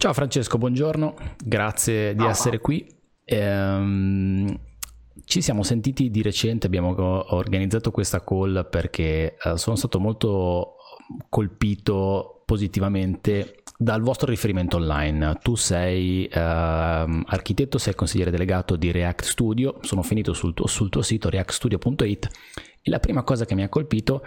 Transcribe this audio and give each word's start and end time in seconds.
Ciao 0.00 0.14
Francesco, 0.14 0.56
buongiorno, 0.56 1.14
grazie 1.44 2.14
di 2.14 2.24
essere 2.24 2.58
qui. 2.58 2.86
Ehm, 3.22 4.58
ci 5.26 5.42
siamo 5.42 5.62
sentiti 5.62 6.08
di 6.08 6.22
recente, 6.22 6.66
abbiamo 6.66 6.94
organizzato 7.34 7.90
questa 7.90 8.24
call 8.24 8.66
perché 8.70 9.36
eh, 9.36 9.58
sono 9.58 9.76
stato 9.76 10.00
molto 10.00 10.76
colpito 11.28 12.44
positivamente 12.46 13.56
dal 13.76 14.00
vostro 14.00 14.30
riferimento 14.30 14.78
online. 14.78 15.38
Tu 15.42 15.54
sei 15.56 16.24
eh, 16.24 16.38
architetto, 16.40 17.76
sei 17.76 17.94
consigliere 17.94 18.30
delegato 18.30 18.76
di 18.76 18.90
React 18.90 19.24
Studio, 19.26 19.80
sono 19.82 20.02
finito 20.02 20.32
sul 20.32 20.54
tuo, 20.54 20.66
sul 20.66 20.88
tuo 20.88 21.02
sito 21.02 21.28
reactstudio.it 21.28 22.28
e 22.82 22.88
la 22.88 23.00
prima 23.00 23.22
cosa 23.22 23.44
che 23.44 23.54
mi 23.54 23.62
ha 23.62 23.68
colpito 23.68 24.22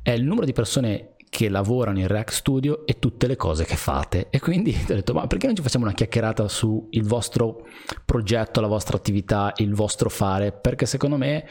è 0.00 0.12
il 0.12 0.24
numero 0.24 0.46
di 0.46 0.54
persone 0.54 1.11
che 1.32 1.48
lavorano 1.48 1.98
in 1.98 2.08
React 2.08 2.30
Studio 2.30 2.84
e 2.84 2.98
tutte 2.98 3.26
le 3.26 3.36
cose 3.36 3.64
che 3.64 3.76
fate. 3.76 4.26
E 4.28 4.38
quindi 4.38 4.76
ho 4.84 4.92
detto, 4.92 5.14
ma 5.14 5.26
perché 5.26 5.46
non 5.46 5.56
ci 5.56 5.62
facciamo 5.62 5.86
una 5.86 5.94
chiacchierata 5.94 6.46
sul 6.46 6.88
vostro 7.04 7.66
progetto, 8.04 8.60
la 8.60 8.66
vostra 8.66 8.98
attività, 8.98 9.50
il 9.56 9.72
vostro 9.72 10.10
fare? 10.10 10.52
Perché 10.52 10.84
secondo 10.84 11.16
me 11.16 11.46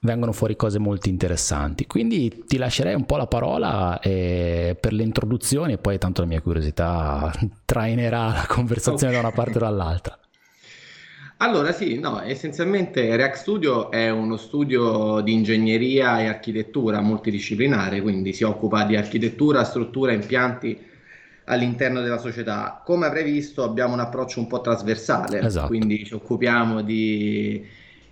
vengono 0.00 0.32
fuori 0.32 0.56
cose 0.56 0.80
molto 0.80 1.08
interessanti. 1.08 1.86
Quindi 1.86 2.42
ti 2.44 2.56
lascerei 2.56 2.94
un 2.94 3.06
po' 3.06 3.16
la 3.16 3.28
parola 3.28 4.00
eh, 4.00 4.76
per 4.80 4.92
le 4.92 5.04
introduzioni 5.04 5.74
e 5.74 5.78
poi 5.78 5.96
tanto 5.96 6.20
la 6.20 6.26
mia 6.26 6.40
curiosità 6.40 7.32
trainerà 7.64 8.32
la 8.32 8.46
conversazione 8.48 9.12
okay. 9.12 9.22
da 9.22 9.28
una 9.28 9.36
parte 9.36 9.58
o 9.58 9.60
dall'altra. 9.60 10.18
Allora 11.44 11.72
sì, 11.72 11.98
no, 11.98 12.22
essenzialmente 12.22 13.14
React 13.16 13.36
Studio 13.36 13.90
è 13.90 14.08
uno 14.08 14.38
studio 14.38 15.20
di 15.20 15.34
ingegneria 15.34 16.18
e 16.20 16.26
architettura 16.26 17.02
multidisciplinare, 17.02 18.00
quindi 18.00 18.32
si 18.32 18.44
occupa 18.44 18.84
di 18.84 18.96
architettura, 18.96 19.62
struttura, 19.62 20.12
impianti 20.12 20.74
all'interno 21.44 22.00
della 22.00 22.16
società. 22.16 22.80
Come 22.82 23.04
avrei 23.04 23.24
visto 23.30 23.62
abbiamo 23.62 23.92
un 23.92 24.00
approccio 24.00 24.40
un 24.40 24.46
po' 24.46 24.62
trasversale, 24.62 25.40
esatto. 25.40 25.66
quindi 25.66 26.02
ci 26.06 26.14
occupiamo 26.14 26.80
di 26.80 27.62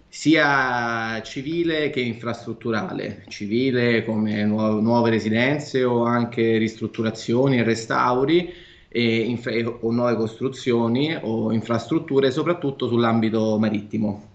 sia 0.06 1.22
civile 1.22 1.88
che 1.88 2.00
infrastrutturale, 2.00 3.24
civile 3.28 4.04
come 4.04 4.44
nu- 4.44 4.82
nuove 4.82 5.08
residenze 5.08 5.84
o 5.84 6.04
anche 6.04 6.58
ristrutturazioni 6.58 7.60
e 7.60 7.62
restauri 7.62 8.52
infra- 9.00 9.52
o 9.80 9.90
nuove 9.90 10.16
costruzioni 10.16 11.16
o 11.20 11.52
infrastrutture, 11.52 12.30
soprattutto 12.30 12.88
sull'ambito 12.88 13.58
marittimo 13.58 14.30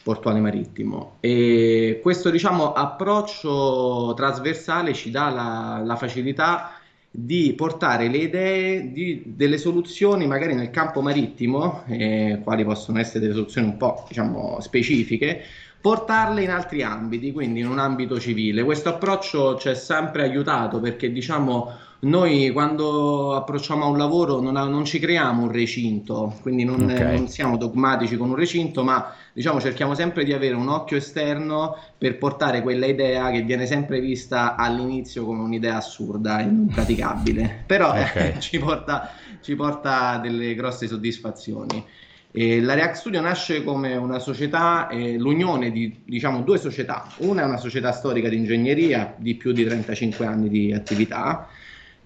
portuale 0.00 0.40
marittimo 0.40 1.16
e 1.20 1.98
questo 2.02 2.30
diciamo 2.30 2.72
approccio 2.72 4.14
trasversale 4.16 4.94
ci 4.94 5.10
dà 5.10 5.28
la, 5.28 5.82
la 5.84 5.96
facilità 5.96 6.78
di 7.10 7.52
portare 7.54 8.08
le 8.08 8.18
idee 8.18 8.92
di, 8.92 9.22
delle 9.26 9.58
soluzioni 9.58 10.26
magari 10.26 10.54
nel 10.54 10.70
campo 10.70 11.00
marittimo, 11.00 11.82
eh, 11.86 12.40
quali 12.42 12.64
possono 12.64 13.00
essere 13.00 13.20
delle 13.20 13.34
soluzioni 13.34 13.66
un 13.66 13.76
po' 13.76 14.04
diciamo 14.06 14.60
specifiche, 14.60 15.42
portarle 15.80 16.42
in 16.42 16.50
altri 16.50 16.82
ambiti, 16.82 17.32
quindi 17.32 17.60
in 17.60 17.68
un 17.68 17.78
ambito 17.78 18.20
civile. 18.20 18.62
Questo 18.62 18.90
approccio 18.90 19.56
ci 19.58 19.68
è 19.68 19.74
sempre 19.74 20.22
aiutato 20.22 20.80
perché 20.80 21.10
diciamo 21.10 21.72
noi 22.00 22.50
quando 22.52 23.34
approcciamo 23.34 23.84
a 23.84 23.88
un 23.88 23.98
lavoro 23.98 24.40
non, 24.40 24.54
non 24.54 24.84
ci 24.84 25.00
creiamo 25.00 25.42
un 25.42 25.50
recinto, 25.50 26.36
quindi 26.42 26.62
non, 26.62 26.82
okay. 26.82 27.16
non, 27.16 27.28
siamo 27.28 27.56
dogmatici 27.56 28.16
con 28.16 28.30
un 28.30 28.36
recinto, 28.36 28.84
ma 28.84 29.12
diciamo 29.32 29.60
cerchiamo 29.60 29.94
sempre 29.94 30.22
di 30.24 30.32
avere 30.32 30.54
un 30.54 30.68
occhio 30.68 30.96
esterno 30.96 31.76
per 31.98 32.16
portare 32.18 32.62
quella 32.62 32.86
idea 32.86 33.30
che 33.32 33.42
viene 33.42 33.66
sempre 33.66 33.98
vista 33.98 34.54
all'inizio 34.54 35.24
come 35.24 35.42
un'idea 35.42 35.76
assurda 35.76 36.38
e 36.38 36.44
impraticabile, 36.44 37.64
però 37.66 37.90
okay. 37.90 38.34
eh, 38.36 38.38
ci, 38.40 38.58
porta, 38.58 39.10
ci 39.40 39.56
porta 39.56 40.18
delle 40.18 40.54
grosse 40.54 40.86
soddisfazioni. 40.86 41.84
E 42.30 42.60
la 42.60 42.74
React 42.74 42.94
Studio 42.94 43.20
nasce 43.20 43.64
come 43.64 43.96
una 43.96 44.20
società, 44.20 44.86
eh, 44.88 45.16
l'unione 45.16 45.72
di 45.72 46.02
diciamo, 46.04 46.42
due 46.42 46.58
società. 46.58 47.08
Una 47.18 47.42
è 47.42 47.44
una 47.44 47.56
società 47.56 47.90
storica 47.90 48.28
di 48.28 48.36
ingegneria 48.36 49.14
di 49.16 49.34
più 49.34 49.50
di 49.50 49.64
35 49.64 50.26
anni 50.26 50.48
di 50.48 50.72
attività 50.72 51.48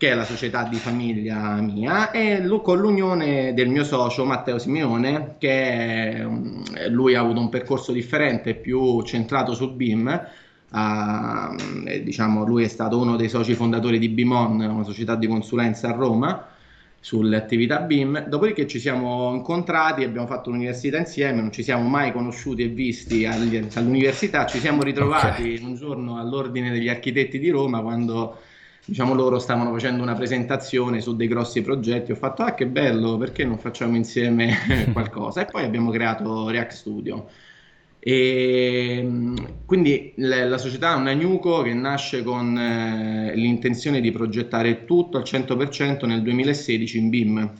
che 0.02 0.10
è 0.10 0.14
la 0.16 0.24
società 0.24 0.64
di 0.64 0.78
famiglia 0.78 1.60
mia, 1.60 2.10
e 2.10 2.44
con 2.60 2.80
l'unione 2.80 3.54
del 3.54 3.68
mio 3.68 3.84
socio 3.84 4.24
Matteo 4.24 4.58
Simeone, 4.58 5.36
che 5.38 6.26
lui 6.88 7.14
ha 7.14 7.20
avuto 7.20 7.38
un 7.38 7.48
percorso 7.48 7.92
differente, 7.92 8.56
più 8.56 9.00
centrato 9.02 9.54
sul 9.54 9.74
BIM. 9.74 10.26
Uh, 10.72 12.02
diciamo, 12.02 12.44
lui 12.44 12.64
è 12.64 12.66
stato 12.66 12.98
uno 12.98 13.14
dei 13.14 13.28
soci 13.28 13.54
fondatori 13.54 14.00
di 14.00 14.08
Bimon, 14.08 14.58
una 14.58 14.82
società 14.82 15.14
di 15.14 15.28
consulenza 15.28 15.90
a 15.90 15.92
Roma 15.92 16.48
sulle 16.98 17.36
attività 17.36 17.78
BIM. 17.78 18.26
Dopodiché 18.26 18.66
ci 18.66 18.80
siamo 18.80 19.32
incontrati, 19.32 20.02
abbiamo 20.02 20.26
fatto 20.26 20.50
l'università 20.50 20.98
insieme, 20.98 21.40
non 21.40 21.52
ci 21.52 21.62
siamo 21.62 21.88
mai 21.88 22.10
conosciuti 22.10 22.64
e 22.64 22.68
visti 22.68 23.24
all'università, 23.24 24.46
ci 24.46 24.58
siamo 24.58 24.82
ritrovati 24.82 25.42
okay. 25.42 25.62
un 25.62 25.76
giorno 25.76 26.18
all'ordine 26.18 26.72
degli 26.72 26.88
architetti 26.88 27.38
di 27.38 27.50
Roma 27.50 27.80
quando 27.80 28.38
diciamo 28.84 29.14
loro 29.14 29.38
stavano 29.38 29.72
facendo 29.72 30.02
una 30.02 30.14
presentazione 30.14 31.00
su 31.00 31.14
dei 31.16 31.28
grossi 31.28 31.62
progetti, 31.62 32.12
ho 32.12 32.16
fatto 32.16 32.42
ah 32.42 32.54
che 32.54 32.66
bello, 32.66 33.16
perché 33.16 33.44
non 33.44 33.58
facciamo 33.58 33.96
insieme 33.96 34.56
qualcosa? 34.92 35.42
E 35.42 35.46
poi 35.46 35.64
abbiamo 35.64 35.90
creato 35.90 36.48
React 36.48 36.72
Studio. 36.72 37.28
E 38.04 39.08
quindi 39.64 40.12
la, 40.16 40.44
la 40.46 40.58
società 40.58 40.94
è 40.94 40.96
un 40.96 41.06
agnuco 41.06 41.62
che 41.62 41.72
nasce 41.72 42.24
con 42.24 42.58
eh, 42.58 43.32
l'intenzione 43.36 44.00
di 44.00 44.10
progettare 44.10 44.84
tutto 44.84 45.18
al 45.18 45.22
100% 45.22 46.04
nel 46.06 46.22
2016 46.22 46.98
in 46.98 47.08
BIM. 47.08 47.52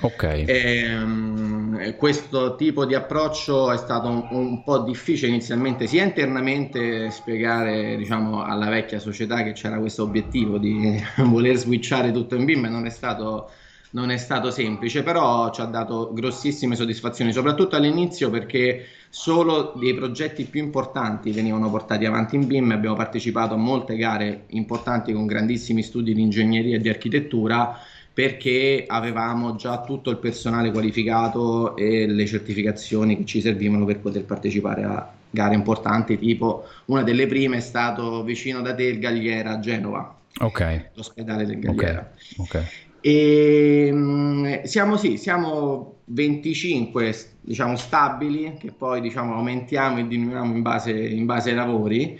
Ok. 0.00 0.44
E, 0.46 0.94
um, 0.94 1.96
questo 1.96 2.54
tipo 2.54 2.84
di 2.84 2.94
approccio 2.94 3.72
è 3.72 3.76
stato 3.76 4.08
un, 4.08 4.28
un, 4.30 4.62
po' 4.62 4.78
difficile 4.78 5.28
inizialmente, 5.28 5.88
sia 5.88 6.04
internamente 6.04 7.10
spiegare 7.10 7.96
diciamo, 7.96 8.44
alla 8.44 8.68
vecchia 8.68 9.00
società 9.00 9.42
che 9.42 9.52
c'era 9.52 9.78
questo 9.78 10.04
obiettivo 10.04 10.58
di 10.58 11.02
voler 11.26 11.56
switchare 11.56 12.12
tutto 12.12 12.36
in 12.36 12.44
BIM, 12.44 12.66
non 12.66 12.86
è 12.86 12.90
stato 12.90 13.50
non 13.90 14.10
è 14.10 14.18
stato 14.18 14.50
semplice, 14.50 15.02
però 15.02 15.50
ci 15.50 15.62
ha 15.62 15.64
dato 15.64 16.12
grossissime 16.12 16.76
soddisfazioni, 16.76 17.32
soprattutto 17.32 17.74
all'inizio 17.74 18.28
perché 18.28 18.84
solo 19.08 19.72
dei 19.76 19.94
progetti 19.94 20.44
più 20.44 20.62
importanti 20.62 21.30
venivano 21.30 21.70
portati 21.70 22.04
avanti 22.04 22.36
in 22.36 22.46
BIM, 22.46 22.70
abbiamo 22.72 22.96
partecipato 22.96 23.54
a 23.54 23.56
molte 23.56 23.96
gare 23.96 24.44
importanti 24.48 25.12
con 25.14 25.24
grandissimi 25.24 25.82
studi 25.82 26.12
di 26.12 26.20
ingegneria 26.20 26.76
e 26.76 26.80
di 26.80 26.88
architettura 26.90 27.78
perché 28.18 28.82
avevamo 28.88 29.54
già 29.54 29.80
tutto 29.82 30.10
il 30.10 30.16
personale 30.16 30.72
qualificato 30.72 31.76
e 31.76 32.04
le 32.04 32.26
certificazioni 32.26 33.16
che 33.16 33.24
ci 33.24 33.40
servivano 33.40 33.84
per 33.84 34.00
poter 34.00 34.24
partecipare 34.24 34.82
a 34.82 35.08
gare 35.30 35.54
importanti, 35.54 36.18
tipo 36.18 36.64
una 36.86 37.04
delle 37.04 37.28
prime 37.28 37.58
è 37.58 37.60
stato 37.60 38.24
vicino 38.24 38.60
da 38.60 38.74
te 38.74 38.82
il 38.82 38.98
Galliera 38.98 39.52
a 39.52 39.60
Genova, 39.60 40.16
okay. 40.40 40.86
l'ospedale 40.94 41.46
del 41.46 41.60
Galliera. 41.60 42.10
Okay. 42.38 42.62
Okay. 42.62 42.64
E, 43.02 43.92
mh, 43.92 44.62
siamo 44.64 44.96
sì, 44.96 45.16
siamo 45.16 45.98
25 46.06 47.14
diciamo 47.42 47.76
stabili 47.76 48.56
che 48.58 48.72
poi 48.76 49.00
diciamo 49.00 49.36
aumentiamo 49.36 50.00
e 50.00 50.08
diminuiamo 50.08 50.56
in 50.56 50.62
base, 50.62 50.90
in 50.90 51.24
base 51.24 51.50
ai 51.50 51.54
lavori 51.54 52.18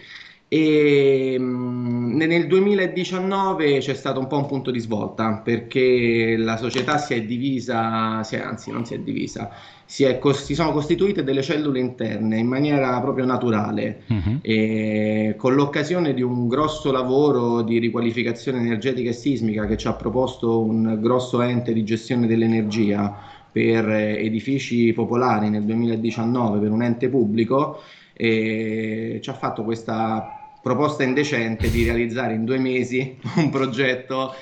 e 0.50 1.36
nel 1.38 2.46
2019 2.46 3.80
c'è 3.80 3.92
stato 3.92 4.18
un 4.18 4.26
po' 4.26 4.38
un 4.38 4.46
punto 4.46 4.70
di 4.70 4.78
svolta 4.78 5.42
perché 5.44 6.36
la 6.38 6.56
società 6.56 6.96
si 6.96 7.12
è 7.12 7.22
divisa, 7.22 8.22
si 8.22 8.36
è, 8.36 8.40
anzi 8.40 8.70
non 8.70 8.86
si 8.86 8.94
è 8.94 8.98
divisa, 8.98 9.50
si, 9.84 10.04
è, 10.04 10.18
si, 10.32 10.54
sono 10.54 10.72
costituite 10.72 11.22
delle 11.22 11.42
cellule 11.42 11.80
interne 11.80 12.38
in 12.38 12.46
maniera 12.46 12.98
proprio 13.02 13.26
naturale 13.26 14.04
uh-huh. 14.06 15.36
con 15.36 15.54
l'occasione 15.54 16.14
di 16.14 16.22
un 16.22 16.48
grosso 16.48 16.90
lavoro 16.92 17.60
di 17.60 17.78
riqualificazione 17.78 18.58
energetica 18.58 19.10
e 19.10 19.14
sismica 19.14 19.66
che 19.66 19.76
ci 19.76 19.86
ha 19.86 19.92
proposto 19.92 20.62
un 20.62 20.98
grosso 20.98 21.42
ente 21.42 21.74
di 21.74 21.84
gestione 21.84 22.26
dell'energia 22.26 23.14
per 23.52 23.86
edifici 23.90 24.94
popolari 24.94 25.50
nel 25.50 25.64
2019 25.64 26.58
per 26.58 26.70
un 26.70 26.82
ente 26.82 27.10
pubblico 27.10 27.82
e 28.14 29.20
ci 29.22 29.30
ha 29.30 29.34
fatto 29.34 29.62
questa 29.62 30.37
proposta 30.68 31.02
indecente 31.02 31.70
di 31.70 31.82
realizzare 31.84 32.34
in 32.34 32.44
due 32.44 32.58
mesi 32.58 33.16
un 33.36 33.48
progetto 33.48 34.34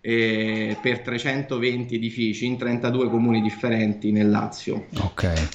eh, 0.00 0.76
per 0.82 1.00
320 1.00 1.94
edifici 1.94 2.46
in 2.46 2.56
32 2.56 3.08
comuni 3.08 3.40
differenti 3.40 4.10
nel 4.10 4.28
Lazio. 4.28 4.86
Ok. 5.02 5.48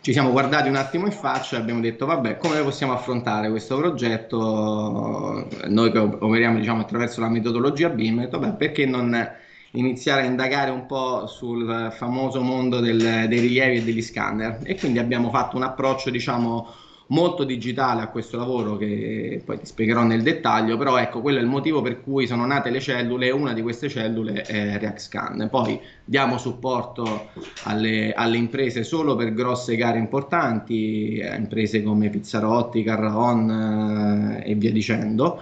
Ci 0.00 0.12
siamo 0.12 0.30
guardati 0.30 0.68
un 0.70 0.76
attimo 0.76 1.04
in 1.04 1.12
faccia 1.12 1.56
e 1.56 1.60
abbiamo 1.60 1.80
detto 1.80 2.06
vabbè 2.06 2.38
come 2.38 2.62
possiamo 2.62 2.94
affrontare 2.94 3.50
questo 3.50 3.76
progetto 3.76 5.46
noi 5.66 5.90
che 5.90 5.98
operiamo 5.98 6.58
diciamo, 6.58 6.80
attraverso 6.80 7.20
la 7.20 7.28
metodologia 7.28 7.90
BIM 7.90 8.20
detto, 8.20 8.38
beh, 8.38 8.52
perché 8.52 8.86
non 8.86 9.30
iniziare 9.72 10.22
a 10.22 10.24
indagare 10.24 10.70
un 10.70 10.86
po' 10.86 11.26
sul 11.26 11.92
famoso 11.94 12.40
mondo 12.40 12.80
del, 12.80 13.26
dei 13.28 13.40
rilievi 13.40 13.76
e 13.78 13.82
degli 13.82 14.00
scanner 14.00 14.60
e 14.62 14.78
quindi 14.78 14.98
abbiamo 14.98 15.28
fatto 15.28 15.56
un 15.56 15.64
approccio 15.64 16.08
diciamo 16.08 16.72
molto 17.08 17.44
digitale 17.44 18.02
a 18.02 18.08
questo 18.08 18.36
lavoro 18.36 18.76
che 18.76 19.42
poi 19.44 19.58
ti 19.58 19.66
spiegherò 19.66 20.02
nel 20.02 20.22
dettaglio, 20.22 20.76
però 20.76 20.96
ecco, 20.98 21.20
quello 21.20 21.38
è 21.38 21.40
il 21.40 21.46
motivo 21.46 21.80
per 21.80 22.00
cui 22.00 22.26
sono 22.26 22.44
nate 22.46 22.70
le 22.70 22.80
cellule 22.80 23.26
e 23.26 23.30
una 23.30 23.52
di 23.52 23.62
queste 23.62 23.88
cellule 23.88 24.42
è 24.42 24.78
ReactScan. 24.78 25.48
Poi 25.50 25.80
diamo 26.04 26.38
supporto 26.38 27.30
alle, 27.64 28.12
alle 28.12 28.36
imprese 28.36 28.82
solo 28.82 29.16
per 29.16 29.32
grosse 29.32 29.76
gare 29.76 29.98
importanti, 29.98 31.16
eh, 31.16 31.36
imprese 31.36 31.82
come 31.82 32.10
Pizzarotti, 32.10 32.82
Carraon 32.82 34.40
eh, 34.44 34.50
e 34.50 34.54
via 34.54 34.72
dicendo 34.72 35.40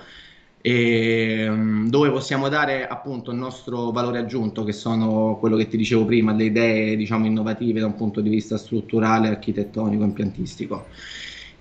e, 0.67 1.47
mm, 1.49 1.87
dove 1.89 2.11
possiamo 2.11 2.49
dare 2.49 2.89
appunto 2.89 3.31
il 3.31 3.37
nostro 3.37 3.93
valore 3.93 4.19
aggiunto, 4.19 4.65
che 4.65 4.73
sono 4.73 5.37
quello 5.39 5.57
che 5.57 5.69
ti 5.69 5.77
dicevo 5.77 6.05
prima, 6.05 6.33
le 6.33 6.45
idee 6.47 6.97
diciamo 6.97 7.27
innovative 7.27 7.79
da 7.79 7.87
un 7.87 7.95
punto 7.95 8.21
di 8.21 8.29
vista 8.29 8.57
strutturale, 8.59 9.29
architettonico, 9.29 10.03
impiantistico. 10.03 10.87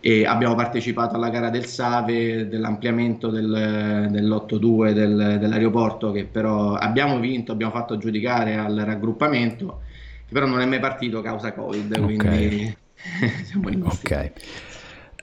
E 0.05 0.23
abbiamo 0.23 0.53
partecipato 0.53 1.15
alla 1.15 1.29
gara 1.29 1.49
del 1.49 1.65
Save, 1.65 2.47
dell'ampliamento 2.47 3.31
del, 3.31 4.07
dell'8-2 4.11 4.91
del, 4.91 5.37
dell'aeroporto, 5.39 6.11
che 6.11 6.25
però 6.25 6.75
abbiamo 6.75 7.19
vinto, 7.19 7.51
abbiamo 7.51 7.71
fatto 7.71 7.95
aggiudicare 7.95 8.55
al 8.55 8.75
raggruppamento, 8.75 9.81
che 10.27 10.31
però 10.31 10.45
non 10.45 10.61
è 10.61 10.65
mai 10.67 10.79
partito 10.79 11.21
causa 11.21 11.53
Covid, 11.53 11.91
okay. 11.91 12.03
quindi 12.03 12.77
siamo 13.45 13.67
rimasti. 13.67 14.13
Ok. 14.13 14.31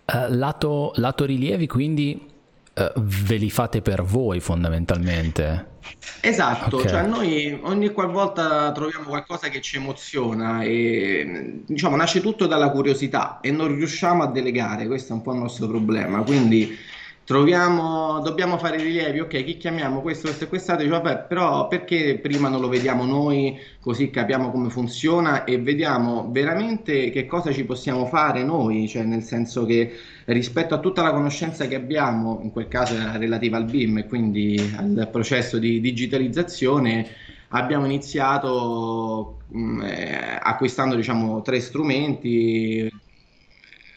Uh, 0.04 0.34
lato, 0.34 0.90
lato 0.96 1.24
rilievi, 1.26 1.68
quindi 1.68 2.30
Uh, 2.74 2.90
ve 3.02 3.36
li 3.36 3.50
fate 3.50 3.82
per 3.82 4.02
voi 4.02 4.40
fondamentalmente. 4.40 5.71
Esatto, 6.20 6.76
okay. 6.76 6.88
cioè 6.88 7.06
noi 7.06 7.58
ogni 7.62 7.90
qualvolta 7.90 8.70
troviamo 8.72 9.08
qualcosa 9.08 9.48
che 9.48 9.60
ci 9.60 9.76
emoziona 9.76 10.62
e 10.62 11.62
diciamo 11.66 11.96
nasce 11.96 12.20
tutto 12.20 12.46
dalla 12.46 12.70
curiosità 12.70 13.40
e 13.40 13.50
non 13.50 13.74
riusciamo 13.74 14.22
a 14.22 14.28
delegare, 14.28 14.86
questo 14.86 15.12
è 15.12 15.16
un 15.16 15.22
po' 15.22 15.32
il 15.32 15.38
nostro 15.38 15.66
problema, 15.66 16.22
quindi 16.22 16.78
troviamo, 17.24 18.20
dobbiamo 18.20 18.58
fare 18.58 18.76
i 18.76 18.82
rilievi, 18.82 19.20
ok, 19.20 19.44
chi 19.44 19.56
chiamiamo? 19.56 20.00
Questo, 20.00 20.26
questo 20.26 20.44
e 20.44 20.48
quest'altro, 20.48 20.86
dice, 20.86 20.98
vabbè, 21.00 21.26
però 21.28 21.68
perché 21.68 22.18
prima 22.20 22.48
non 22.48 22.60
lo 22.60 22.68
vediamo 22.68 23.04
noi, 23.04 23.58
così 23.80 24.10
capiamo 24.10 24.50
come 24.50 24.70
funziona 24.70 25.44
e 25.44 25.58
vediamo 25.58 26.28
veramente 26.30 27.10
che 27.10 27.26
cosa 27.26 27.52
ci 27.52 27.64
possiamo 27.64 28.06
fare 28.06 28.42
noi, 28.42 28.88
cioè 28.88 29.04
nel 29.04 29.22
senso 29.22 29.64
che 29.64 29.92
rispetto 30.26 30.74
a 30.74 30.78
tutta 30.78 31.02
la 31.02 31.12
conoscenza 31.12 31.66
che 31.66 31.76
abbiamo, 31.76 32.40
in 32.42 32.50
quel 32.50 32.68
caso 32.68 32.94
relativa 33.16 33.56
al 33.56 33.64
BIM 33.64 33.98
e 33.98 34.06
quindi 34.06 34.58
al 34.76 35.08
processo 35.10 35.58
di 35.58 35.80
digitalizzazione, 35.80 37.08
abbiamo 37.54 37.84
iniziato 37.84 39.38
mh, 39.48 39.58
mm, 39.58 39.82
eh, 39.82 40.38
acquistando 40.40 40.94
diciamo 40.94 41.42
tre 41.42 41.60
strumenti 41.60 42.90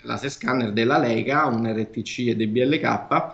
laser 0.06 0.30
scanner 0.30 0.72
della 0.72 0.98
Lega, 0.98 1.46
un 1.46 1.68
RTC 1.68 2.28
e 2.28 2.36
DBLK 2.36 3.34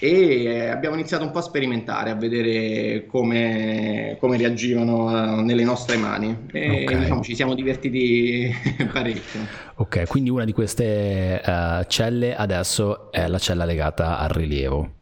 e 0.00 0.44
eh, 0.44 0.68
abbiamo 0.68 0.94
iniziato 0.94 1.24
un 1.24 1.32
po' 1.32 1.38
a 1.38 1.42
sperimentare, 1.42 2.10
a 2.10 2.14
vedere 2.14 3.06
come, 3.06 4.16
come 4.20 4.36
reagivano 4.36 5.10
eh, 5.10 5.42
nelle 5.42 5.64
nostre 5.64 5.96
mani 5.96 6.46
e 6.52 6.84
okay. 6.84 6.98
diciamo, 7.00 7.22
ci 7.22 7.34
siamo 7.34 7.54
divertiti 7.54 8.48
parecchio. 8.92 9.40
Ok, 9.76 10.06
quindi 10.06 10.30
una 10.30 10.44
di 10.44 10.52
queste 10.52 11.40
uh, 11.44 11.84
celle 11.88 12.36
adesso 12.36 13.10
è 13.10 13.26
la 13.26 13.38
cella 13.38 13.64
legata 13.64 14.18
al 14.18 14.28
rilievo. 14.28 14.97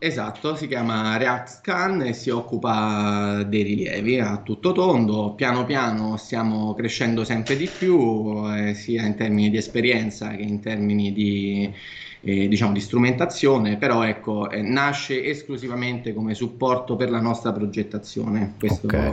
Esatto, 0.00 0.54
si 0.54 0.68
chiama 0.68 1.16
React 1.16 1.48
Scan 1.48 2.02
e 2.02 2.12
si 2.12 2.30
occupa 2.30 3.42
dei 3.42 3.62
rilievi 3.64 4.20
a 4.20 4.40
tutto 4.42 4.70
tondo. 4.70 5.34
Piano 5.34 5.64
piano 5.64 6.16
stiamo 6.16 6.72
crescendo 6.74 7.24
sempre 7.24 7.56
di 7.56 7.66
più, 7.66 8.44
eh, 8.54 8.74
sia 8.74 9.04
in 9.04 9.16
termini 9.16 9.50
di 9.50 9.56
esperienza 9.56 10.30
che 10.36 10.42
in 10.42 10.60
termini 10.60 11.12
di 11.12 11.74
eh, 12.20 12.48
diciamo, 12.48 12.72
di 12.72 12.80
strumentazione, 12.80 13.76
però 13.76 14.04
ecco, 14.04 14.50
eh, 14.50 14.62
nasce 14.62 15.24
esclusivamente 15.24 16.12
come 16.12 16.34
supporto 16.34 16.96
per 16.96 17.10
la 17.10 17.20
nostra 17.20 17.52
progettazione. 17.52 18.54
Questo 18.58 18.86
okay. 18.86 19.12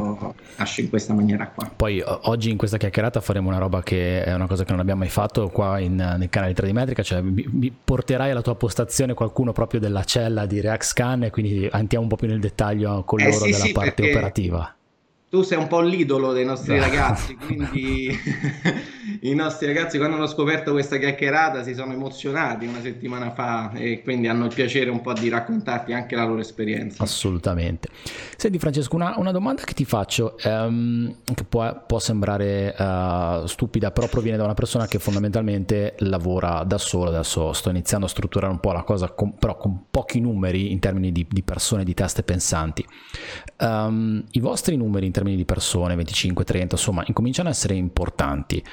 nasce 0.57 0.81
in 0.81 0.89
questa 0.89 1.13
maniera 1.13 1.47
qua. 1.49 1.71
Poi 1.75 2.01
oggi 2.05 2.49
in 2.49 2.57
questa 2.57 2.77
chiacchierata 2.77 3.21
faremo 3.21 3.49
una 3.49 3.57
roba 3.57 3.83
che 3.83 4.23
è 4.23 4.33
una 4.33 4.47
cosa 4.47 4.63
che 4.63 4.71
non 4.71 4.79
abbiamo 4.79 5.01
mai 5.01 5.09
fatto 5.09 5.49
qua 5.49 5.79
in, 5.79 5.95
nel 5.95 6.29
canale 6.29 6.53
3D 6.53 6.71
Metrica, 6.71 7.03
cioè 7.03 7.21
mi, 7.21 7.45
mi 7.49 7.73
porterai 7.83 8.31
alla 8.31 8.41
tua 8.41 8.55
postazione 8.55 9.13
qualcuno 9.13 9.51
proprio 9.51 9.79
della 9.79 10.03
cella 10.03 10.45
di 10.45 10.61
React 10.61 10.83
Scan 10.83 11.23
e 11.23 11.29
quindi 11.29 11.67
andiamo 11.71 12.03
un 12.03 12.09
po' 12.09 12.15
più 12.15 12.27
nel 12.27 12.39
dettaglio 12.39 13.03
con 13.03 13.19
eh 13.19 13.25
loro 13.25 13.45
sì, 13.45 13.51
della 13.51 13.65
sì, 13.65 13.71
parte 13.71 14.09
operativa 14.09 14.74
tu 15.35 15.41
sei 15.41 15.57
un 15.57 15.67
po' 15.67 15.81
l'idolo 15.81 16.31
dei 16.31 16.45
nostri 16.45 16.79
ragazzi, 16.79 17.35
quindi 17.45 18.09
i 19.19 19.33
nostri 19.33 19.67
ragazzi 19.67 19.97
quando 19.97 20.15
hanno 20.15 20.27
scoperto 20.27 20.71
questa 20.71 20.95
chiacchierata 20.95 21.61
si 21.61 21.73
sono 21.73 21.91
emozionati 21.91 22.65
una 22.65 22.79
settimana 22.79 23.31
fa 23.31 23.71
e 23.73 24.01
quindi 24.01 24.29
hanno 24.29 24.45
il 24.45 24.53
piacere 24.53 24.89
un 24.89 25.01
po' 25.01 25.11
di 25.11 25.27
raccontarti 25.27 25.91
anche 25.91 26.15
la 26.15 26.23
loro 26.23 26.39
esperienza. 26.39 27.03
Assolutamente. 27.03 27.89
Senti 28.37 28.59
Francesco, 28.59 28.95
una, 28.95 29.15
una 29.17 29.31
domanda 29.31 29.63
che 29.63 29.73
ti 29.73 29.83
faccio, 29.83 30.37
um, 30.45 31.13
che 31.33 31.43
può, 31.43 31.83
può 31.85 31.99
sembrare 31.99 32.73
uh, 32.77 33.45
stupida, 33.45 33.91
però 33.91 34.07
proviene 34.07 34.37
da 34.37 34.45
una 34.45 34.53
persona 34.53 34.87
che 34.87 34.99
fondamentalmente 34.99 35.95
lavora 35.99 36.63
da 36.63 36.77
sola, 36.77 37.09
adesso 37.09 37.51
sto 37.51 37.69
iniziando 37.69 38.05
a 38.05 38.09
strutturare 38.09 38.53
un 38.53 38.61
po' 38.61 38.71
la 38.71 38.83
cosa, 38.83 39.09
con, 39.09 39.37
però 39.37 39.57
con 39.57 39.87
pochi 39.91 40.21
numeri 40.21 40.71
in 40.71 40.79
termini 40.79 41.11
di, 41.11 41.27
di 41.29 41.43
persone, 41.43 41.83
di 41.83 41.93
teste 41.93 42.23
pensanti. 42.23 42.85
Um, 43.59 44.23
I 44.31 44.39
vostri 44.39 44.77
numeri 44.77 45.05
in 45.05 45.11
termini 45.11 45.23
di 45.33 45.45
persone, 45.45 45.95
25, 45.95 46.43
30, 46.43 46.75
insomma, 46.75 47.03
incominciano 47.07 47.49
ad 47.49 47.55
essere 47.55 47.73
importanti. 47.73 48.63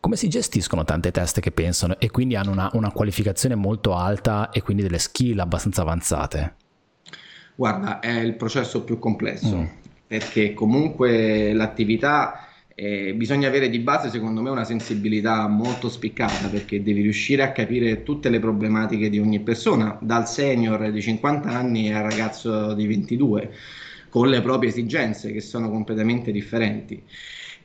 Come 0.00 0.16
si 0.16 0.28
gestiscono 0.28 0.84
tante 0.84 1.12
teste 1.12 1.40
che 1.40 1.52
pensano 1.52 1.98
e 1.98 2.10
quindi 2.10 2.34
hanno 2.34 2.50
una, 2.50 2.68
una 2.72 2.90
qualificazione 2.90 3.54
molto 3.54 3.94
alta 3.94 4.50
e 4.50 4.60
quindi 4.62 4.82
delle 4.82 4.98
skill 4.98 5.38
abbastanza 5.38 5.82
avanzate? 5.82 6.54
Guarda, 7.54 8.00
è 8.00 8.18
il 8.18 8.34
processo 8.34 8.82
più 8.82 8.98
complesso, 8.98 9.56
mm. 9.56 9.64
perché 10.08 10.52
comunque 10.52 11.52
l'attività 11.52 12.48
eh, 12.74 13.14
bisogna 13.14 13.46
avere 13.46 13.70
di 13.70 13.78
base, 13.78 14.10
secondo 14.10 14.42
me, 14.42 14.50
una 14.50 14.64
sensibilità 14.64 15.46
molto 15.46 15.88
spiccata 15.88 16.48
perché 16.48 16.82
devi 16.82 17.02
riuscire 17.02 17.42
a 17.42 17.52
capire 17.52 18.02
tutte 18.02 18.28
le 18.28 18.40
problematiche 18.40 19.08
di 19.08 19.20
ogni 19.20 19.40
persona, 19.40 19.96
dal 20.00 20.28
senior 20.28 20.90
di 20.90 21.00
50 21.00 21.48
anni 21.48 21.92
al 21.92 22.02
ragazzo 22.02 22.74
di 22.74 22.86
22 22.86 23.52
con 24.14 24.28
le 24.28 24.40
proprie 24.42 24.70
esigenze 24.70 25.32
che 25.32 25.40
sono 25.40 25.68
completamente 25.68 26.30
differenti. 26.30 27.04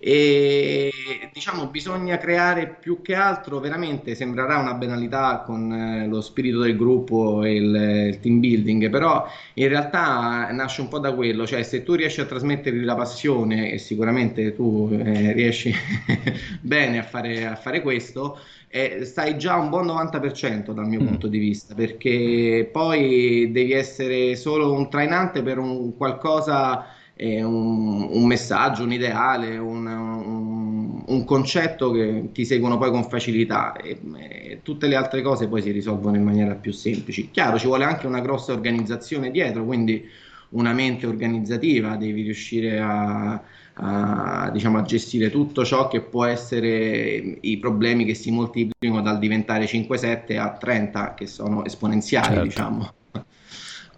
E 0.02 0.90
diciamo 1.34 1.68
bisogna 1.68 2.18
creare 2.18 2.78
più 2.80 3.02
che 3.02 3.16
altro, 3.16 3.60
veramente 3.60 4.16
sembrerà 4.16 4.58
una 4.58 4.74
banalità 4.74 5.44
con 5.46 5.72
eh, 5.74 6.08
lo 6.08 6.22
spirito 6.22 6.60
del 6.60 6.78
gruppo 6.78 7.44
e 7.44 7.56
il, 7.56 7.76
il, 8.14 8.20
team 8.22 8.40
building, 8.40 8.90
però 8.90 9.28
in 9.56 9.68
realtà 9.68 10.50
nasce 10.52 10.80
un 10.80 10.88
po' 10.88 11.00
da 11.00 11.14
quello, 11.14 11.46
cioè 11.46 11.64
se 11.64 11.84
tu 11.84 11.96
riesci 11.96 12.22
a 12.22 12.26
trasmettergli 12.26 12.86
la 12.86 12.96
passione 12.96 13.72
e 13.74 13.78
sicuramente 13.78 14.56
tu 14.56 14.90
eh, 14.92 15.34
riesci 15.34 15.74
bene 16.62 17.00
a 17.00 17.04
fare, 17.04 17.46
a 17.46 17.56
fare 17.56 17.82
questo, 17.82 18.40
eh, 18.70 19.04
stai 19.04 19.38
già 19.38 19.56
un 19.56 19.70
buon 19.70 19.88
90% 19.88 20.72
dal 20.72 20.88
mio 20.88 21.02
mm. 21.02 21.06
punto 21.08 21.28
di 21.28 21.40
vista, 21.40 21.74
perché 21.74 22.70
poi 22.72 23.52
devi 23.52 23.74
essere 23.74 24.36
solo 24.36 24.72
un 24.72 24.90
trainante 24.90 25.42
per 25.42 25.58
un 25.58 25.98
qualcosa, 25.98 26.86
eh, 27.22 27.44
un, 27.44 28.08
un, 28.12 28.26
messaggio, 28.26 28.84
un 28.84 28.94
ideale, 28.94 29.58
un, 29.58 29.86
un, 29.86 31.04
un, 31.06 31.26
concetto 31.26 31.92
che 31.92 32.30
ti 32.32 32.46
seguono 32.46 32.78
poi 32.78 32.92
con 32.92 33.04
facilità 33.04 33.76
e, 33.76 34.00
e, 34.16 34.60
tutte 34.64 34.88
le 34.88 34.96
altre 34.96 35.22
cose 35.22 35.50
poi 35.50 35.62
si 35.62 35.72
risolvono 35.72 36.16
in 36.16 36.24
maniera 36.24 36.56
più 36.56 36.72
semplice. 36.72 37.30
Chiaro, 37.30 37.60
ci 37.60 37.68
vuole 37.68 37.84
anche 37.84 38.08
una 38.08 38.22
grossa 38.22 38.54
organizzazione 38.54 39.32
dietro, 39.32 39.66
quindi 39.66 40.08
una 40.52 40.72
mente 40.72 41.08
organizzativa, 41.08 41.98
devi 41.98 42.22
riuscire 42.22 42.80
a 42.80 43.44
a, 43.82 44.50
diciamo, 44.52 44.78
a 44.78 44.82
gestire 44.82 45.30
tutto 45.30 45.64
ciò 45.64 45.88
che 45.88 46.02
può 46.02 46.26
essere 46.26 47.38
i 47.40 47.58
problemi 47.60 48.04
che 48.04 48.14
si 48.14 48.30
moltiplicano 48.30 49.02
dal 49.02 49.20
diventare 49.20 49.64
5-7 49.64 50.38
a 50.38 50.52
30, 50.52 51.14
che 51.14 51.28
sono 51.28 51.64
esponenziali, 51.64 52.28
certo. 52.28 52.44
diciamo. 52.44 52.94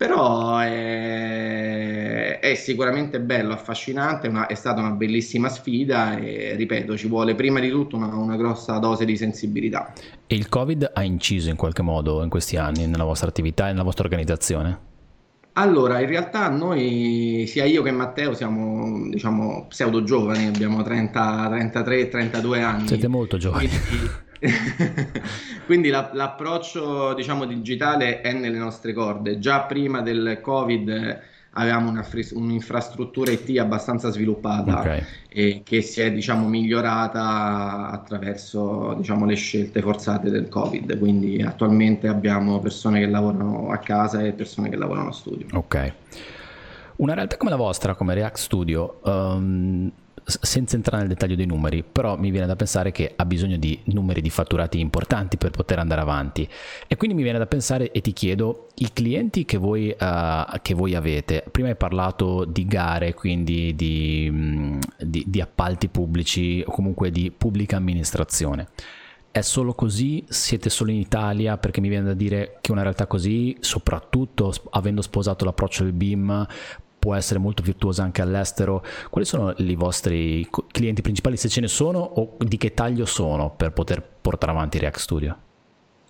Però 0.01 0.57
è, 0.57 2.39
è, 2.39 2.55
sicuramente 2.55 3.19
bello, 3.19 3.53
affascinante, 3.53 4.29
una, 4.29 4.47
è 4.47 4.55
stata 4.55 4.79
una 4.79 4.89
bellissima 4.89 5.47
sfida 5.47 6.17
e 6.17 6.55
ripeto, 6.55 6.97
ci 6.97 7.07
vuole 7.07 7.35
prima 7.35 7.59
di 7.59 7.69
tutto 7.69 7.97
una, 7.97 8.07
una 8.15 8.35
grossa 8.35 8.79
dose 8.79 9.05
di 9.05 9.15
sensibilità. 9.15 9.93
E 10.25 10.33
il 10.33 10.49
Covid 10.49 10.89
ha 10.95 11.03
inciso 11.03 11.51
in 11.51 11.55
qualche 11.55 11.83
modo 11.83 12.23
in 12.23 12.29
questi 12.29 12.57
anni 12.57 12.87
nella 12.87 13.03
vostra 13.03 13.27
attività 13.29 13.67
e 13.67 13.73
nella 13.73 13.83
vostra 13.83 14.05
organizzazione? 14.05 14.79
Allora, 15.53 15.99
in 15.99 16.07
realtà 16.07 16.49
noi, 16.49 17.45
sia 17.45 17.65
io 17.65 17.83
che 17.83 17.91
Matteo, 17.91 18.33
siamo 18.33 19.07
diciamo 19.07 19.67
pseudo 19.67 20.01
giovani, 20.01 20.47
abbiamo 20.47 20.81
30, 20.81 21.47
33, 21.47 22.07
32 22.07 22.59
anni. 22.59 22.87
Siete 22.87 23.07
molto 23.07 23.37
giovani. 23.37 23.69
Quindi, 23.69 24.09
quindi 25.65 25.89
la, 25.89 26.09
l'approccio 26.13 27.13
diciamo 27.13 27.45
digitale 27.45 28.21
è 28.21 28.33
nelle 28.33 28.57
nostre 28.57 28.93
corde. 28.93 29.39
Già 29.39 29.61
prima 29.61 30.01
del 30.01 30.39
Covid 30.41 31.29
avevamo 31.53 31.91
un'infrastruttura 32.33 33.31
IT 33.31 33.57
abbastanza 33.59 34.09
sviluppata 34.09 34.79
okay. 34.79 35.03
e 35.27 35.61
che 35.65 35.81
si 35.81 36.01
è 36.01 36.11
diciamo, 36.11 36.47
migliorata 36.47 37.89
attraverso 37.89 38.93
diciamo, 38.97 39.25
le 39.25 39.35
scelte 39.35 39.81
forzate 39.81 40.29
del 40.29 40.47
Covid. 40.47 40.97
Quindi 40.97 41.41
attualmente 41.41 42.07
abbiamo 42.07 42.59
persone 42.59 42.99
che 42.99 43.07
lavorano 43.07 43.69
a 43.69 43.77
casa 43.77 44.23
e 44.23 44.31
persone 44.31 44.69
che 44.69 44.77
lavorano 44.77 45.09
a 45.09 45.13
studio. 45.13 45.47
Ok. 45.53 45.93
Una 46.97 47.15
realtà 47.15 47.35
come 47.37 47.49
la 47.49 47.57
vostra, 47.57 47.95
come 47.95 48.13
React 48.13 48.37
Studio, 48.37 48.99
um, 49.03 49.91
senza 50.23 50.75
entrare 50.75 51.03
nel 51.03 51.11
dettaglio 51.11 51.35
dei 51.35 51.45
numeri, 51.45 51.83
però 51.83 52.17
mi 52.17 52.31
viene 52.31 52.47
da 52.47 52.55
pensare 52.55 52.91
che 52.91 53.13
ha 53.15 53.25
bisogno 53.25 53.57
di 53.57 53.79
numeri 53.85 54.21
di 54.21 54.29
fatturati 54.29 54.79
importanti 54.79 55.37
per 55.37 55.51
poter 55.51 55.79
andare 55.79 56.01
avanti. 56.01 56.47
E 56.87 56.95
quindi 56.95 57.15
mi 57.15 57.23
viene 57.23 57.37
da 57.37 57.47
pensare 57.47 57.91
e 57.91 58.01
ti 58.01 58.13
chiedo, 58.13 58.67
i 58.75 58.91
clienti 58.93 59.45
che 59.45 59.57
voi, 59.57 59.95
uh, 59.97 60.59
che 60.61 60.73
voi 60.73 60.95
avete, 60.95 61.43
prima 61.51 61.69
hai 61.69 61.75
parlato 61.75 62.45
di 62.45 62.65
gare, 62.65 63.13
quindi 63.13 63.75
di, 63.75 64.29
mm, 64.31 64.79
di, 64.99 65.23
di 65.27 65.41
appalti 65.41 65.87
pubblici 65.87 66.63
o 66.65 66.71
comunque 66.71 67.11
di 67.11 67.31
pubblica 67.31 67.77
amministrazione. 67.77 68.67
È 69.31 69.39
solo 69.39 69.73
così? 69.73 70.25
Siete 70.27 70.69
solo 70.69 70.91
in 70.91 70.97
Italia? 70.97 71.57
Perché 71.57 71.79
mi 71.79 71.87
viene 71.87 72.07
da 72.07 72.13
dire 72.13 72.57
che 72.59 72.73
una 72.73 72.81
realtà 72.81 73.07
così, 73.07 73.55
soprattutto 73.61 74.53
avendo 74.71 75.01
sposato 75.01 75.45
l'approccio 75.45 75.85
del 75.85 75.93
BIM, 75.93 76.45
può 77.01 77.15
essere 77.15 77.39
molto 77.39 77.63
virtuosa 77.63 78.03
anche 78.03 78.21
all'estero. 78.21 78.85
Quali 79.09 79.25
sono 79.25 79.55
i 79.57 79.73
vostri 79.73 80.47
clienti 80.71 81.01
principali, 81.01 81.35
se 81.35 81.49
ce 81.49 81.59
ne 81.59 81.67
sono, 81.67 81.97
o 81.97 82.37
di 82.37 82.57
che 82.57 82.75
taglio 82.75 83.05
sono 83.05 83.49
per 83.49 83.71
poter 83.71 84.07
portare 84.21 84.51
avanti 84.51 84.77
React 84.77 84.99
Studio? 84.99 85.37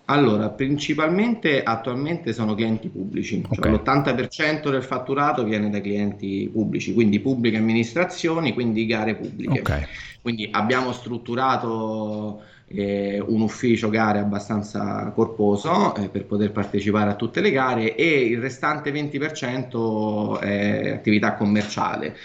Allora, 0.06 0.50
principalmente 0.50 1.62
attualmente 1.62 2.34
sono 2.34 2.54
clienti 2.54 2.88
pubblici, 2.88 3.42
cioè 3.50 3.70
l'80% 3.70 4.68
del 4.68 4.82
fatturato 4.82 5.44
viene 5.44 5.70
dai 5.70 5.80
clienti 5.80 6.50
pubblici, 6.52 6.92
quindi 6.92 7.20
pubbliche 7.20 7.56
amministrazioni, 7.56 8.52
quindi 8.52 8.84
gare 8.84 9.14
pubbliche. 9.14 9.60
Okay. 9.60 9.86
Quindi 10.20 10.46
abbiamo 10.52 10.92
strutturato 10.92 12.42
eh, 12.74 13.24
un 13.26 13.40
ufficio 13.40 13.88
gare 13.88 14.18
abbastanza 14.18 15.10
corposo 15.14 15.94
eh, 15.96 16.08
per 16.08 16.24
poter 16.24 16.52
partecipare 16.52 17.10
a 17.10 17.14
tutte 17.14 17.40
le 17.40 17.50
gare 17.50 17.94
e 17.94 18.20
il 18.20 18.40
restante 18.40 18.92
20% 18.92 20.38
è 20.40 20.90
attività 20.90 21.34
commerciale. 21.34 22.16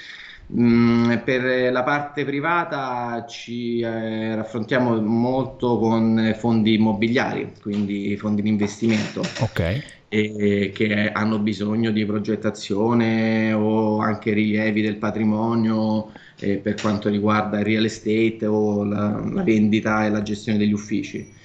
Mm, 0.58 1.18
per 1.25 1.72
la 1.74 1.84
parte 1.84 2.24
privata 2.24 3.25
ci 3.27 3.82
eh, 3.82 4.34
raffrontiamo 4.34 5.01
molto 5.01 5.77
con 5.77 6.34
fondi 6.38 6.75
immobiliari, 6.75 7.51
quindi 7.62 8.16
fondi 8.16 8.42
di 8.42 8.50
investimento. 8.50 9.22
Okay. 9.39 9.84
E, 10.10 10.72
che 10.74 11.12
hanno 11.12 11.40
bisogno 11.40 11.92
di 11.92 12.06
progettazione 12.06 13.52
o 13.52 14.00
anche 14.00 14.32
rilievi 14.32 14.82
del 14.82 14.96
patrimonio 14.98 16.12
eh, 16.40 16.58
per 16.60 16.76
quanto 16.76 17.10
riguarda 17.10 17.60
il 17.60 17.66
real 17.66 17.84
estate 17.86 18.46
o 18.46 18.86
la, 18.86 19.22
la 19.34 19.44
vendita 19.44 20.06
e 20.06 20.10
la 20.10 20.22
gestione 20.22 20.58
degli 20.58 20.72
uffici. 20.72 21.36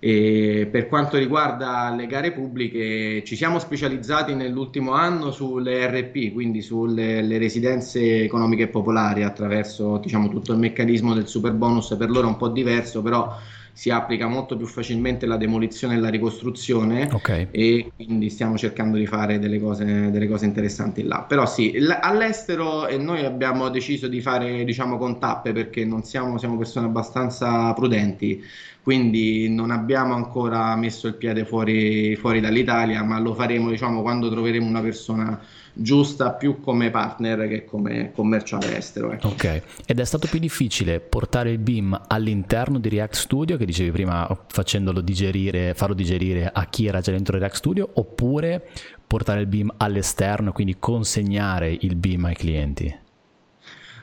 E 0.00 0.68
per 0.70 0.86
quanto 0.86 1.18
riguarda 1.18 1.92
le 1.94 2.06
gare 2.06 2.32
pubbliche, 2.32 3.24
ci 3.24 3.34
siamo 3.34 3.58
specializzati 3.58 4.32
nell'ultimo 4.34 4.92
anno 4.92 5.32
sulle 5.32 5.86
RP, 5.88 6.32
quindi 6.32 6.62
sulle 6.62 7.36
residenze 7.36 8.22
economiche 8.22 8.68
popolari, 8.68 9.24
attraverso 9.24 9.98
diciamo, 9.98 10.28
tutto 10.28 10.52
il 10.52 10.58
meccanismo 10.58 11.14
del 11.14 11.26
super 11.26 11.52
bonus. 11.52 11.96
Per 11.98 12.08
loro 12.10 12.28
è 12.28 12.30
un 12.30 12.36
po' 12.36 12.48
diverso, 12.48 13.02
però 13.02 13.36
si 13.78 13.90
applica 13.90 14.26
molto 14.26 14.56
più 14.56 14.66
facilmente 14.66 15.24
la 15.24 15.36
demolizione 15.36 15.94
e 15.94 15.98
la 15.98 16.08
ricostruzione 16.08 17.08
okay. 17.12 17.46
e 17.52 17.92
quindi 17.94 18.28
stiamo 18.28 18.58
cercando 18.58 18.96
di 18.96 19.06
fare 19.06 19.38
delle 19.38 19.60
cose, 19.60 20.10
delle 20.10 20.26
cose 20.26 20.46
interessanti 20.46 21.04
là. 21.04 21.22
Però 21.22 21.46
sì, 21.46 21.78
l- 21.78 21.96
all'estero 22.00 22.88
eh, 22.88 22.98
noi 22.98 23.24
abbiamo 23.24 23.68
deciso 23.68 24.08
di 24.08 24.20
fare 24.20 24.64
diciamo 24.64 24.98
con 24.98 25.20
tappe 25.20 25.52
perché 25.52 25.84
non 25.84 26.02
siamo, 26.02 26.38
siamo 26.38 26.56
persone 26.58 26.86
abbastanza 26.86 27.72
prudenti, 27.72 28.42
quindi 28.88 29.50
non 29.50 29.70
abbiamo 29.70 30.14
ancora 30.14 30.74
messo 30.74 31.08
il 31.08 31.16
piede 31.16 31.44
fuori, 31.44 32.16
fuori 32.16 32.40
dall'Italia, 32.40 33.02
ma 33.02 33.18
lo 33.18 33.34
faremo 33.34 33.68
diciamo 33.68 34.00
quando 34.00 34.30
troveremo 34.30 34.66
una 34.66 34.80
persona 34.80 35.38
giusta 35.74 36.32
più 36.32 36.58
come 36.62 36.88
partner 36.88 37.48
che 37.48 37.66
come 37.66 38.12
commerciale 38.14 38.78
estero. 38.78 39.12
Ecco. 39.12 39.28
Ok, 39.28 39.62
ed 39.84 40.00
è 40.00 40.04
stato 40.06 40.26
più 40.26 40.38
difficile 40.38 41.00
portare 41.00 41.50
il 41.50 41.58
BIM 41.58 42.00
all'interno 42.06 42.78
di 42.78 42.88
React 42.88 43.14
Studio, 43.14 43.58
che 43.58 43.66
dicevi 43.66 43.90
prima, 43.90 44.26
facendolo 44.46 45.02
digerire, 45.02 45.74
farlo 45.74 45.94
digerire 45.94 46.50
a 46.50 46.64
chi 46.64 46.86
era 46.86 47.02
già 47.02 47.10
dentro 47.10 47.36
React 47.36 47.56
Studio, 47.56 47.90
oppure 47.92 48.70
portare 49.06 49.40
il 49.40 49.48
BIM 49.48 49.70
all'esterno, 49.76 50.50
quindi 50.52 50.76
consegnare 50.78 51.76
il 51.78 51.94
BIM 51.94 52.24
ai 52.24 52.36
clienti? 52.36 53.06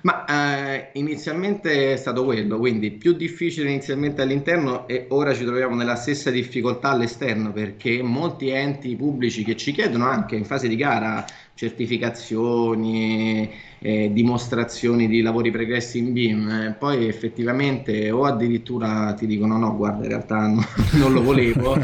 Ma 0.05 0.24
eh, 0.25 0.89
inizialmente 0.93 1.93
è 1.93 1.95
stato 1.95 2.24
quello, 2.25 2.59
quindi 2.59 2.91
più 2.91 3.13
difficile 3.13 3.71
inizialmente 3.71 4.21
all'interno 4.21 4.88
e 4.88 5.07
ora 5.09 5.33
ci 5.33 5.43
troviamo 5.43 5.74
nella 5.74 5.95
stessa 5.95 6.29
difficoltà 6.29 6.89
all'esterno 6.89 7.51
perché 7.51 8.03
molti 8.03 8.50
enti 8.50 8.95
pubblici 8.95 9.43
che 9.43 9.55
ci 9.55 9.71
chiedono 9.71 10.05
anche 10.05 10.35
in 10.35 10.45
fase 10.45 10.67
di 10.67 10.75
gara 10.75 11.25
certificazioni, 11.55 13.50
eh, 13.79 14.12
dimostrazioni 14.13 15.07
di 15.07 15.24
lavori 15.24 15.50
pregressi 15.50 15.97
in 15.97 16.13
BIM, 16.13 16.50
eh, 16.50 16.75
poi 16.77 17.07
effettivamente 17.07 18.12
o 18.12 18.25
addirittura 18.25 19.12
ti 19.17 19.25
dicono 19.25 19.57
no, 19.57 19.75
guarda, 19.75 20.03
in 20.03 20.09
realtà 20.09 20.47
no, 20.47 20.63
non 21.00 21.13
lo 21.13 21.24
volevo, 21.24 21.83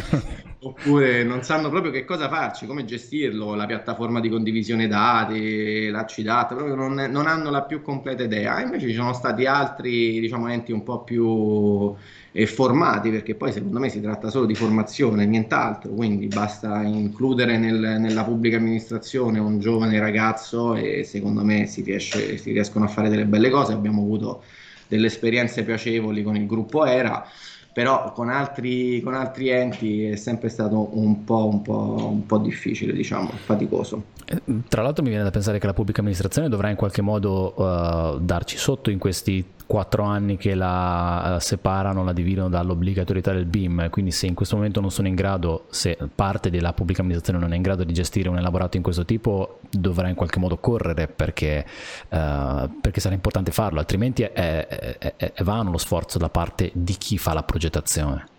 oppure 0.64 1.24
non 1.24 1.42
sanno 1.42 1.70
proprio 1.70 1.92
che 1.92 2.06
cosa 2.06 2.30
farci, 2.30 2.68
come 2.68 2.86
gestirlo, 2.86 3.56
la 3.56 3.66
piattaforma 3.66 4.20
di 4.20 4.30
condivisione 4.30 4.88
dati, 4.88 5.90
l'ACDAT, 5.90 6.54
proprio 6.54 6.76
non, 6.76 6.94
non 7.10 7.26
hanno 7.26 7.50
la 7.50 7.64
più 7.64 7.82
completa 7.82 8.24
idea. 8.24 8.62
Invece 8.62 8.88
ci 8.88 8.94
sono 8.94 9.14
stati 9.14 9.46
altri 9.46 10.20
diciamo, 10.20 10.48
enti 10.50 10.72
un 10.72 10.84
po' 10.84 11.04
più 11.04 11.96
e 12.34 12.46
formati, 12.46 13.10
perché 13.10 13.36
poi 13.36 13.52
secondo 13.52 13.80
me 13.80 13.90
si 13.90 14.02
tratta 14.02 14.30
solo 14.30 14.46
di 14.46 14.54
formazione, 14.54 15.26
nient'altro, 15.26 15.92
quindi 15.92 16.28
basta 16.28 16.82
includere 16.84 17.58
nel, 17.58 17.98
nella 18.00 18.24
pubblica 18.24 18.58
amministrazione 18.58 19.40
un 19.40 19.60
giovane 19.60 20.00
ragazzo 20.00 20.76
e 20.76 21.04
secondo 21.04 21.44
me 21.44 21.66
si, 21.66 21.82
riesce, 21.82 22.38
si 22.38 22.52
riescono 22.52 22.86
a 22.86 22.88
fare 22.88 23.10
delle 23.10 23.26
belle 23.26 23.50
cose, 23.50 23.74
abbiamo 23.74 24.02
avuto 24.02 24.44
delle 24.88 25.08
esperienze 25.08 25.64
piacevoli 25.64 26.22
con 26.22 26.36
il 26.36 26.46
gruppo 26.46 26.86
ERA 26.86 27.26
però 27.74 28.12
con 28.12 28.30
altri, 28.30 29.02
con 29.02 29.14
altri 29.14 29.50
enti 29.50 30.04
è 30.04 30.16
sempre 30.16 30.50
stato 30.50 30.90
un 30.98 31.24
po', 31.24 31.48
un, 31.48 31.62
po', 31.62 32.08
un 32.10 32.26
po', 32.26 32.38
difficile, 32.38 32.92
diciamo, 32.92 33.30
faticoso. 33.46 34.04
Eh, 34.26 34.42
tra 34.68 34.82
l'altro 34.82 35.04
mi 35.04 35.10
viene 35.10 35.24
da 35.24 35.32
pensare 35.32 35.58
che 35.58 35.68
la 35.68 35.74
pubblica 35.74 36.00
amministrazione 36.00 36.50
dovrà 36.50 36.70
in 36.70 36.76
qualche 36.76 37.02
modo 37.02 37.54
uh, 37.56 38.20
darci 38.20 38.58
sotto 38.58 38.90
in 38.90 39.00
questi 39.00 39.44
quattro 39.72 40.04
anni 40.04 40.36
che 40.36 40.54
la 40.54 41.36
uh, 41.36 41.40
separano, 41.40 42.04
la 42.04 42.12
dividono 42.12 42.50
dall'obbligatorietà 42.50 43.32
del 43.32 43.46
BIM, 43.46 43.90
quindi 43.90 44.12
se 44.12 44.28
in 44.28 44.34
questo 44.34 44.58
momento 44.58 44.82
non 44.82 44.92
sono 44.92 45.08
in 45.08 45.16
grado, 45.16 45.68
se 45.70 45.98
parte 46.14 46.50
della 46.50 46.74
pubblica 46.74 47.00
amministrazione 47.00 47.42
non 47.42 47.54
è 47.54 47.56
in 47.56 47.62
grado 47.62 47.86
di 47.86 47.94
gestire 47.94 48.28
un 48.28 48.38
elaborato 48.38 48.76
in 48.76 48.84
questo 48.84 49.06
tipo, 49.06 49.60
dovrà 49.70 50.10
in 50.10 50.16
qualche 50.16 50.40
modo 50.40 50.58
correre 50.58 51.08
perché, 51.08 51.66
uh, 52.10 52.70
perché 52.82 53.00
sarà 53.00 53.16
importante 53.16 53.52
farlo, 53.52 53.80
altrimenti 53.80 54.24
è, 54.24 54.34
è, 54.34 54.98
è, 55.16 55.32
è 55.36 55.44
vano 55.44 55.72
lo 55.72 55.78
sforzo 55.78 56.18
da 56.18 56.28
parte 56.28 56.72
di 56.74 56.98
chi 56.98 57.18
fa 57.18 57.32
la 57.32 57.44
progettazione. 57.44 58.31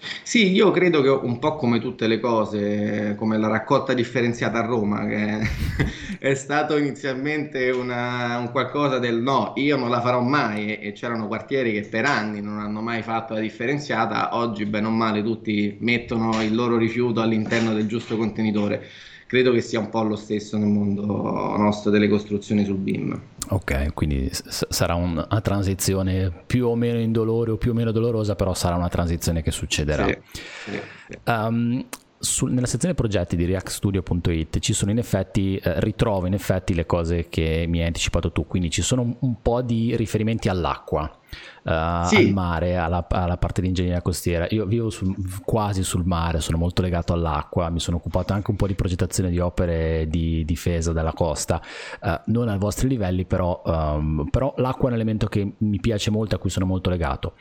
Sì, 0.00 0.52
io 0.52 0.70
credo 0.70 1.02
che 1.02 1.08
un 1.08 1.38
po' 1.40 1.56
come 1.56 1.80
tutte 1.80 2.06
le 2.06 2.20
cose, 2.20 3.14
come 3.16 3.36
la 3.36 3.48
raccolta 3.48 3.94
differenziata 3.94 4.58
a 4.58 4.64
Roma, 4.66 5.04
che 5.06 5.38
è 6.20 6.34
stato 6.34 6.76
inizialmente 6.76 7.70
una, 7.70 8.38
un 8.38 8.50
qualcosa 8.52 8.98
del 8.98 9.20
no, 9.20 9.52
io 9.56 9.76
non 9.76 9.90
la 9.90 10.00
farò 10.00 10.20
mai 10.20 10.76
e, 10.78 10.92
c'erano 10.92 11.26
quartieri 11.26 11.72
che 11.72 11.88
per 11.88 12.04
anni 12.04 12.40
non 12.40 12.58
hanno 12.60 12.80
mai 12.80 13.02
fatto 13.02 13.34
la 13.34 13.40
differenziata, 13.40 14.36
oggi 14.36 14.66
bene 14.66 14.86
o 14.86 14.90
male 14.90 15.22
tutti 15.22 15.76
mettono 15.80 16.42
il 16.42 16.54
loro 16.54 16.76
rifiuto 16.76 17.20
all'interno 17.20 17.72
del 17.72 17.86
giusto 17.86 18.16
contenitore 18.16 18.86
credo 19.28 19.52
che 19.52 19.60
sia 19.60 19.78
un 19.78 19.90
po' 19.90 20.02
lo 20.02 20.16
stesso 20.16 20.56
nel 20.56 20.68
mondo 20.68 21.04
nostro 21.04 21.90
delle 21.90 22.08
costruzioni 22.08 22.64
sul 22.64 22.78
BIM. 22.78 23.20
Ok, 23.50 23.92
quindi 23.92 24.30
s- 24.32 24.66
sarà 24.70 24.94
una 24.94 25.26
transizione 25.42 26.32
più 26.46 26.66
o 26.66 26.74
meno 26.74 26.98
indolore 26.98 27.50
o 27.50 27.58
più 27.58 27.72
o 27.72 27.74
meno 27.74 27.92
dolorosa, 27.92 28.34
però 28.34 28.54
sarà 28.54 28.76
una 28.76 28.88
transizione 28.88 29.42
che 29.42 29.50
succederà. 29.50 30.06
Sì, 30.06 30.18
sì, 30.32 30.80
sì. 31.08 31.18
Um, 31.26 31.86
sul, 32.18 32.52
nella 32.52 32.66
sezione 32.66 32.94
progetti 32.94 33.36
di 33.36 33.44
reactstudio.it 33.44 34.58
ci 34.58 34.72
sono 34.72 34.90
in 34.90 34.98
effetti, 34.98 35.56
eh, 35.56 35.80
ritrovo 35.80 36.26
in 36.26 36.34
effetti 36.34 36.74
le 36.74 36.86
cose 36.86 37.28
che 37.28 37.66
mi 37.68 37.80
hai 37.80 37.86
anticipato 37.86 38.32
tu, 38.32 38.46
quindi 38.46 38.70
ci 38.70 38.82
sono 38.82 39.02
un, 39.02 39.16
un 39.20 39.40
po' 39.40 39.62
di 39.62 39.96
riferimenti 39.96 40.48
all'acqua, 40.48 41.02
uh, 41.02 42.06
sì. 42.06 42.16
al 42.16 42.30
mare, 42.32 42.76
alla, 42.76 43.06
alla, 43.08 43.36
parte 43.36 43.60
di 43.60 43.68
ingegneria 43.68 44.02
costiera. 44.02 44.46
Io 44.50 44.66
vivo 44.66 44.90
sul, 44.90 45.14
quasi 45.44 45.82
sul 45.82 46.04
mare, 46.04 46.40
sono 46.40 46.58
molto 46.58 46.82
legato 46.82 47.12
all'acqua, 47.12 47.70
mi 47.70 47.80
sono 47.80 47.98
occupato 47.98 48.32
anche 48.32 48.50
un 48.50 48.56
po' 48.56 48.66
di 48.66 48.74
progettazione 48.74 49.30
di 49.30 49.38
opere 49.38 50.06
di 50.08 50.44
difesa 50.44 50.92
della 50.92 51.12
costa, 51.12 51.62
uh, 52.00 52.20
non 52.26 52.48
ai 52.48 52.58
vostri 52.58 52.88
livelli, 52.88 53.24
però, 53.24 53.62
um, 53.64 54.28
però 54.30 54.52
l'acqua 54.56 54.84
è 54.84 54.88
un 54.88 54.94
elemento 54.94 55.26
che 55.26 55.54
mi 55.58 55.80
piace 55.80 56.10
molto, 56.10 56.34
a 56.34 56.38
cui 56.38 56.50
sono 56.50 56.66
molto 56.66 56.90
legato. 56.90 57.34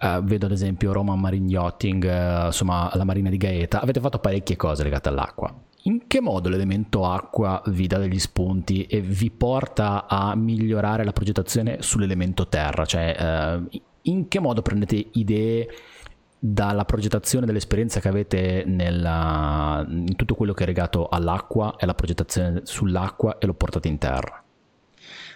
Uh, 0.00 0.22
vedo 0.22 0.46
ad 0.46 0.52
esempio 0.52 0.92
Roma 0.92 1.16
Marine 1.16 1.48
Yachting, 1.48 2.04
uh, 2.04 2.46
insomma 2.46 2.90
la 2.94 3.04
marina 3.04 3.30
di 3.30 3.36
Gaeta, 3.36 3.80
avete 3.80 4.00
fatto 4.00 4.18
parecchie 4.18 4.54
cose 4.56 4.84
legate 4.84 5.08
all'acqua. 5.08 5.52
in 5.82 6.06
che 6.06 6.20
modo 6.20 6.48
l'elemento 6.48 7.04
acqua 7.04 7.62
vi 7.66 7.86
dà 7.86 7.98
degli 7.98 8.18
spunti 8.18 8.84
e 8.84 9.00
vi 9.00 9.30
porta 9.30 10.06
a 10.06 10.34
migliorare 10.34 11.04
la 11.04 11.12
progettazione 11.12 11.82
sull'elemento 11.82 12.46
terra? 12.48 12.84
Cioè, 12.84 13.16
eh, 13.18 13.82
in 14.02 14.28
che 14.28 14.40
modo 14.40 14.62
prendete 14.62 15.08
idee 15.12 15.68
dalla 16.38 16.84
progettazione 16.84 17.46
dell'esperienza 17.46 18.00
che 18.00 18.08
avete 18.08 18.64
nella, 18.66 19.84
in 19.88 20.14
tutto 20.14 20.34
quello 20.34 20.52
che 20.52 20.64
è 20.64 20.66
legato 20.66 21.08
all'acqua 21.08 21.72
e 21.72 21.78
alla 21.80 21.94
progettazione 21.94 22.60
sull'acqua 22.64 23.38
e 23.38 23.46
lo 23.46 23.54
portate 23.54 23.88
in 23.88 23.98
terra? 23.98 24.42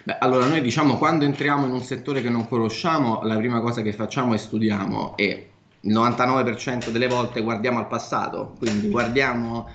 Beh, 0.05 0.17
allora 0.19 0.47
noi 0.47 0.61
diciamo 0.61 0.97
quando 0.97 1.23
entriamo 1.23 1.65
in 1.65 1.71
un 1.71 1.81
settore 1.81 2.21
che 2.21 2.29
non 2.29 2.47
conosciamo, 2.47 3.21
la 3.23 3.37
prima 3.37 3.61
cosa 3.61 3.81
che 3.81 3.93
facciamo 3.93 4.33
è 4.33 4.37
studiamo 4.37 5.15
e 5.15 5.49
il 5.79 5.93
99% 5.93 6.89
delle 6.89 7.07
volte 7.07 7.41
guardiamo 7.41 7.79
al 7.79 7.87
passato, 7.87 8.55
quindi 8.57 8.89
guardiamo 8.89 9.69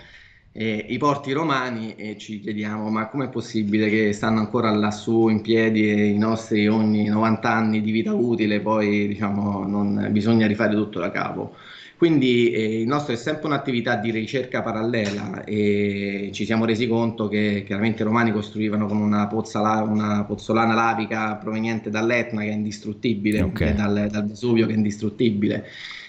eh, 0.53 0.85
i 0.89 0.99
porti 0.99 1.33
romani 1.33 1.95
e 1.95 2.19
ci 2.19 2.41
chiediamo 2.41 2.91
ma 2.91 3.09
com'è 3.09 3.29
possibile 3.31 3.89
che 3.89 4.13
stanno 4.13 4.41
ancora 4.41 4.71
lassù 4.71 5.29
in 5.29 5.41
piedi 5.41 5.89
e 5.91 6.09
i 6.09 6.19
nostri 6.19 6.69
ogni 6.69 7.07
90 7.07 7.51
anni 7.51 7.81
di 7.81 7.91
vita 7.91 8.13
utile 8.13 8.61
poi 8.61 9.09
diciamo 9.09 9.67
non 9.67 10.09
bisogna 10.11 10.47
rifare 10.47 10.75
tutto 10.75 10.99
da 11.01 11.11
capo. 11.11 11.55
Quindi 11.99 12.53
eh, 12.53 12.81
il 12.83 12.87
nostro 12.87 13.13
è 13.13 13.17
sempre 13.17 13.49
un'attività 13.49 13.97
di 13.97 14.13
ricerca 14.13 14.63
parallela 14.63 15.43
e 15.43 16.31
ci 16.33 16.45
siamo 16.45 16.65
resi 16.65 16.87
conto 16.87 17.27
che 17.27 17.65
chiaramente 17.67 18.03
i 18.03 18.05
romani 18.05 18.31
costruivano 18.31 18.87
con 18.87 18.99
una, 18.99 19.27
pozza, 19.27 19.83
una 19.83 20.25
pozzolana 20.25 20.75
lavica 20.75 21.35
proveniente 21.35 21.91
dall'Etna 21.91 22.43
che 22.43 22.51
è 22.51 22.53
indistruttibile, 22.53 23.43
okay. 23.43 23.75
dal, 23.75 24.07
dal 24.09 24.27
Vesuvio 24.29 24.67
che 24.67 24.75
è 24.75 24.77
indistruttibile 24.77 25.67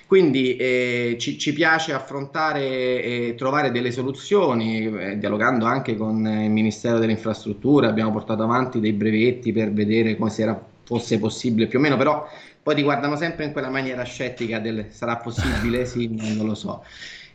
quindi 0.09 0.55
eh, 0.55 1.17
ci, 1.19 1.37
ci, 1.37 1.53
piace 1.53 1.93
affrontare 1.93 3.03
e 3.03 3.35
trovare 3.37 3.69
delle 3.69 3.91
soluzioni, 3.91 4.85
eh, 4.85 5.19
dialogando 5.19 5.65
anche 5.65 5.95
con 5.95 6.25
il 6.25 6.49
Ministero 6.49 6.97
delle 6.97 7.11
Infrastrutture, 7.11 7.85
abbiamo 7.85 8.11
portato 8.11 8.41
avanti 8.41 8.79
dei 8.79 8.93
brevetti 8.93 9.51
per 9.51 9.71
vedere 9.71 10.15
come 10.15 10.31
era, 10.35 10.59
fosse 10.89 11.19
possibile 11.19 11.67
più 11.67 11.77
o 11.77 11.81
meno, 11.83 11.97
però 11.97 12.27
poi 12.63 12.73
ti 12.73 12.81
guardano 12.81 13.15
sempre 13.15 13.45
in 13.45 13.51
quella 13.51 13.69
maniera 13.69 14.01
scettica 14.01 14.57
del 14.57 14.87
sarà 14.89 15.17
possibile? 15.17 15.85
Sì, 15.85 16.09
non 16.35 16.47
lo 16.47 16.55
so. 16.55 16.83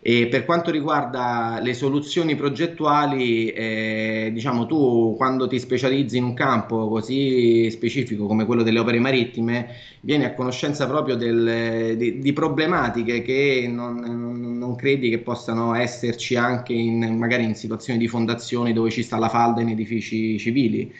E 0.01 0.27
per 0.27 0.45
quanto 0.45 0.73
riguarda 0.73 1.61
le 1.63 1.73
soluzioni 1.73 2.35
progettuali, 2.35 3.49
eh, 3.51 4.31
diciamo 4.35 4.67
tu 4.67 5.15
quando 5.17 5.47
ti 5.47 5.61
specializzi 5.61 6.17
in 6.17 6.25
un 6.25 6.35
campo 6.35 6.89
così 6.89 7.71
specifico 7.71 8.27
come 8.27 8.45
quello 8.45 8.65
delle 8.65 8.81
opere 8.81 8.99
marittime, 8.99 9.69
vieni 10.01 10.25
a 10.25 10.35
conoscenza 10.35 10.89
proprio 10.89 11.15
del, 11.15 11.97
di, 11.97 12.19
di, 12.19 12.33
problematiche 12.33 13.23
che 13.23 13.67
non, 13.71 14.59
non, 14.59 14.75
credi 14.75 15.09
che 15.11 15.21
possano 15.21 15.75
esserci 15.75 16.35
anche 16.37 16.73
in, 16.73 17.17
magari 17.17 17.45
in 17.45 17.55
situazioni 17.55 17.99
di 17.99 18.09
fondazioni 18.09 18.73
dove 18.73 18.91
ci 18.91 19.03
sta 19.03 19.17
la 19.17 19.29
falda 19.29 19.63
in 19.63 19.69
edifici 19.69 20.39
civili 20.39 20.93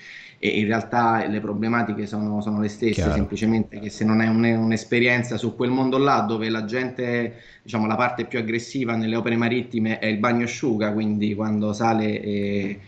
e 0.45 0.59
in 0.59 0.67
realtà 0.67 1.27
le 1.27 1.41
problematiche 1.41 2.07
sono, 2.07 2.43
sono 2.43 2.61
le 2.61 2.69
stesse, 2.69 2.93
Chiaro. 2.93 3.15
semplicemente 3.15 3.81
che 3.81 3.89
se 3.89 4.05
non 4.05 4.21
hai 4.21 4.29
un, 4.29 4.45
un'esperienza 4.45 5.39
su 5.39 5.57
quel 5.57 5.71
mondo 5.71 5.97
là 5.97 6.21
dove 6.21 6.51
la 6.51 6.67
gente, 6.67 7.37
diciamo 7.63 7.87
la 7.87 7.95
parte 7.95 8.27
più 8.27 8.39
aggressiva 8.39 8.95
nelle 8.95 9.17
opere 9.17 9.37
marittime 9.37 9.99
è 9.99 10.05
il 10.05 10.19
bagno 10.19 10.45
asciuga, 10.45 10.93
quindi 10.93 11.35
quando 11.35 11.73
sale 11.73 12.21
e, 12.21 12.79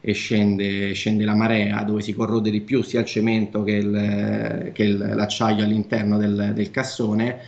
e 0.00 0.12
scende, 0.14 0.94
scende, 0.94 1.26
la 1.26 1.34
marea, 1.34 1.82
dove 1.82 2.00
si 2.00 2.14
corrode 2.14 2.50
di 2.50 2.62
più 2.62 2.80
sia 2.82 3.00
il 3.00 3.06
cemento 3.06 3.62
che, 3.62 3.72
il, 3.72 4.70
che 4.72 4.82
il, 4.82 4.96
l'acciaio 4.96 5.64
all'interno 5.64 6.16
del, 6.16 6.52
del 6.54 6.70
cassone, 6.70 7.40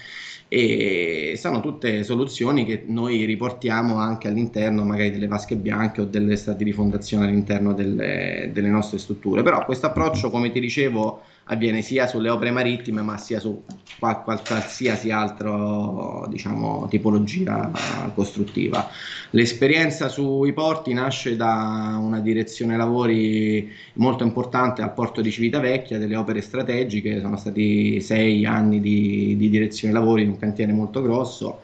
e 0.57 1.35
sono 1.37 1.59
tutte 1.59 2.05
soluzioni 2.05 2.65
che 2.65 2.85
noi 2.87 3.25
riportiamo 3.25 3.97
anche 3.97 4.29
all'interno 4.29 4.85
magari 4.85 5.11
delle 5.11 5.27
vasche 5.27 5.57
bianche 5.57 6.03
o 6.03 6.05
delle 6.05 6.37
stati 6.37 6.63
di 6.63 6.73
fondazione 6.73 7.27
all'interno 7.27 7.75
delle, 7.75 8.51
delle 8.53 8.69
nostre 8.69 8.99
strutture. 8.99 9.43
Però 9.43 9.65
questo 9.65 9.87
approccio, 9.87 10.31
come 10.31 10.53
ti 10.53 10.61
dicevo, 10.61 11.23
avviene 11.45 11.83
sia 11.83 12.07
sulle 12.07 12.31
opere 12.31 12.51
marittime 12.51 13.03
ma 13.03 13.19
sia 13.19 13.39
su 13.39 13.63
qual- 13.99 14.23
qualsiasi 14.23 15.11
altra 15.11 16.27
diciamo, 16.29 16.87
tipologia 16.89 17.71
costruttiva. 18.15 18.89
L'esperienza 19.31 20.09
sui 20.09 20.53
porti 20.53 20.93
nasce 20.93 21.37
da 21.37 21.99
una 22.01 22.21
direzione 22.21 22.77
lavori 22.77 23.71
molto 23.95 24.25
importante 24.25 24.83
al 24.83 24.93
porto 24.95 25.21
di 25.21 25.31
Civitavecchia, 25.31 25.99
delle 25.99 26.17
opere 26.17 26.41
strategiche, 26.41 27.21
sono 27.21 27.37
stati 27.37 28.01
sei 28.01 28.47
anni 28.47 28.81
di, 28.81 29.35
di 29.37 29.49
direzione 29.51 29.93
lavori 29.93 30.23
in 30.23 30.31
un 30.31 30.39
cantiere 30.39 30.73
molto 30.73 31.03
grosso 31.03 31.61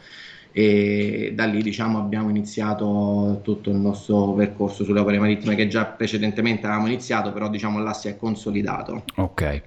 e 0.52 1.32
da 1.34 1.44
lì 1.44 1.62
diciamo, 1.62 1.98
abbiamo 1.98 2.28
iniziato 2.28 3.40
tutto 3.42 3.70
il 3.70 3.76
nostro 3.76 4.32
percorso 4.32 4.84
sulle 4.84 5.00
opere 5.00 5.18
marittime 5.18 5.54
che 5.54 5.68
già 5.68 5.84
precedentemente 5.84 6.66
avevamo 6.66 6.88
iniziato, 6.88 7.32
però 7.32 7.48
diciamo 7.48 7.80
là 7.80 7.92
si 7.92 8.08
è 8.08 8.16
consolidato. 8.16 9.04
Ok. 9.16 9.62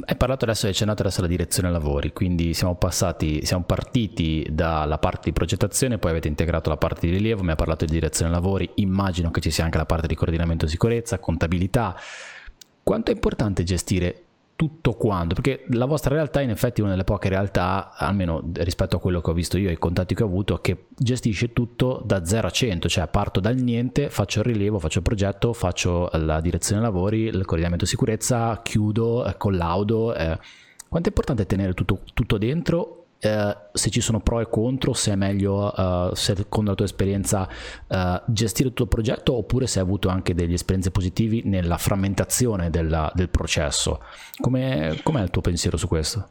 Hai 0.00 0.16
parlato 0.16 0.44
adesso, 0.44 0.66
hai 0.66 0.72
accennato 0.72 1.02
adesso 1.02 1.20
alla 1.20 1.28
direzione 1.28 1.70
lavori, 1.70 2.12
quindi 2.12 2.52
siamo 2.52 2.74
passati, 2.74 3.44
siamo 3.44 3.64
partiti 3.64 4.46
dalla 4.50 4.98
parte 4.98 5.22
di 5.24 5.32
progettazione, 5.32 5.98
poi 5.98 6.10
avete 6.10 6.28
integrato 6.28 6.68
la 6.68 6.76
parte 6.76 7.06
di 7.06 7.14
rilievo, 7.14 7.42
mi 7.42 7.52
ha 7.52 7.56
parlato 7.56 7.84
di 7.84 7.92
direzione 7.92 8.30
lavori, 8.30 8.68
immagino 8.76 9.30
che 9.30 9.40
ci 9.40 9.50
sia 9.50 9.64
anche 9.64 9.78
la 9.78 9.86
parte 9.86 10.06
di 10.06 10.14
coordinamento 10.14 10.66
sicurezza, 10.66 11.18
contabilità. 11.18 11.96
Quanto 12.82 13.10
è 13.10 13.14
importante 13.14 13.64
gestire 13.64 14.24
tutto 14.58 14.94
quanto, 14.94 15.36
perché 15.36 15.66
la 15.68 15.84
vostra 15.84 16.16
realtà 16.16 16.40
in 16.40 16.50
effetti 16.50 16.80
è 16.80 16.82
una 16.82 16.90
delle 16.90 17.04
poche 17.04 17.28
realtà, 17.28 17.92
almeno 17.94 18.42
rispetto 18.54 18.96
a 18.96 18.98
quello 18.98 19.20
che 19.20 19.30
ho 19.30 19.32
visto 19.32 19.56
io, 19.56 19.70
i 19.70 19.78
contatti 19.78 20.16
che 20.16 20.24
ho 20.24 20.26
avuto, 20.26 20.56
che 20.56 20.86
gestisce 20.96 21.52
tutto 21.52 22.02
da 22.04 22.24
0 22.24 22.48
a 22.48 22.50
100, 22.50 22.88
cioè 22.88 23.06
parto 23.06 23.38
dal 23.38 23.54
niente, 23.54 24.10
faccio 24.10 24.40
il 24.40 24.46
rilievo, 24.46 24.80
faccio 24.80 24.98
il 24.98 25.04
progetto, 25.04 25.52
faccio 25.52 26.10
la 26.14 26.40
direzione 26.40 26.82
lavori, 26.82 27.26
il 27.26 27.44
coordinamento 27.44 27.86
sicurezza, 27.86 28.60
chiudo, 28.60 29.32
collaudo. 29.38 30.12
Eh. 30.16 30.36
Quanto 30.88 31.08
è 31.08 31.12
importante 31.12 31.46
tenere 31.46 31.72
tutto, 31.72 32.00
tutto 32.12 32.36
dentro 32.36 32.97
Uh, 33.20 33.52
se 33.72 33.90
ci 33.90 34.00
sono 34.00 34.20
pro 34.20 34.40
e 34.40 34.48
contro, 34.48 34.92
se 34.92 35.12
è 35.12 35.16
meglio, 35.16 35.72
uh, 35.74 36.14
secondo 36.14 36.70
la 36.70 36.76
tua 36.76 36.84
esperienza, 36.84 37.48
uh, 37.88 38.20
gestire 38.26 38.68
tutto 38.68 38.84
il 38.84 38.88
progetto 38.88 39.34
oppure 39.36 39.66
se 39.66 39.80
hai 39.80 39.84
avuto 39.84 40.08
anche 40.08 40.34
delle 40.34 40.54
esperienze 40.54 40.92
positive 40.92 41.40
nella 41.44 41.78
frammentazione 41.78 42.70
della, 42.70 43.10
del 43.14 43.28
processo. 43.28 44.00
Com'è, 44.40 45.00
com'è 45.02 45.22
il 45.22 45.30
tuo 45.30 45.42
pensiero 45.42 45.76
su 45.76 45.88
questo? 45.88 46.28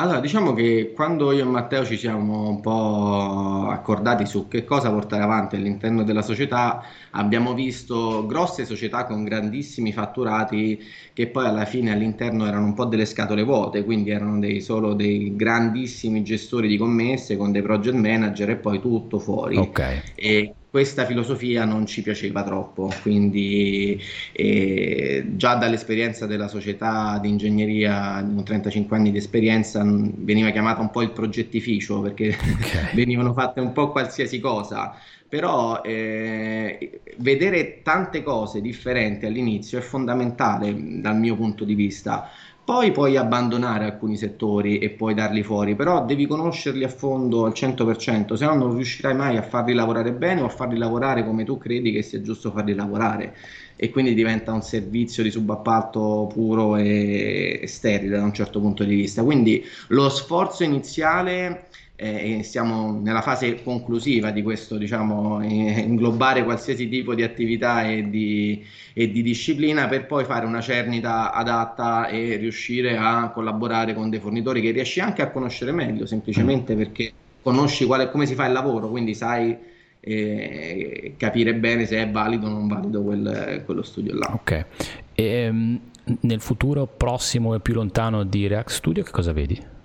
Allora, 0.00 0.20
diciamo 0.20 0.52
che 0.52 0.92
quando 0.94 1.32
io 1.32 1.42
e 1.42 1.48
Matteo 1.48 1.84
ci 1.84 1.96
siamo 1.96 2.48
un 2.48 2.60
po' 2.60 3.66
accordati 3.68 4.26
su 4.26 4.46
che 4.46 4.62
cosa 4.62 4.92
portare 4.92 5.24
avanti 5.24 5.56
all'interno 5.56 6.04
della 6.04 6.22
società, 6.22 6.84
abbiamo 7.10 7.52
visto 7.52 8.24
grosse 8.24 8.64
società 8.64 9.06
con 9.06 9.24
grandissimi 9.24 9.92
fatturati 9.92 10.80
che 11.12 11.26
poi 11.26 11.46
alla 11.46 11.64
fine 11.64 11.90
all'interno 11.90 12.46
erano 12.46 12.66
un 12.66 12.74
po' 12.74 12.84
delle 12.84 13.06
scatole 13.06 13.42
vuote, 13.42 13.82
quindi 13.82 14.10
erano 14.10 14.38
dei, 14.38 14.60
solo 14.60 14.94
dei 14.94 15.34
grandissimi 15.34 16.22
gestori 16.22 16.68
di 16.68 16.76
commesse 16.76 17.36
con 17.36 17.50
dei 17.50 17.62
project 17.62 17.96
manager 17.96 18.50
e 18.50 18.56
poi 18.56 18.80
tutto 18.80 19.18
fuori. 19.18 19.56
Okay. 19.56 20.00
E 20.14 20.54
questa 20.70 21.06
filosofia 21.06 21.64
non 21.64 21.86
ci 21.86 22.02
piaceva 22.02 22.42
troppo, 22.42 22.92
quindi 23.00 24.00
eh, 24.32 25.24
già 25.36 25.54
dall'esperienza 25.54 26.26
della 26.26 26.48
società 26.48 27.18
di 27.20 27.28
ingegneria, 27.28 28.22
con 28.22 28.44
35 28.44 28.96
anni 28.96 29.10
di 29.10 29.16
esperienza, 29.16 29.82
veniva 29.82 30.50
chiamata 30.50 30.80
un 30.80 30.90
po' 30.90 31.02
il 31.02 31.10
progettificio 31.10 32.00
perché 32.02 32.28
okay. 32.28 32.92
venivano 32.94 33.32
fatte 33.32 33.60
un 33.60 33.72
po' 33.72 33.90
qualsiasi 33.90 34.40
cosa. 34.40 34.94
Però 35.26 35.82
eh, 35.82 37.00
vedere 37.18 37.82
tante 37.82 38.22
cose 38.22 38.62
differenti 38.62 39.26
all'inizio 39.26 39.78
è 39.78 39.82
fondamentale 39.82 40.74
dal 41.00 41.18
mio 41.18 41.36
punto 41.36 41.64
di 41.64 41.74
vista 41.74 42.30
poi 42.68 42.92
puoi 42.92 43.16
abbandonare 43.16 43.86
alcuni 43.86 44.18
settori 44.18 44.76
e 44.76 44.90
puoi 44.90 45.14
darli 45.14 45.42
fuori, 45.42 45.74
però 45.74 46.04
devi 46.04 46.26
conoscerli 46.26 46.84
a 46.84 46.90
fondo 46.90 47.46
al 47.46 47.52
100%, 47.52 48.34
se 48.34 48.44
no 48.44 48.54
non 48.56 48.74
riuscirai 48.74 49.14
mai 49.14 49.38
a 49.38 49.42
farli 49.42 49.72
lavorare 49.72 50.12
bene 50.12 50.42
o 50.42 50.44
a 50.44 50.50
farli 50.50 50.76
lavorare 50.76 51.24
come 51.24 51.44
tu 51.44 51.56
credi 51.56 51.92
che 51.92 52.02
sia 52.02 52.20
giusto 52.20 52.50
farli 52.50 52.74
lavorare 52.74 53.34
e 53.74 53.88
quindi 53.88 54.12
diventa 54.12 54.52
un 54.52 54.60
servizio 54.60 55.22
di 55.22 55.30
subappalto 55.30 56.28
puro 56.30 56.76
e 56.76 57.62
sterile 57.64 58.18
da 58.18 58.24
un 58.24 58.34
certo 58.34 58.60
punto 58.60 58.84
di 58.84 58.96
vista. 58.96 59.22
Quindi 59.22 59.64
lo 59.86 60.10
sforzo 60.10 60.62
iniziale 60.62 61.68
eh, 62.00 62.44
siamo 62.44 63.00
nella 63.02 63.22
fase 63.22 63.60
conclusiva 63.60 64.30
di 64.30 64.40
questo, 64.40 64.76
diciamo, 64.76 65.42
eh, 65.42 65.80
inglobare 65.80 66.44
qualsiasi 66.44 66.88
tipo 66.88 67.12
di 67.12 67.24
attività 67.24 67.82
e 67.82 68.08
di, 68.08 68.64
e 68.92 69.10
di, 69.10 69.20
disciplina 69.20 69.88
per 69.88 70.06
poi 70.06 70.24
fare 70.24 70.46
una 70.46 70.60
cernita 70.60 71.32
adatta 71.32 72.06
e 72.06 72.36
riuscire 72.36 72.96
a 72.96 73.30
collaborare 73.30 73.94
con 73.94 74.10
dei 74.10 74.20
fornitori 74.20 74.60
che 74.60 74.70
riesci 74.70 75.00
anche 75.00 75.22
a 75.22 75.30
conoscere 75.32 75.72
meglio, 75.72 76.06
semplicemente 76.06 76.76
perché 76.76 77.12
conosci 77.42 77.84
quale, 77.84 78.08
come 78.12 78.26
si 78.26 78.36
fa 78.36 78.46
il 78.46 78.52
lavoro, 78.52 78.88
quindi 78.88 79.14
sai 79.14 79.56
eh, 79.98 81.14
capire 81.16 81.52
bene 81.56 81.84
se 81.84 82.00
è 82.00 82.08
valido 82.08 82.46
o 82.46 82.50
non 82.50 82.68
valido 82.68 83.02
quel, 83.02 83.62
quello 83.64 83.82
studio 83.82 84.14
là. 84.14 84.30
Ok. 84.34 84.66
E, 85.14 85.48
um, 85.48 85.80
nel 86.20 86.40
futuro 86.40 86.86
prossimo 86.86 87.56
e 87.56 87.60
più 87.60 87.74
lontano 87.74 88.22
di 88.22 88.46
React 88.46 88.70
Studio 88.70 89.02
che 89.02 89.10
cosa 89.10 89.32
vedi? 89.32 89.76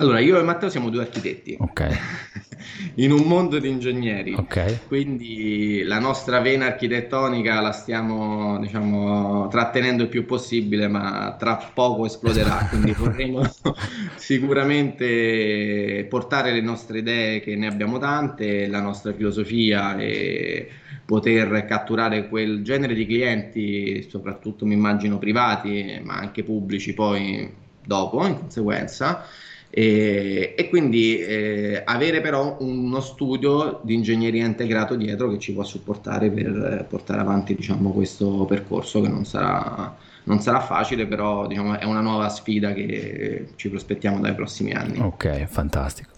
Allora, 0.00 0.20
io 0.20 0.38
e 0.38 0.42
Matteo 0.42 0.70
siamo 0.70 0.90
due 0.90 1.02
architetti. 1.02 1.56
Ok. 1.58 1.98
In 2.96 3.10
un 3.10 3.22
mondo 3.22 3.58
di 3.58 3.68
ingegneri. 3.68 4.32
Ok. 4.32 4.86
Quindi 4.86 5.82
la 5.82 5.98
nostra 5.98 6.38
vena 6.40 6.66
architettonica 6.66 7.60
la 7.60 7.72
stiamo, 7.72 8.60
diciamo, 8.60 9.48
trattenendo 9.48 10.04
il 10.04 10.08
più 10.08 10.24
possibile, 10.24 10.86
ma 10.86 11.34
tra 11.36 11.56
poco 11.74 12.06
esploderà. 12.06 12.66
Quindi 12.70 12.92
vorremmo 12.92 13.42
sicuramente 14.14 16.06
portare 16.08 16.52
le 16.52 16.60
nostre 16.60 16.98
idee, 16.98 17.40
che 17.40 17.56
ne 17.56 17.66
abbiamo 17.66 17.98
tante, 17.98 18.68
la 18.68 18.80
nostra 18.80 19.12
filosofia 19.12 19.98
e 19.98 20.68
poter 21.04 21.64
catturare 21.66 22.28
quel 22.28 22.62
genere 22.62 22.94
di 22.94 23.04
clienti, 23.04 24.06
soprattutto 24.08 24.64
mi 24.64 24.74
immagino 24.74 25.18
privati, 25.18 26.00
ma 26.04 26.18
anche 26.18 26.44
pubblici 26.44 26.94
poi 26.94 27.52
dopo, 27.84 28.24
in 28.24 28.38
conseguenza 28.38 29.24
e, 29.70 30.54
e 30.56 30.68
quindi 30.70 31.18
eh, 31.18 31.82
avere 31.84 32.20
però 32.20 32.56
uno 32.60 33.00
studio 33.00 33.80
di 33.82 33.94
ingegneria 33.94 34.46
integrato 34.46 34.96
dietro 34.96 35.28
che 35.30 35.38
ci 35.38 35.52
può 35.52 35.62
supportare 35.62 36.30
per 36.30 36.86
portare 36.88 37.20
avanti 37.20 37.54
diciamo, 37.54 37.90
questo 37.90 38.46
percorso 38.46 39.02
che 39.02 39.08
non 39.08 39.24
sarà, 39.26 39.94
non 40.24 40.40
sarà 40.40 40.60
facile, 40.60 41.06
però 41.06 41.46
diciamo, 41.46 41.78
è 41.78 41.84
una 41.84 42.00
nuova 42.00 42.28
sfida 42.30 42.72
che 42.72 43.48
ci 43.56 43.68
prospettiamo 43.68 44.20
dai 44.20 44.34
prossimi 44.34 44.72
anni. 44.72 45.00
Ok, 45.00 45.44
fantastico. 45.44 46.10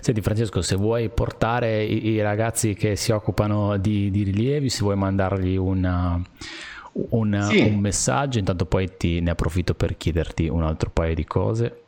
Senti 0.00 0.20
Francesco, 0.22 0.62
se 0.62 0.76
vuoi 0.76 1.08
portare 1.10 1.82
i, 1.82 2.06
i 2.08 2.22
ragazzi 2.22 2.74
che 2.74 2.96
si 2.96 3.12
occupano 3.12 3.76
di, 3.76 4.10
di, 4.10 4.22
rilievi, 4.22 4.70
se 4.70 4.80
vuoi 4.82 4.96
mandargli 4.96 5.56
una, 5.56 6.20
un, 6.92 7.46
sì. 7.50 7.60
un 7.60 7.78
messaggio, 7.78 8.38
intanto 8.38 8.64
poi 8.64 8.96
ti, 8.96 9.20
ne 9.20 9.30
approfitto 9.30 9.74
per 9.74 9.96
chiederti 9.96 10.48
un 10.48 10.62
altro 10.62 10.90
paio 10.90 11.14
di 11.14 11.24
cose 11.24 11.80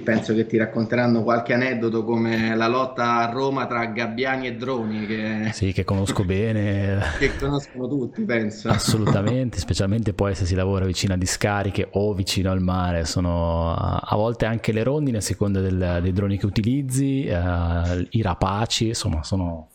penso 0.00 0.34
che 0.34 0.46
ti 0.46 0.56
racconteranno 0.56 1.22
qualche 1.22 1.54
aneddoto 1.54 2.04
come 2.04 2.54
la 2.54 2.68
lotta 2.68 3.16
a 3.16 3.30
Roma 3.30 3.66
tra 3.66 3.86
gabbiani 3.86 4.46
e 4.46 4.54
droni 4.54 5.06
che, 5.06 5.50
sì, 5.52 5.72
che 5.72 5.84
conosco 5.84 6.24
bene 6.24 7.00
che 7.18 7.36
conoscono 7.36 7.88
tutti 7.88 8.22
penso 8.22 8.68
assolutamente 8.68 9.58
specialmente 9.58 10.12
poi 10.12 10.34
se 10.34 10.46
si 10.46 10.54
lavora 10.54 10.84
vicino 10.84 11.14
a 11.14 11.16
discariche 11.16 11.88
o 11.92 12.14
vicino 12.14 12.50
al 12.50 12.60
mare 12.60 13.04
sono 13.04 13.74
a 13.74 14.14
volte 14.16 14.46
anche 14.46 14.72
le 14.72 14.82
rondine 14.82 15.18
a 15.18 15.22
seconda 15.22 15.60
del, 15.60 16.00
dei 16.02 16.12
droni 16.12 16.38
che 16.38 16.46
utilizzi 16.46 17.24
eh, 17.24 18.06
i 18.10 18.22
rapaci 18.22 18.88
insomma 18.88 19.22
sono 19.22 19.68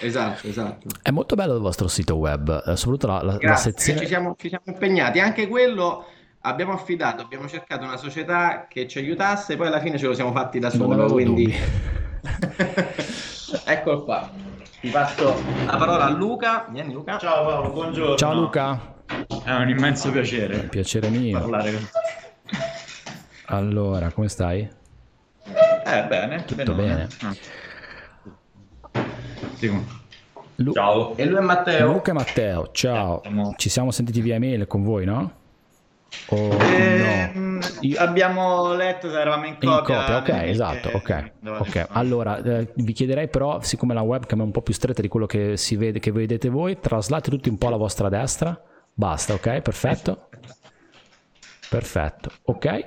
Esatto, 0.00 0.46
esatto. 0.46 0.86
È 1.02 1.10
molto 1.10 1.34
bello 1.34 1.54
il 1.54 1.60
vostro 1.60 1.88
sito 1.88 2.14
web, 2.14 2.62
eh, 2.64 2.76
soprattutto 2.76 3.06
la, 3.08 3.22
la, 3.22 3.38
la 3.40 3.56
sezione. 3.56 4.00
Ci 4.00 4.06
siamo, 4.06 4.36
ci 4.38 4.48
siamo 4.48 4.64
impegnati. 4.66 5.18
Anche 5.18 5.48
quello 5.48 6.04
abbiamo 6.46 6.72
affidato, 6.72 7.22
abbiamo 7.22 7.48
cercato 7.48 7.84
una 7.84 7.96
società 7.96 8.66
che 8.68 8.86
ci 8.86 8.98
aiutasse, 8.98 9.56
poi 9.56 9.68
alla 9.68 9.80
fine 9.80 9.98
ce 9.98 10.06
lo 10.06 10.14
siamo 10.14 10.32
fatti 10.32 10.58
da 10.58 10.70
solo, 10.70 11.06
quindi 11.06 11.52
eccolo 13.64 14.04
qua. 14.04 14.30
Ti 14.80 14.88
passo 14.90 15.34
la 15.64 15.76
parola 15.76 16.04
a 16.04 16.10
Luca. 16.10 16.66
Vieni 16.68 16.92
Luca. 16.92 17.16
Ciao 17.16 17.46
Paolo, 17.46 17.70
buongiorno. 17.70 18.16
Ciao 18.16 18.34
Luca. 18.34 18.96
È 19.42 19.52
un 19.52 19.68
immenso 19.70 20.10
piacere. 20.10 20.58
Un 20.58 20.68
piacere 20.68 21.08
mio. 21.08 21.38
Parlare 21.38 21.72
con 21.72 21.82
te. 21.82 22.58
Allora, 23.46 24.12
come 24.12 24.28
stai? 24.28 24.68
Eh, 25.86 26.04
bene. 26.06 26.44
Tutto 26.44 26.74
bene. 26.74 27.08
Ah. 27.22 27.34
Lu- 30.56 30.72
ciao. 30.72 31.16
E 31.16 31.24
lui 31.24 31.38
è 31.38 31.40
Matteo. 31.40 31.92
Luca 31.92 32.10
e 32.10 32.14
Matteo, 32.14 32.70
ciao. 32.72 33.22
Ci 33.56 33.70
siamo 33.70 33.90
sentiti 33.90 34.20
via 34.20 34.38
mail 34.38 34.66
con 34.66 34.82
voi, 34.82 35.06
no? 35.06 35.42
Oh, 36.28 36.58
eh, 36.60 37.30
no. 37.34 37.58
Io... 37.80 37.98
Abbiamo 37.98 38.74
letto 38.74 39.10
se 39.10 39.20
eravamo 39.20 39.46
in 39.46 39.54
copia. 39.54 39.70
In 39.70 39.84
copia 39.84 40.16
ok, 40.18 40.28
esatto. 40.48 40.90
Ok. 40.94 41.30
okay. 41.42 41.86
Allora, 41.90 42.42
eh, 42.42 42.72
vi 42.74 42.92
chiederei 42.92 43.28
però, 43.28 43.60
siccome 43.60 43.94
la 43.94 44.02
webcam 44.02 44.40
è 44.40 44.42
un 44.42 44.50
po' 44.50 44.62
più 44.62 44.74
stretta 44.74 45.02
di 45.02 45.08
quello 45.08 45.26
che 45.26 45.56
si 45.56 45.76
vede, 45.76 45.98
che 45.98 46.12
vedete 46.12 46.48
voi, 46.48 46.78
traslate 46.80 47.30
tutti 47.30 47.48
un 47.48 47.58
po' 47.58 47.68
alla 47.68 47.76
vostra 47.76 48.08
destra. 48.08 48.58
Basta, 48.92 49.34
ok? 49.34 49.60
Perfetto. 49.60 50.28
Perfetto, 51.68 52.30
ok. 52.44 52.84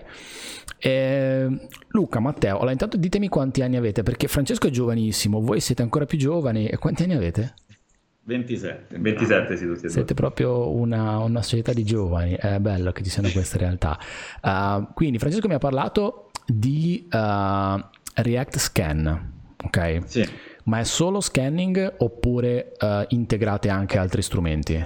Eh, 0.80 1.68
Luca, 1.90 2.20
Matteo, 2.20 2.58
allora 2.58 2.72
intanto 2.72 2.98
ditemi 2.98 3.28
quanti 3.28 3.62
anni 3.62 3.76
avete, 3.76 4.04
perché 4.04 4.28
Francesco 4.28 4.68
è 4.68 4.70
giovanissimo, 4.70 5.42
voi 5.42 5.60
siete 5.60 5.82
ancora 5.82 6.06
più 6.06 6.18
giovani, 6.18 6.68
e 6.68 6.78
quanti 6.78 7.04
anni 7.04 7.16
avete? 7.16 7.54
27. 8.28 8.98
27 9.00 9.56
sì, 9.56 9.66
tutti 9.66 9.90
Siete 9.90 10.14
proprio 10.14 10.70
una, 10.70 11.20
una, 11.20 11.42
società 11.42 11.72
di 11.72 11.86
giovani, 11.86 12.34
è 12.34 12.60
bello 12.60 12.92
che 12.92 13.02
ci 13.02 13.10
siano 13.10 13.30
queste 13.30 13.58
realtà. 13.58 13.98
Uh, 14.42 14.90
quindi 14.94 15.18
Francesco 15.18 15.48
mi 15.48 15.54
ha 15.54 15.60
parlato 15.60 16.32
di 16.46 17.08
uh, 17.10 17.82
React 18.16 18.58
Scan, 18.58 19.32
ok? 19.64 20.02
Sì. 20.04 20.28
Ma 20.66 20.80
è 20.80 20.84
solo 20.84 21.22
scanning 21.22 21.96
oppure 22.00 22.74
uh, 22.78 23.06
integrate 23.08 23.70
anche 23.70 23.98
altri 23.98 24.22
strumenti? 24.22 24.86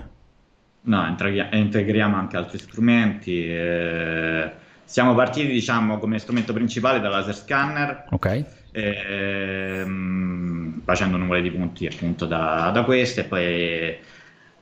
No, 0.83 1.17
integriamo 1.51 2.15
anche 2.15 2.37
altri 2.37 2.59
strumenti. 2.59 3.43
Eh, 3.43 4.51
siamo 4.83 5.15
partiti, 5.15 5.47
diciamo, 5.47 5.97
come 5.97 6.19
strumento 6.19 6.53
principale 6.53 6.99
da 6.99 7.09
laser 7.09 7.35
scanner. 7.35 8.05
Ok 8.11 8.59
ehm, 8.71 10.60
facendo 10.83 11.17
numeri 11.17 11.41
di 11.41 11.51
punti 11.51 11.85
appunto 11.85 12.25
da, 12.25 12.71
da 12.73 12.83
queste 12.83 13.21
e 13.21 13.23
poi 13.25 13.97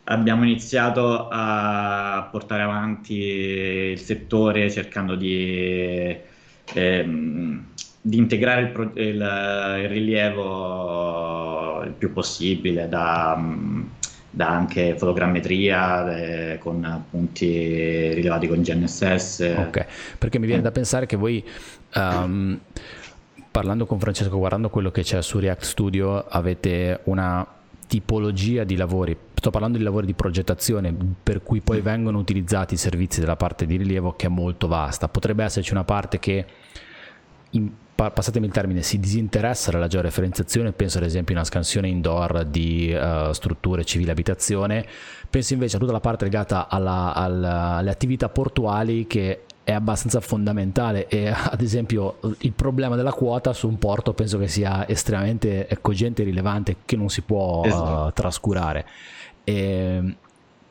abbiamo 0.06 0.44
iniziato 0.44 1.28
a 1.30 2.28
portare 2.32 2.64
avanti 2.64 3.16
il 3.16 4.00
settore 4.00 4.72
cercando 4.72 5.16
di, 5.16 6.16
ehm, 6.74 7.66
di 8.02 8.18
integrare 8.18 8.62
il, 8.62 8.70
pro, 8.70 8.92
il, 8.94 8.94
il, 8.96 9.88
rilievo 9.88 11.84
il 11.84 11.92
più 11.92 12.12
possibile 12.12 12.90
da, 12.90 13.40
da 14.30 14.50
anche 14.50 14.96
fotogrammetria 14.98 16.18
eh, 16.18 16.58
con 16.58 17.04
punti 17.10 18.14
rilevati 18.14 18.48
con 18.48 18.62
GNSS. 18.62 19.54
Ok, 19.58 19.86
perché 20.18 20.40
mi 20.40 20.48
viene 20.48 20.62
da 20.62 20.72
pensare 20.72 21.06
che 21.06 21.16
voi 21.16 21.44
um, 21.96 22.60
parlando 23.52 23.86
con 23.86 24.00
Francesco, 24.00 24.38
guardando 24.38 24.70
quello 24.70 24.92
che 24.92 25.02
c'è 25.02 25.22
su 25.22 25.40
React 25.40 25.64
Studio, 25.64 26.26
avete 26.28 27.02
una 27.06 27.46
tipologia 27.88 28.64
di 28.64 28.76
lavori, 28.76 29.18
sto 29.34 29.50
parlando 29.50 29.80
di 29.80 29.84
lavori 29.84 30.06
di 30.06 30.14
progettazione 30.14 30.96
per 31.24 31.42
cui 31.42 31.60
poi 31.60 31.82
vengono 31.82 32.20
utilizzati 32.20 32.76
i 32.76 32.78
servizi 32.78 33.20
della 33.20 33.36
parte 33.36 33.66
di 33.66 33.78
rilievo 33.78 34.14
che 34.16 34.28
è 34.28 34.30
molto 34.30 34.68
vasta. 34.68 35.08
Potrebbe 35.08 35.44
esserci 35.44 35.72
una 35.72 35.84
parte 35.84 36.20
che, 36.20 36.46
in, 37.52 37.72
passatemi 37.96 38.46
il 38.46 38.52
termine, 38.52 38.84
si 38.84 39.00
disinteressa 39.00 39.72
della 39.72 39.88
georeferenziazione, 39.88 40.72
penso 40.72 41.00
ad 41.00 41.06
esempio 41.06 41.34
a 41.34 41.40
una 41.40 41.48
scansione 41.48 41.88
indoor 41.88 42.46
di 42.46 42.96
uh, 42.96 43.32
strutture 43.32 43.84
civili 43.84 44.12
abitazione, 44.12 44.86
penso 45.28 45.54
invece 45.54 45.78
a 45.78 45.80
tutta 45.80 45.92
la 45.92 46.00
parte 46.00 46.26
legata 46.26 46.70
alla, 46.70 47.16
alla, 47.16 47.78
alle 47.78 47.90
attività 47.90 48.30
portuali 48.30 49.08
che 49.08 49.46
è 49.70 49.74
abbastanza 49.74 50.20
fondamentale 50.20 51.08
e 51.08 51.28
ad 51.28 51.62
esempio 51.62 52.18
il 52.40 52.54
problema 52.54 52.96
della 52.96 53.14
quota 53.14 53.54
su 53.54 53.68
un 53.68 53.78
porto 53.78 54.14
penso 54.14 54.40
che 54.40 54.48
sia 54.48 54.88
estremamente 54.88 55.68
cogente 55.80 56.24
e 56.24 56.26
rilevante 56.26 56.78
che 56.86 56.96
non 56.96 57.10
si 57.10 57.22
può 57.22 57.64
esatto. 57.64 58.08
uh, 58.08 58.12
trascurare. 58.12 58.86
E, 59.44 60.16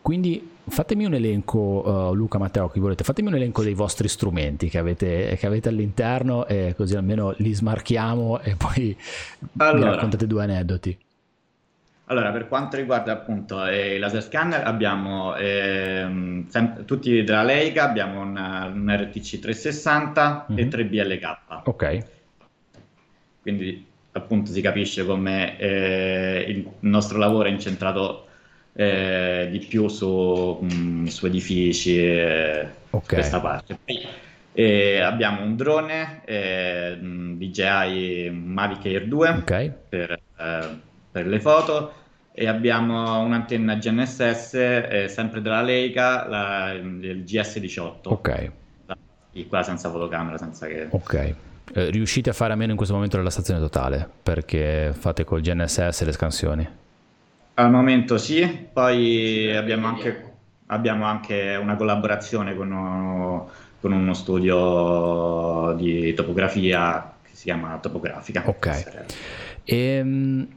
quindi 0.03 0.51
fatemi 0.67 1.05
un 1.05 1.15
elenco, 1.15 1.59
uh, 1.59 2.13
Luca, 2.13 2.39
Matteo, 2.39 2.69
chi 2.71 2.81
volete, 2.81 3.05
fatemi 3.05 3.29
un 3.29 3.37
elenco 3.37 3.63
dei 3.63 3.75
vostri 3.75 4.09
strumenti 4.09 4.69
che 4.69 4.79
avete, 4.79 5.37
che 5.39 5.47
avete 5.47 5.69
all'interno 5.69 6.47
e 6.47 6.75
così 6.77 6.97
almeno 6.97 7.35
li 7.37 7.53
smarchiamo 7.53 8.41
e 8.41 8.57
poi 8.57 8.97
allora. 9.59 9.79
mi 9.79 9.95
raccontate 9.95 10.27
due 10.27 10.43
aneddoti. 10.43 10.99
Allora, 12.11 12.31
per 12.31 12.49
quanto 12.49 12.77
riguarda 12.77 13.13
appunto 13.13 13.67
eh, 13.67 13.97
i 13.97 13.99
laser 13.99 14.23
scanner, 14.23 14.67
abbiamo 14.67 15.37
ehm, 15.37 16.49
sem- 16.49 16.85
tutti 16.87 17.23
della 17.23 17.43
Leica, 17.43 17.85
abbiamo 17.85 18.21
una, 18.23 18.65
un 18.65 18.91
RTC 18.91 19.39
360 19.39 20.47
mm-hmm. 20.51 20.59
e 20.59 20.69
3 20.69 20.83
mhm. 20.85 20.89
BLK. 20.89 21.39
Ok. 21.65 21.99
Quindi 23.43 23.87
appunto 24.13 24.51
si 24.53 24.61
capisce 24.63 25.05
come 25.05 25.59
eh, 25.59 26.47
il 26.49 26.67
nostro 26.81 27.19
lavoro 27.19 27.49
è 27.49 27.51
incentrato 27.51 28.27
eh, 28.73 29.49
di 29.51 29.59
più 29.59 29.89
su, 29.89 30.59
mh, 30.63 30.75
mm, 30.75 31.05
su 31.07 31.27
edifici 31.27 31.99
e 31.99 32.69
okay. 32.91 33.19
questa 33.19 33.41
parte. 33.41 33.79
Poi, 33.85 35.01
abbiamo 35.01 35.43
un 35.43 35.57
drone 35.57 36.23
eh, 36.25 36.97
DJI 37.01 38.31
Mavic 38.31 38.87
Air 38.87 39.07
2 39.07 39.29
okay. 39.29 39.73
per, 39.89 40.19
eh, 40.37 40.87
per 41.11 41.27
le 41.27 41.41
foto 41.41 41.93
e 42.33 42.47
abbiamo 42.47 43.21
un'antenna 43.21 43.77
GNSS 43.77 44.55
eh, 44.55 45.07
sempre 45.09 45.41
della 45.41 45.63
Leica, 45.63 46.27
la, 46.29 46.73
il 46.73 47.25
GS18. 47.25 47.95
Ok. 48.03 48.53
qua 49.49 49.63
senza 49.63 49.91
fotocamera, 49.91 50.39
senza 50.39 50.67
che... 50.67 50.87
Ok. 50.91 51.35
Eh, 51.75 51.91
riuscite 51.91 52.31
a 52.31 52.33
fare 52.33 52.53
a 52.53 52.57
meno 52.57 52.71
in 52.71 52.77
questo 52.77 52.95
momento 52.95 53.17
della 53.17 53.31
stazione 53.31 53.61
totale 53.61 54.09
perché 54.23 54.93
fate 54.97 55.25
col 55.25 55.41
GNSS 55.41 56.05
le 56.05 56.13
scansioni? 56.13 56.69
Al 57.55 57.71
momento 57.71 58.19
sì, 58.19 58.69
poi 58.73 59.55
abbiamo 59.55 59.87
anche 59.89 60.29
abbiamo 60.69 61.05
anche 61.05 61.59
una 61.61 61.77
collaborazione 61.77 62.55
con 62.55 62.71
uno, 62.73 63.51
con 63.81 63.93
uno 63.93 64.15
studio 64.15 65.75
di 65.77 66.15
topografia 66.15 67.15
che 67.23 67.31
si 67.35 67.45
chiama 67.45 67.79
Topografica. 67.79 68.43
Ok. 68.47 68.95
E, 69.65 69.77
ehm, 69.77 70.49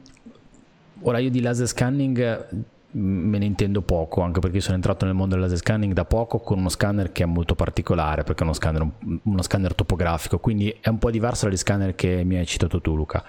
ora 1.02 1.18
io 1.18 1.30
di 1.30 1.40
laser 1.40 1.66
scanning 1.66 2.48
me 2.94 3.38
ne 3.38 3.44
intendo 3.44 3.80
poco, 3.82 4.20
anche 4.20 4.40
perché 4.40 4.60
sono 4.60 4.74
entrato 4.74 5.04
nel 5.04 5.14
mondo 5.14 5.34
del 5.34 5.44
laser 5.44 5.58
scanning 5.58 5.92
da 5.92 6.04
poco 6.04 6.40
con 6.40 6.58
uno 6.58 6.68
scanner 6.68 7.12
che 7.12 7.22
è 7.22 7.26
molto 7.26 7.54
particolare, 7.54 8.22
perché 8.22 8.40
è 8.40 8.44
uno 8.44 8.52
scanner, 8.52 8.86
uno 9.22 9.42
scanner 9.42 9.74
topografico, 9.74 10.38
quindi 10.38 10.74
è 10.80 10.88
un 10.88 10.98
po' 10.98 11.10
diverso 11.10 11.46
dagli 11.46 11.56
scanner 11.56 11.94
che 11.94 12.22
mi 12.24 12.36
hai 12.36 12.46
citato 12.46 12.80
tu 12.80 12.94
Luca. 12.94 13.24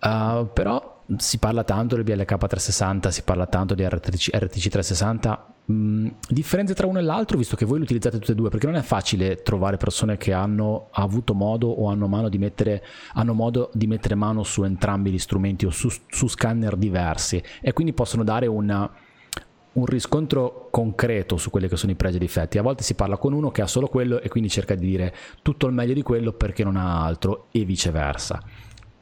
Uh, 0.00 0.48
però 0.52 0.93
si 1.16 1.38
parla 1.38 1.64
tanto 1.64 1.96
del 1.96 2.04
BLK 2.04 2.24
360, 2.24 3.10
si 3.10 3.22
parla 3.22 3.46
tanto 3.46 3.74
di 3.74 3.86
RTC, 3.86 4.30
RTC 4.34 4.68
360. 4.68 5.46
Mm, 5.70 6.08
differenze 6.28 6.74
tra 6.74 6.86
uno 6.86 6.98
e 6.98 7.02
l'altro, 7.02 7.38
visto 7.38 7.56
che 7.56 7.64
voi 7.64 7.78
lo 7.78 7.84
utilizzate 7.84 8.18
tutte 8.18 8.32
e 8.32 8.34
due, 8.34 8.48
perché 8.48 8.66
non 8.66 8.76
è 8.76 8.82
facile 8.82 9.42
trovare 9.42 9.76
persone 9.76 10.16
che 10.16 10.32
hanno 10.32 10.88
avuto 10.92 11.34
modo 11.34 11.68
o 11.68 11.88
hanno, 11.88 12.06
mano 12.06 12.28
di 12.28 12.38
mettere, 12.38 12.84
hanno 13.14 13.34
modo 13.34 13.70
di 13.72 13.86
mettere 13.86 14.14
mano 14.14 14.42
su 14.42 14.62
entrambi 14.64 15.10
gli 15.10 15.18
strumenti 15.18 15.66
o 15.66 15.70
su, 15.70 15.88
su 16.08 16.28
scanner 16.28 16.76
diversi 16.76 17.42
e 17.60 17.72
quindi 17.72 17.92
possono 17.92 18.24
dare 18.24 18.46
una, 18.46 18.90
un 19.72 19.86
riscontro 19.86 20.68
concreto 20.70 21.36
su 21.36 21.50
quelli 21.50 21.68
che 21.68 21.76
sono 21.76 21.92
i 21.92 21.96
pregi 21.96 22.14
e 22.14 22.18
i 22.18 22.26
difetti. 22.26 22.58
A 22.58 22.62
volte 22.62 22.82
si 22.82 22.94
parla 22.94 23.16
con 23.16 23.32
uno 23.32 23.50
che 23.50 23.62
ha 23.62 23.66
solo 23.66 23.88
quello 23.88 24.20
e 24.20 24.28
quindi 24.28 24.48
cerca 24.48 24.74
di 24.74 24.86
dire 24.86 25.14
tutto 25.42 25.66
il 25.66 25.72
meglio 25.72 25.94
di 25.94 26.02
quello 26.02 26.32
perché 26.32 26.64
non 26.64 26.76
ha 26.76 27.04
altro 27.04 27.46
e 27.50 27.64
viceversa 27.64 28.42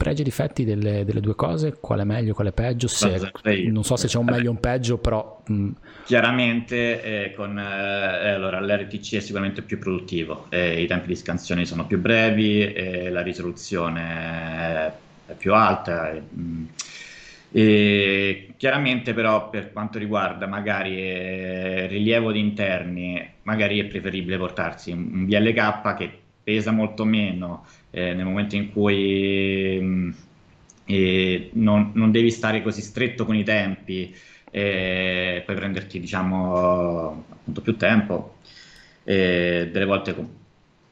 pregi 0.03 0.23
e 0.23 0.25
difetti 0.25 0.65
delle, 0.65 1.05
delle, 1.05 1.21
due 1.21 1.37
cose? 1.37 1.79
Qual 1.79 2.01
è 2.01 2.05
meglio, 2.05 2.35
qual 2.35 2.49
è 2.49 2.53
peggio? 2.53 2.88
Se, 2.88 3.31
non 3.71 3.85
so 3.85 3.97
se 3.97 4.09
c'è 4.09 4.19
un 4.19 4.25
meglio 4.25 4.49
o 4.49 4.53
un 4.53 4.61
peggio, 4.61 4.99
però... 4.99 5.43
Mh. 5.47 5.55
Mm. 5.55 5.71
Chiaramente 6.05 7.03
eh, 7.03 7.35
con, 7.35 7.57
eh, 7.57 8.31
allora, 8.31 8.61
l'RTC 8.61 9.17
è 9.17 9.21
sicuramente 9.21 9.62
più 9.62 9.79
produttivo, 9.79 10.47
eh, 10.49 10.83
i 10.83 10.87
tempi 10.88 11.07
di 11.07 11.15
scansione 11.17 11.65
sono 11.65 11.87
più 11.87 12.01
brevi, 12.01 13.11
la 13.11 13.23
risoluzione 13.23 14.93
è 15.27 15.35
più 15.35 15.55
alta. 15.55 16.12
Mh. 16.12 16.41
Mm. 16.41 16.65
E 17.55 18.55
chiaramente 18.57 19.12
però 19.12 19.51
per 19.51 19.73
quanto 19.73 19.99
riguarda 19.99 20.47
magari 20.47 20.97
eh, 20.97 21.87
rilievo 21.87 22.33
di 22.33 22.41
interni, 22.41 23.23
magari 23.43 23.79
è 23.79 23.85
preferibile 23.85 24.38
portarsi 24.38 24.91
un 24.91 25.27
BLK 25.27 25.95
che 25.95 26.19
pesa 26.43 26.73
molto 26.73 27.05
meno, 27.05 27.67
eh, 27.92 28.14
nel 28.14 28.24
momento 28.24 28.57
in 28.57 28.72
cui 28.72 29.78
mm, 29.81 30.11
eh, 30.87 31.50
non, 31.52 31.92
non, 31.94 32.11
devi 32.11 32.31
stare 32.31 32.62
così 32.62 32.81
stretto 32.81 33.24
con 33.24 33.37
i 33.37 33.44
tempi, 33.44 34.12
eh, 34.50 35.42
puoi 35.44 35.57
prenderti 35.57 36.00
diciamo 36.00 37.24
appunto 37.31 37.61
più 37.61 37.76
tempo, 37.76 38.38
delle 39.05 39.85
volte 39.85 40.14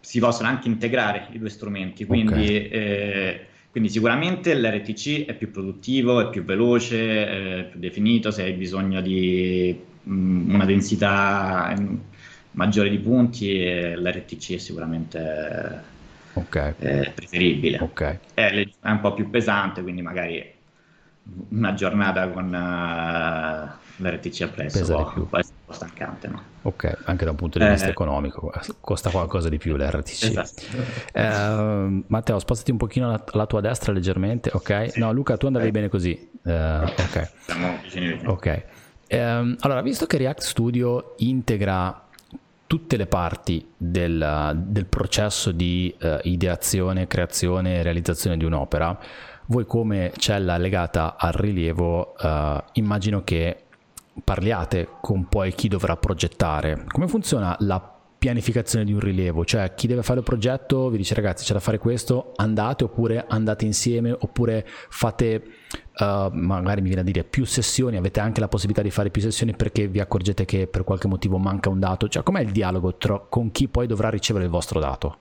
si 0.01 0.19
possono 0.19 0.49
anche 0.49 0.69
integrare 0.69 1.29
i 1.33 1.39
due 1.39 1.49
strumenti, 1.49 2.05
quindi, 2.05 2.33
okay. 2.33 2.69
Eh, 2.69 3.47
quindi 3.71 3.89
sicuramente 3.91 4.55
l'RTC 4.55 5.27
è 5.27 5.35
più 5.35 5.51
produttivo, 5.51 6.21
è 6.21 6.31
più 6.31 6.43
veloce, 6.43 7.61
è 7.61 7.65
più 7.71 7.79
definito, 7.79 8.31
se 8.31 8.43
hai 8.43 8.53
bisogno 8.55 9.01
di 9.01 9.79
mh, 10.03 10.13
mm, 10.13 10.55
una 10.55 10.65
densità 10.65 11.75
maggiore 12.53 12.91
di 12.91 12.99
punti, 12.99 13.63
l'RTC 13.63 14.55
è 14.55 14.59
sicuramente 14.59 15.99
okay. 16.35 16.75
eh, 16.79 17.13
preferibile. 17.15 17.79
Okay. 17.81 18.19
È, 18.35 18.51
è, 18.81 18.91
un 18.91 19.01
po' 19.01 19.15
più 19.15 19.31
pesante, 19.31 19.83
quindi 19.83 20.03
magari 20.03 20.59
una 21.51 21.75
giornata 21.75 22.29
con 22.29 22.47
uh, 22.47 24.03
l'RTC 24.03 24.41
appresso 24.43 24.85
può, 24.85 25.27
può, 25.27 25.39
essere 25.39 25.55
un 25.59 25.67
po' 25.67 25.73
stancante. 25.73 26.29
No? 26.29 26.43
Ok, 26.63 26.99
anche 27.05 27.25
da 27.25 27.31
un 27.31 27.37
punto 27.37 27.59
di 27.59 27.67
vista 27.67 27.87
eh, 27.87 27.91
economico, 27.91 28.53
costa 28.81 29.11
qualcosa 29.11 29.49
di 29.49 29.59
più 29.59 29.77
l'RTC. 29.77 30.23
Esatto. 30.25 30.63
Eh, 31.13 32.05
Matteo, 32.07 32.39
spostati 32.39 32.71
un 32.71 32.77
pochino 32.77 33.07
alla, 33.07 33.25
alla, 33.33 33.47
tua 33.47 33.61
destra 33.61 33.93
leggermente, 33.93 34.51
ok? 34.53 34.93
Sì. 34.93 34.99
No, 34.99 35.13
Luca, 35.13 35.37
tu 35.37 35.47
andavi 35.47 35.69
okay. 35.69 35.77
bene 35.77 35.89
così. 35.89 36.31
Uh, 36.43 36.51
ok. 36.51 37.31
Siamo 37.41 37.79
vicini. 37.83 38.21
Ok. 38.25 38.65
Um, 39.11 39.57
allora, 39.61 39.83
visto 39.83 40.07
che 40.07 40.19
React 40.19 40.43
Studio 40.43 41.15
integra 41.19 42.09
tutte 42.71 42.97
le 42.97 43.07
parti 43.07 43.67
del, 43.77 44.63
del 44.65 44.87
processo 44.87 45.51
di 45.51 45.93
uh, 46.01 46.19
ideazione, 46.23 47.09
creazione 47.09 47.75
e 47.75 47.83
realizzazione 47.83 48.37
di 48.37 48.45
un'opera, 48.45 48.97
voi 49.47 49.67
come 49.67 50.13
cella 50.17 50.57
legata 50.57 51.17
al 51.19 51.33
rilievo 51.33 52.15
uh, 52.17 52.63
immagino 52.75 53.25
che 53.25 53.65
parliate 54.23 54.87
con 55.01 55.27
poi 55.27 55.53
chi 55.53 55.67
dovrà 55.67 55.97
progettare. 55.97 56.85
Come 56.87 57.09
funziona 57.09 57.57
la 57.59 57.90
pianificazione 58.21 58.85
di 58.85 58.93
un 58.93 59.01
rilievo, 59.01 59.47
cioè 59.47 59.73
chi 59.75 59.87
deve 59.87 60.03
fare 60.03 60.19
il 60.19 60.25
progetto 60.27 60.91
vi 60.91 60.99
dice 60.99 61.15
ragazzi 61.15 61.43
c'è 61.43 61.55
da 61.55 61.59
fare 61.59 61.79
questo, 61.79 62.35
andate 62.37 62.85
oppure 62.85 63.25
andate 63.27 63.65
insieme 63.65 64.13
oppure 64.13 64.67
fate 64.67 65.43
uh, 65.99 66.29
magari 66.31 66.83
mi 66.83 66.89
viene 66.89 67.01
a 67.01 67.05
dire 67.05 67.25
più 67.25 67.47
sessioni, 67.47 67.97
avete 67.97 68.21
anche 68.21 68.41
la 68.41 68.49
possibilità 68.49 68.83
di 68.83 68.91
fare 68.91 69.09
più 69.09 69.23
sessioni 69.23 69.57
perché 69.57 69.89
vi 69.89 70.01
accorgete 70.01 70.45
che 70.45 70.67
per 70.67 70.85
qualche 70.85 71.09
motivo 71.09 71.39
manca 71.39 71.71
un 71.71 71.81
dato, 71.81 72.09
cioè 72.09 72.23
com'è 72.23 72.43
il 72.43 72.51
dialogo 72.53 72.95
tra, 72.97 73.19
con 73.27 73.51
chi 73.53 73.69
poi 73.69 73.87
dovrà 73.87 74.11
ricevere 74.11 74.45
il 74.45 74.51
vostro 74.51 74.81
dato? 74.81 75.17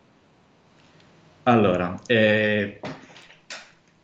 Allora, 1.43 1.97
eh, 2.05 2.81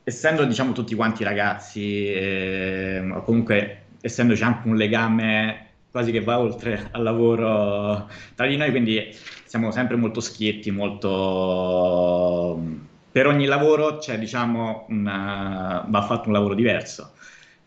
essendo 0.06 0.46
diciamo 0.46 0.72
tutti 0.72 0.96
quanti 0.96 1.26
ragazzi, 1.26 2.08
eh, 2.08 3.22
comunque 3.26 3.82
essendoci 4.00 4.42
anche 4.42 4.70
un 4.70 4.78
legame 4.78 5.66
quasi 5.96 6.12
che 6.12 6.20
va 6.20 6.38
oltre 6.40 6.90
al 6.92 7.04
lavoro 7.04 8.10
tra 8.36 8.46
di 8.48 8.58
noi, 8.58 8.70
quindi 8.70 9.16
siamo 9.46 9.72
sempre 9.72 9.96
molto 9.96 10.20
schietti, 10.20 10.70
molto... 10.70 12.62
Per 13.10 13.26
ogni 13.26 13.46
lavoro 13.46 14.00
c'è, 14.00 14.20
diciamo, 14.20 14.88
una... 14.90 15.86
va 15.88 16.02
fatto 16.02 16.28
un 16.28 16.34
lavoro 16.34 16.54
diverso. 16.54 17.14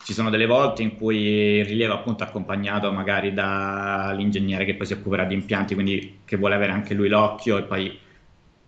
Ci 0.03 0.13
sono 0.13 0.29
delle 0.29 0.45
volte 0.45 0.83
in 0.83 0.95
cui 0.95 1.17
il 1.17 1.65
rilievo 1.65 1.95
appunto 1.95 2.23
accompagnato 2.23 2.91
magari 2.91 3.33
dall'ingegnere 3.33 4.63
che 4.63 4.75
poi 4.75 4.85
si 4.85 4.93
occuperà 4.93 5.23
di 5.23 5.33
impianti, 5.33 5.73
quindi 5.73 6.19
che 6.23 6.37
vuole 6.37 6.53
avere 6.53 6.71
anche 6.71 6.93
lui 6.93 7.07
l'occhio 7.09 7.57
e 7.57 7.63
poi 7.63 7.97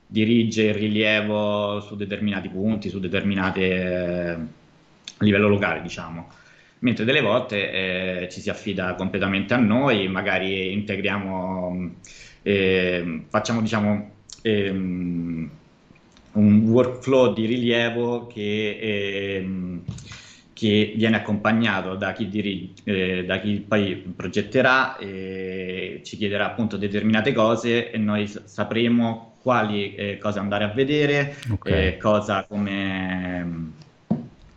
dirige 0.07 0.63
il 0.63 0.73
rilievo 0.73 1.81
su 1.81 1.95
determinati 1.95 2.49
punti, 2.49 2.89
su 2.89 2.99
determinate 2.99 4.47
a 5.17 5.23
livello 5.23 5.47
locale, 5.47 5.83
diciamo 5.83 6.39
mentre 6.81 7.05
delle 7.05 7.21
volte 7.21 7.71
eh, 8.23 8.29
ci 8.29 8.41
si 8.41 8.49
affida 8.49 8.95
completamente 8.95 9.53
a 9.53 9.57
noi, 9.57 10.07
magari 10.07 10.73
integriamo, 10.73 11.91
eh, 12.41 13.23
facciamo 13.29 13.61
diciamo 13.61 14.11
ehm, 14.41 15.49
un 16.33 16.59
workflow 16.61 17.33
di 17.33 17.45
rilievo 17.45 18.25
che, 18.25 18.77
ehm, 18.81 19.81
che 20.53 20.93
viene 20.95 21.17
accompagnato 21.17 21.95
da 21.95 22.13
chi, 22.13 22.27
dirige, 22.29 22.73
eh, 22.83 23.25
da 23.25 23.39
chi 23.39 23.63
poi 23.67 23.95
progetterà 24.15 24.97
e 24.97 26.01
ci 26.03 26.17
chiederà 26.17 26.47
appunto 26.47 26.77
determinate 26.77 27.31
cose 27.31 27.91
e 27.91 27.97
noi 27.99 28.27
sapremo 28.27 29.35
quali 29.43 29.93
eh, 29.93 30.17
cose 30.17 30.39
andare 30.39 30.63
a 30.63 30.69
vedere, 30.69 31.35
okay. 31.51 31.87
Eh, 31.87 31.97
cosa 31.97 32.43
come 32.47 33.71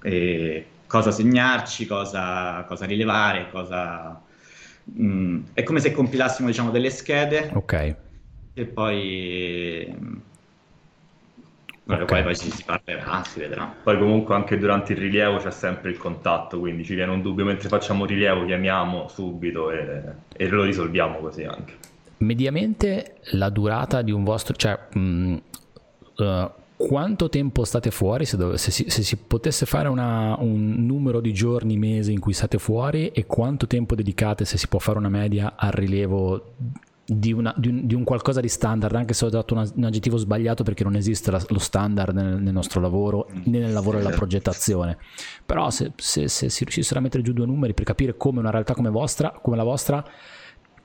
eh, 0.02 0.66
cosa 0.86 1.10
segnarci, 1.10 1.86
cosa, 1.86 2.64
cosa 2.68 2.86
rilevare, 2.86 3.48
cosa... 3.50 4.20
Mm, 5.00 5.44
è 5.54 5.62
come 5.62 5.80
se 5.80 5.92
compilassimo 5.92 6.46
diciamo, 6.46 6.70
delle 6.70 6.90
schede 6.90 7.50
ok 7.54 7.96
e 8.56 8.66
poi 8.66 9.92
okay. 11.86 12.04
poi, 12.04 12.22
poi 12.22 12.34
si, 12.36 12.50
si 12.50 12.62
parlerà, 12.64 13.24
si 13.24 13.40
vedrà. 13.40 13.74
Poi 13.82 13.98
comunque 13.98 14.34
anche 14.34 14.56
durante 14.56 14.92
il 14.92 14.98
rilievo 15.00 15.38
c'è 15.38 15.50
sempre 15.50 15.90
il 15.90 15.96
contatto, 15.96 16.60
quindi 16.60 16.84
ci 16.84 16.94
viene 16.94 17.10
un 17.10 17.20
dubbio 17.20 17.44
mentre 17.44 17.68
facciamo 17.68 18.06
rilievo, 18.06 18.44
chiamiamo 18.46 19.08
subito 19.08 19.72
e, 19.72 20.02
e 20.36 20.48
lo 20.48 20.62
risolviamo 20.62 21.18
così 21.18 21.42
anche. 21.42 21.72
Mediamente 22.18 23.16
la 23.32 23.50
durata 23.50 24.02
di 24.02 24.12
un 24.12 24.22
vostro, 24.22 24.54
cioè 24.54 24.78
mh, 24.92 25.00
mm, 25.00 25.36
uh, 26.16 26.50
quanto 26.76 27.28
tempo 27.28 27.64
state 27.64 27.90
fuori, 27.90 28.24
se, 28.24 28.36
dove, 28.36 28.58
se, 28.58 28.70
si, 28.70 28.84
se 28.88 29.02
si, 29.02 29.16
potesse 29.16 29.66
fare 29.66 29.88
una, 29.88 30.36
un 30.38 30.84
numero 30.86 31.20
di 31.20 31.32
giorni, 31.32 31.76
mesi 31.76 32.12
in 32.12 32.20
cui 32.20 32.32
state 32.32 32.58
fuori 32.58 33.08
e 33.08 33.26
quanto 33.26 33.66
tempo 33.66 33.94
dedicate, 33.94 34.44
se 34.44 34.58
si 34.58 34.68
può 34.68 34.78
fare 34.78 34.98
una 34.98 35.08
media, 35.08 35.54
al 35.56 35.70
rilievo 35.70 36.52
di, 37.06 37.32
una, 37.32 37.54
di, 37.56 37.68
un, 37.68 37.86
di 37.86 37.94
un, 37.94 38.02
qualcosa 38.02 38.40
di 38.40 38.48
standard, 38.48 38.94
anche 38.94 39.14
se 39.14 39.24
ho 39.24 39.28
dato 39.28 39.54
una, 39.54 39.70
un 39.74 39.84
aggettivo 39.84 40.16
sbagliato 40.16 40.62
perché 40.62 40.84
non 40.84 40.96
esiste 40.96 41.30
la, 41.30 41.42
lo 41.48 41.58
standard 41.58 42.14
nel, 42.14 42.40
nel, 42.40 42.52
nostro 42.52 42.80
lavoro 42.80 43.28
né 43.44 43.58
nel 43.58 43.72
lavoro 43.72 43.98
della 43.98 44.10
progettazione. 44.10 44.98
Però 45.44 45.70
se, 45.70 45.92
se, 45.96 46.28
se 46.28 46.48
si 46.48 46.64
riuscissero 46.64 46.98
a 46.98 47.02
mettere 47.02 47.22
giù 47.22 47.32
due 47.32 47.46
numeri 47.46 47.74
per 47.74 47.84
capire 47.84 48.16
come 48.16 48.40
una 48.40 48.50
realtà 48.50 48.74
come, 48.74 48.90
vostra, 48.90 49.30
come 49.30 49.56
la 49.56 49.64
vostra 49.64 50.04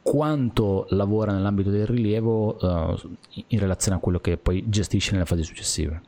quanto 0.09 0.87
lavora 0.89 1.31
nell'ambito 1.31 1.69
del 1.69 1.85
rilievo 1.85 2.57
uh, 2.59 2.99
in 3.49 3.59
relazione 3.59 3.97
a 3.97 3.99
quello 3.99 4.19
che 4.19 4.37
poi 4.37 4.63
gestisce 4.67 5.11
nelle 5.11 5.25
fasi 5.25 5.43
successive. 5.43 6.01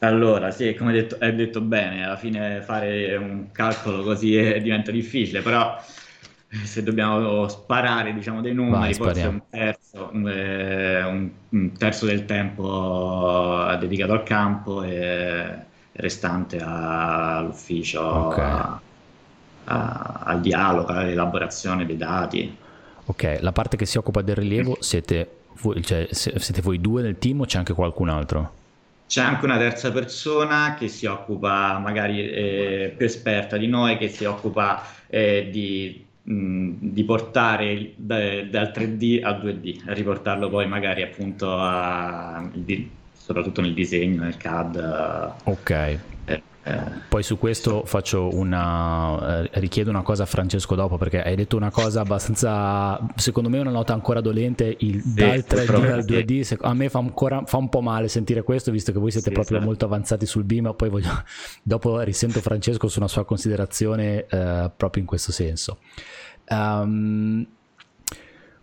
Allora, 0.00 0.50
sì, 0.50 0.74
come 0.74 0.90
hai 0.90 1.00
detto, 1.00 1.16
hai 1.18 1.34
detto 1.34 1.62
bene, 1.62 2.04
alla 2.04 2.18
fine 2.18 2.60
fare 2.60 3.16
un 3.16 3.46
calcolo 3.52 4.02
così 4.02 4.36
è, 4.36 4.60
diventa 4.60 4.90
difficile, 4.90 5.40
però 5.40 5.80
se 6.62 6.82
dobbiamo 6.82 7.48
sparare 7.48 8.12
diciamo, 8.12 8.42
dei 8.42 8.52
numeri, 8.52 8.92
Vai, 8.92 8.94
forse 8.94 9.26
un 9.26 9.40
terzo, 9.48 10.10
eh, 10.10 11.02
un, 11.04 11.30
un 11.48 11.72
terzo, 11.72 12.04
del 12.04 12.26
tempo 12.26 13.64
dedicato 13.80 14.12
al 14.12 14.24
campo 14.24 14.82
e 14.82 14.92
il 14.92 16.00
restante 16.02 16.58
all'ufficio, 16.62 18.26
okay. 18.26 18.44
a, 18.44 18.80
a, 19.64 20.22
al 20.24 20.40
dialogo, 20.40 20.92
all'elaborazione 20.92 21.86
dei 21.86 21.96
dati. 21.96 22.56
Ok, 23.06 23.38
la 23.40 23.52
parte 23.52 23.76
che 23.76 23.86
si 23.86 23.98
occupa 23.98 24.22
del 24.22 24.36
rilievo 24.36 24.76
siete 24.80 25.28
voi, 25.60 25.82
cioè, 25.82 26.08
siete 26.10 26.62
voi 26.62 26.80
due 26.80 27.02
nel 27.02 27.18
team 27.18 27.40
o 27.40 27.44
c'è 27.44 27.58
anche 27.58 27.74
qualcun 27.74 28.08
altro? 28.08 28.62
C'è 29.06 29.20
anche 29.20 29.44
una 29.44 29.58
terza 29.58 29.92
persona 29.92 30.74
che 30.78 30.88
si 30.88 31.06
occupa, 31.06 31.78
magari 31.78 32.28
eh, 32.28 32.94
più 32.96 33.04
esperta 33.04 33.56
di 33.56 33.66
noi, 33.66 33.98
che 33.98 34.08
si 34.08 34.24
occupa 34.24 34.82
eh, 35.08 35.48
di, 35.52 36.04
mh, 36.22 36.70
di, 36.80 37.04
portare 37.04 37.92
da, 37.96 38.42
dal 38.44 38.72
3D 38.74 39.22
al 39.22 39.40
2D, 39.40 39.82
riportarlo 39.86 40.48
poi 40.48 40.66
magari 40.66 41.02
appunto 41.02 41.54
a, 41.54 42.50
soprattutto 43.12 43.60
nel 43.60 43.74
disegno, 43.74 44.22
nel 44.22 44.38
CAD. 44.38 45.32
Ok. 45.44 45.98
Eh, 46.66 46.80
poi 47.08 47.22
su 47.22 47.38
questo 47.38 47.84
faccio 47.84 48.34
una 48.34 49.42
eh, 49.42 49.50
richiedo 49.60 49.90
una 49.90 50.00
cosa 50.00 50.22
a 50.22 50.26
Francesco 50.26 50.74
dopo 50.74 50.96
perché 50.96 51.22
hai 51.22 51.36
detto 51.36 51.56
una 51.56 51.70
cosa 51.70 52.00
abbastanza 52.00 52.98
secondo 53.16 53.50
me 53.50 53.58
una 53.58 53.70
nota 53.70 53.92
ancora 53.92 54.22
dolente 54.22 54.74
il 54.78 55.02
sì, 55.02 55.12
dal 55.12 55.44
3D 55.46 55.92
al 55.92 56.04
2D 56.06 56.40
sì. 56.40 56.56
a 56.62 56.72
me 56.72 56.88
fa 56.88 57.00
ancora 57.00 57.42
fa 57.44 57.58
un 57.58 57.68
po' 57.68 57.82
male 57.82 58.08
sentire 58.08 58.42
questo 58.42 58.70
visto 58.70 58.92
che 58.92 58.98
voi 58.98 59.10
siete 59.10 59.28
sì, 59.28 59.34
proprio 59.34 59.60
molto 59.60 59.84
avanzati 59.84 60.24
sul 60.24 60.44
BIM 60.44 60.72
poi 60.74 60.88
voglio, 60.88 61.10
dopo 61.62 62.00
risento 62.00 62.40
Francesco 62.40 62.88
su 62.88 62.98
una 62.98 63.08
sua 63.08 63.26
considerazione 63.26 64.24
eh, 64.24 64.70
proprio 64.74 65.02
in 65.02 65.06
questo 65.06 65.32
senso 65.32 65.80
um, 66.48 67.46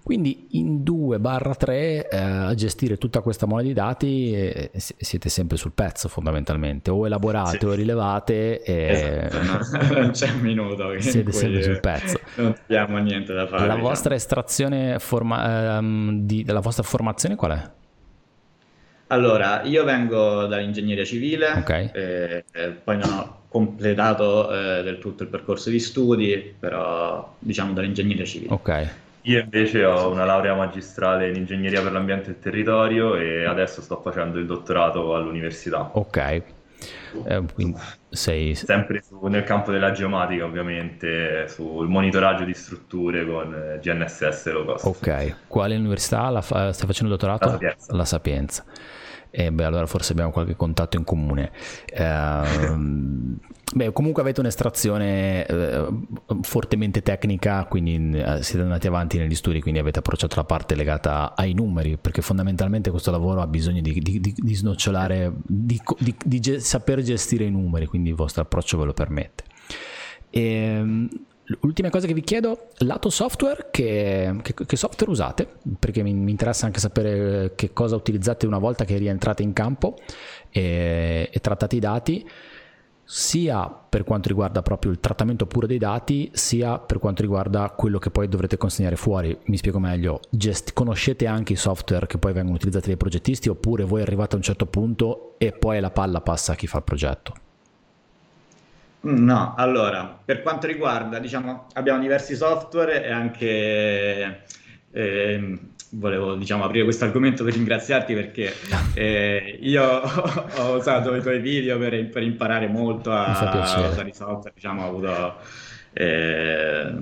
quindi 0.03 0.47
in 0.51 0.81
2-3 0.83 1.69
eh, 1.69 2.07
a 2.11 2.53
gestire 2.55 2.97
tutta 2.97 3.21
questa 3.21 3.45
mole 3.45 3.63
di 3.63 3.73
dati 3.73 4.33
eh, 4.33 4.71
siete 4.73 5.29
sempre 5.29 5.57
sul 5.57 5.73
pezzo 5.73 6.07
fondamentalmente, 6.07 6.89
o 6.89 7.05
elaborate 7.05 7.59
sì. 7.59 7.65
o 7.65 7.73
rilevate. 7.73 8.63
E... 8.63 9.29
Esatto, 9.29 9.43
no? 9.43 9.99
non 10.01 10.11
c'è 10.11 10.29
un 10.31 10.39
minuto. 10.39 10.99
Siete 10.99 11.31
sempre 11.31 11.61
sul 11.61 11.79
pezzo. 11.79 12.19
Non 12.35 12.55
abbiamo 12.63 12.97
niente 12.97 13.33
da 13.33 13.45
fare. 13.45 13.67
La 13.67 13.73
diciamo. 13.73 13.87
vostra 13.87 14.15
estrazione, 14.15 14.99
forma, 14.99 15.77
ehm, 15.77 16.21
di, 16.21 16.43
della 16.43 16.61
vostra 16.61 16.83
formazione 16.83 17.35
qual 17.35 17.51
è? 17.51 17.69
Allora, 19.07 19.61
io 19.63 19.83
vengo 19.83 20.45
dall'ingegneria 20.45 21.03
civile, 21.03 21.51
okay. 21.51 21.91
eh, 21.93 22.45
eh, 22.53 22.69
poi 22.69 22.97
non 22.97 23.11
ho 23.11 23.39
completato 23.49 24.49
eh, 24.49 24.83
del 24.83 24.99
tutto 24.99 25.23
il 25.23 25.29
percorso 25.29 25.69
di 25.69 25.79
studi, 25.79 26.55
però 26.57 27.35
diciamo 27.37 27.73
dall'ingegneria 27.73 28.23
civile. 28.23 28.53
Ok. 28.53 28.89
Io 29.23 29.39
invece 29.39 29.85
ho 29.85 30.09
una 30.09 30.25
laurea 30.25 30.55
magistrale 30.55 31.29
in 31.29 31.35
ingegneria 31.35 31.81
per 31.81 31.91
l'ambiente 31.91 32.29
e 32.29 32.31
il 32.31 32.39
territorio 32.39 33.15
e 33.15 33.45
adesso 33.45 33.81
sto 33.81 33.99
facendo 34.01 34.39
il 34.39 34.45
dottorato 34.45 35.15
all'università. 35.15 35.89
Ok. 35.93 36.17
Eh, 37.25 37.43
sei... 38.09 38.55
Sempre 38.55 39.03
su, 39.03 39.19
nel 39.27 39.43
campo 39.43 39.71
della 39.71 39.91
geomatica, 39.91 40.45
ovviamente, 40.45 41.47
sul 41.47 41.87
monitoraggio 41.87 42.43
di 42.43 42.53
strutture 42.53 43.25
con 43.25 43.79
GNSS 43.81 44.51
low 44.51 44.65
cost. 44.65 44.85
Ok, 44.85 45.35
quale 45.47 45.75
università 45.75 46.29
la 46.29 46.41
fa... 46.41 46.73
stai 46.73 46.87
facendo 46.87 47.13
il 47.13 47.19
dottorato? 47.19 47.45
La 47.45 47.51
Sapienza. 47.51 47.95
La 47.95 48.05
Sapienza 48.05 48.65
e 49.31 49.49
beh, 49.49 49.63
allora 49.63 49.87
forse 49.87 50.11
abbiamo 50.11 50.31
qualche 50.31 50.57
contatto 50.57 50.97
in 50.97 51.05
comune. 51.05 51.51
Eh, 51.85 52.75
beh, 53.73 53.93
comunque 53.93 54.21
avete 54.21 54.41
un'estrazione 54.41 55.45
eh, 55.45 55.87
fortemente 56.41 57.01
tecnica, 57.01 57.65
quindi 57.65 58.19
eh, 58.19 58.43
siete 58.43 58.63
andati 58.63 58.87
avanti 58.87 59.17
negli 59.17 59.33
studi, 59.33 59.61
quindi 59.61 59.79
avete 59.79 59.99
approcciato 59.99 60.35
la 60.35 60.43
parte 60.43 60.75
legata 60.75 61.33
ai 61.35 61.53
numeri, 61.53 61.97
perché 61.97 62.21
fondamentalmente 62.21 62.91
questo 62.91 63.09
lavoro 63.09 63.41
ha 63.41 63.47
bisogno 63.47 63.79
di, 63.79 63.93
di, 64.01 64.19
di, 64.19 64.35
di 64.35 64.53
snocciolare, 64.53 65.31
di, 65.41 65.79
ge- 66.39 66.59
saper 66.59 67.01
gestire 67.01 67.45
i 67.45 67.51
numeri, 67.51 67.85
quindi 67.85 68.09
il 68.09 68.15
vostro 68.15 68.41
approccio 68.41 68.77
ve 68.77 68.85
lo 68.85 68.93
permette. 68.93 69.45
E, 70.29 71.07
L'ultima 71.59 71.89
cosa 71.89 72.07
che 72.07 72.13
vi 72.13 72.21
chiedo, 72.21 72.69
lato 72.79 73.09
software, 73.09 73.67
che, 73.71 74.33
che, 74.41 74.53
che 74.53 74.75
software 74.75 75.11
usate? 75.11 75.47
Perché 75.79 76.03
mi, 76.03 76.13
mi, 76.13 76.31
interessa 76.31 76.65
anche 76.65 76.79
sapere 76.79 77.43
eh, 77.43 77.55
che 77.55 77.73
cosa 77.73 77.95
utilizzate 77.95 78.45
una 78.45 78.59
volta 78.59 78.85
che 78.85 78.97
rientrate 78.97 79.43
in 79.43 79.53
campo 79.53 79.97
e, 80.49 81.29
e 81.31 81.39
trattate 81.39 81.75
i 81.75 81.79
dati, 81.79 82.25
sia 83.03 83.67
per 83.67 84.05
quanto 84.05 84.29
riguarda 84.29 84.61
proprio 84.61 84.91
il 84.91 85.01
trattamento 85.01 85.45
puro 85.45 85.67
dei 85.67 85.77
dati, 85.77 86.29
sia 86.33 86.79
per 86.79 86.99
quanto 86.99 87.21
riguarda 87.21 87.69
quello 87.71 87.99
che 87.99 88.09
poi 88.09 88.29
dovrete 88.29 88.55
consegnare 88.55 88.95
fuori. 88.95 89.37
Mi 89.45 89.57
spiego 89.57 89.79
meglio, 89.79 90.21
Gest- 90.29 90.71
conoscete 90.71 91.25
anche 91.27 91.53
i 91.53 91.57
software 91.57 92.07
che 92.07 92.17
poi 92.17 92.31
vengono 92.31 92.55
utilizzati 92.55 92.87
dai 92.87 92.97
progettisti 92.97 93.49
oppure 93.49 93.83
voi 93.83 94.01
arrivate 94.01 94.35
a 94.35 94.37
un 94.37 94.43
certo 94.43 94.65
punto 94.65 95.35
e 95.37 95.51
poi 95.51 95.81
la 95.81 95.91
palla 95.91 96.21
passa 96.21 96.53
a 96.53 96.55
chi 96.55 96.67
fa 96.67 96.77
il 96.77 96.83
progetto? 96.83 97.33
No, 99.03 99.55
allora, 99.57 100.19
per 100.23 100.43
quanto 100.43 100.67
riguarda, 100.67 101.17
diciamo, 101.17 101.67
abbiamo 101.73 101.99
diversi 101.99 102.35
software 102.35 103.03
e 103.03 103.11
anche 103.11 104.43
eh, 104.91 105.59
volevo 105.91 106.35
diciamo, 106.35 106.63
aprire 106.63 106.83
questo 106.83 107.05
argomento 107.05 107.43
per 107.43 107.53
ringraziarti 107.53 108.13
perché 108.13 108.53
eh, 108.93 109.57
io 109.61 109.83
ho 110.57 110.75
usato 110.75 111.15
i 111.15 111.21
tuoi 111.21 111.39
video 111.39 111.77
per, 111.77 112.09
per 112.09 112.23
imparare 112.23 112.67
molto 112.67 113.11
a, 113.11 113.37
a 113.37 113.89
usare 113.89 114.09
i 114.09 114.13
software, 114.13 114.53
diciamo, 114.53 114.83
ho 114.83 114.87
avuto, 114.87 115.35
eh, 115.93 116.93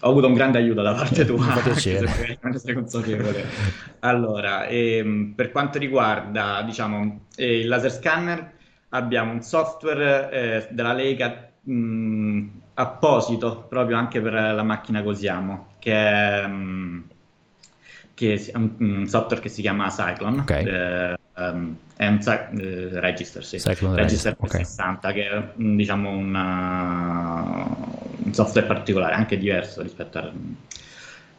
ho 0.00 0.08
avuto 0.08 0.26
un 0.28 0.34
grande 0.34 0.58
aiuto 0.58 0.80
da 0.80 0.94
parte 0.94 1.24
tua, 1.24 1.44
mi 1.44 1.50
fa 1.50 1.60
piacere. 1.68 2.38
sei 2.54 2.74
consapevole. 2.74 3.44
Allora, 4.00 4.66
ehm, 4.66 5.32
per 5.34 5.50
quanto 5.50 5.78
riguarda 5.78 6.62
diciamo, 6.62 7.26
eh, 7.36 7.60
il 7.60 7.68
laser 7.68 7.90
scanner, 7.90 8.52
abbiamo 8.90 9.32
un 9.32 9.42
software 9.42 10.30
eh, 10.30 10.68
della 10.70 10.92
Lega 10.92 11.48
mh, 11.62 12.46
apposito 12.74 13.66
proprio 13.68 13.96
anche 13.96 14.20
per 14.20 14.32
la 14.32 14.62
macchina 14.62 15.02
Cosiamo, 15.02 15.74
che 15.78 15.92
è, 15.92 16.46
mh, 16.46 17.04
che 18.14 18.34
è 18.34 18.56
un, 18.56 18.74
un, 18.78 19.06
software 19.06 19.42
che 19.42 19.48
si 19.48 19.60
chiama 19.60 19.88
Cyclone. 19.88 20.40
Okay. 20.40 20.64
Eh, 20.64 21.16
um, 21.36 21.76
è 21.96 22.06
un 22.06 22.18
uh, 22.24 22.98
Register, 23.00 23.44
sì. 23.44 23.58
Cyclone 23.58 23.96
Register, 23.96 24.36
Register. 24.38 24.64
60, 24.64 25.12
che 25.12 25.28
è 25.28 25.42
diciamo 25.54 26.10
una, 26.10 27.66
un 28.22 28.32
software 28.32 28.66
particolare, 28.66 29.14
anche 29.14 29.36
diverso 29.36 29.82
rispetto 29.82 30.18
a, 30.18 30.32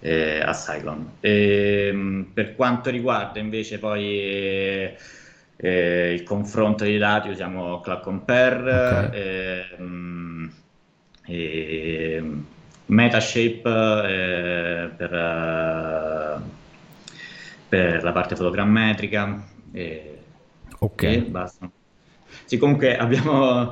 eh, 0.02 0.42
a 0.42 0.52
Cyclone. 0.52 1.06
E, 1.22 2.26
per 2.34 2.56
quanto 2.56 2.90
riguarda 2.90 3.40
invece 3.40 3.80
poi... 3.80 5.18
Eh, 5.62 5.68
eh, 5.70 6.14
il 6.14 6.24
confronto 6.24 6.86
dei 6.86 6.98
dati 6.98 7.30
usiamo 7.30 7.82
Cloud 7.82 8.02
Compare, 8.02 9.08
okay. 9.08 9.20
eh, 9.20 9.78
eh, 11.26 12.24
Metashape 12.86 13.62
eh, 14.08 14.90
per, 14.96 15.14
uh, 15.14 16.42
per, 17.68 18.04
la 18.04 18.12
parte 18.12 18.36
fotogrammetrica 18.36 19.48
e, 19.72 20.18
ok 20.80 21.04
e 21.04 21.22
basta. 21.22 21.70
Sì, 22.46 22.58
comunque 22.58 22.98
abbiamo 22.98 23.72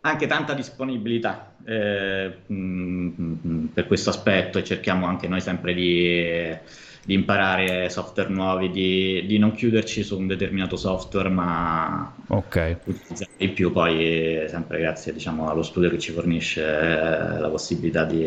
anche 0.00 0.26
tanta 0.26 0.54
disponibilità 0.54 1.54
eh, 1.64 2.38
mh, 2.46 2.54
mh, 2.54 3.70
per 3.74 3.86
questo 3.86 4.10
aspetto 4.10 4.58
e 4.58 4.64
cerchiamo 4.64 5.06
anche 5.06 5.28
noi 5.28 5.40
sempre 5.40 5.74
di 5.74 6.56
di 7.04 7.14
imparare 7.14 7.88
software 7.88 8.28
nuovi, 8.30 8.70
di, 8.70 9.24
di, 9.26 9.36
non 9.38 9.52
chiuderci 9.52 10.04
su 10.04 10.16
un 10.18 10.28
determinato 10.28 10.76
software, 10.76 11.28
ma 11.28 12.14
okay. 12.28 12.76
utilizzare 12.84 13.30
di 13.36 13.48
più, 13.48 13.72
poi 13.72 14.44
sempre 14.48 14.78
grazie 14.78 15.12
diciamo, 15.12 15.48
allo 15.48 15.62
studio 15.62 15.90
che 15.90 15.98
ci 15.98 16.12
fornisce 16.12 16.62
eh, 16.62 17.38
la 17.40 17.48
possibilità 17.50 18.04
di... 18.04 18.24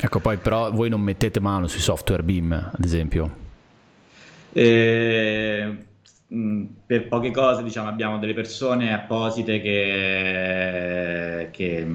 Ecco, 0.00 0.20
poi 0.20 0.36
però 0.36 0.70
voi 0.70 0.88
non 0.88 1.00
mettete 1.00 1.40
mano 1.40 1.66
sui 1.66 1.80
software 1.80 2.22
BIM, 2.22 2.52
ad 2.52 2.84
esempio? 2.84 3.42
Eh, 4.52 5.76
per 6.86 7.08
poche 7.08 7.32
cose 7.32 7.64
diciamo, 7.64 7.88
abbiamo 7.88 8.18
delle 8.18 8.34
persone 8.34 8.94
apposite 8.94 9.60
che, 9.60 11.48
che, 11.50 11.86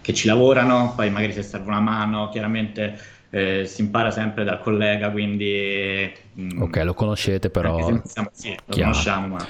che 0.00 0.14
ci 0.14 0.26
lavorano, 0.26 0.94
poi 0.96 1.10
magari 1.10 1.34
se 1.34 1.42
serve 1.42 1.68
una 1.68 1.80
mano, 1.80 2.30
chiaramente 2.30 3.18
eh, 3.30 3.64
si 3.64 3.80
impara 3.82 4.10
sempre 4.10 4.44
dal 4.44 4.60
collega, 4.60 5.10
quindi... 5.10 6.12
Mm, 6.38 6.62
ok, 6.62 6.76
lo 6.84 6.94
conoscete 6.94 7.50
però... 7.50 8.00
Siamo, 8.04 8.30
sì, 8.32 8.50
lo 8.50 8.56
chiaro. 8.68 8.90
conosciamo, 8.90 9.26
ma 9.28 9.46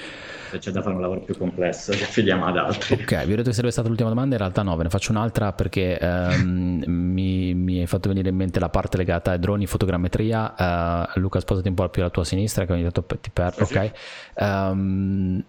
c'è 0.59 0.71
da 0.71 0.81
fare 0.81 0.95
un 0.95 1.01
lavoro 1.01 1.21
più 1.21 1.37
complesso 1.37 1.93
ci 1.93 2.03
affidiamo 2.03 2.45
ad 2.45 2.57
altri. 2.57 2.95
Ok, 2.95 3.25
vi 3.25 3.33
ho 3.33 3.35
detto 3.35 3.49
che 3.49 3.53
sarebbe 3.53 3.71
stata 3.71 3.87
l'ultima 3.87 4.09
domanda, 4.09 4.35
in 4.35 4.41
realtà 4.41 4.61
no, 4.63 4.75
ve 4.75 4.83
ne 4.83 4.89
faccio 4.89 5.11
un'altra 5.11 5.53
perché 5.53 5.97
ehm, 5.97 6.83
mi, 6.87 7.53
mi, 7.53 7.79
hai 7.79 7.87
fatto 7.87 8.09
venire 8.09 8.29
in 8.29 8.35
mente 8.35 8.59
la 8.59 8.69
parte 8.69 8.97
legata 8.97 9.31
ai 9.31 9.39
droni, 9.39 9.65
fotogrammetria. 9.65 11.07
Uh, 11.15 11.19
Luca, 11.19 11.39
sposati 11.39 11.67
un 11.67 11.75
po' 11.75 11.87
più 11.89 12.01
alla 12.01 12.11
tua 12.11 12.23
sinistra 12.23 12.65
che 12.65 12.73
ogni 12.73 12.83
tanto 12.83 13.05
ti 13.19 13.29
perdo, 13.31 13.65
sì, 13.65 13.77
ok? 13.77 13.91
Um, 14.35 15.43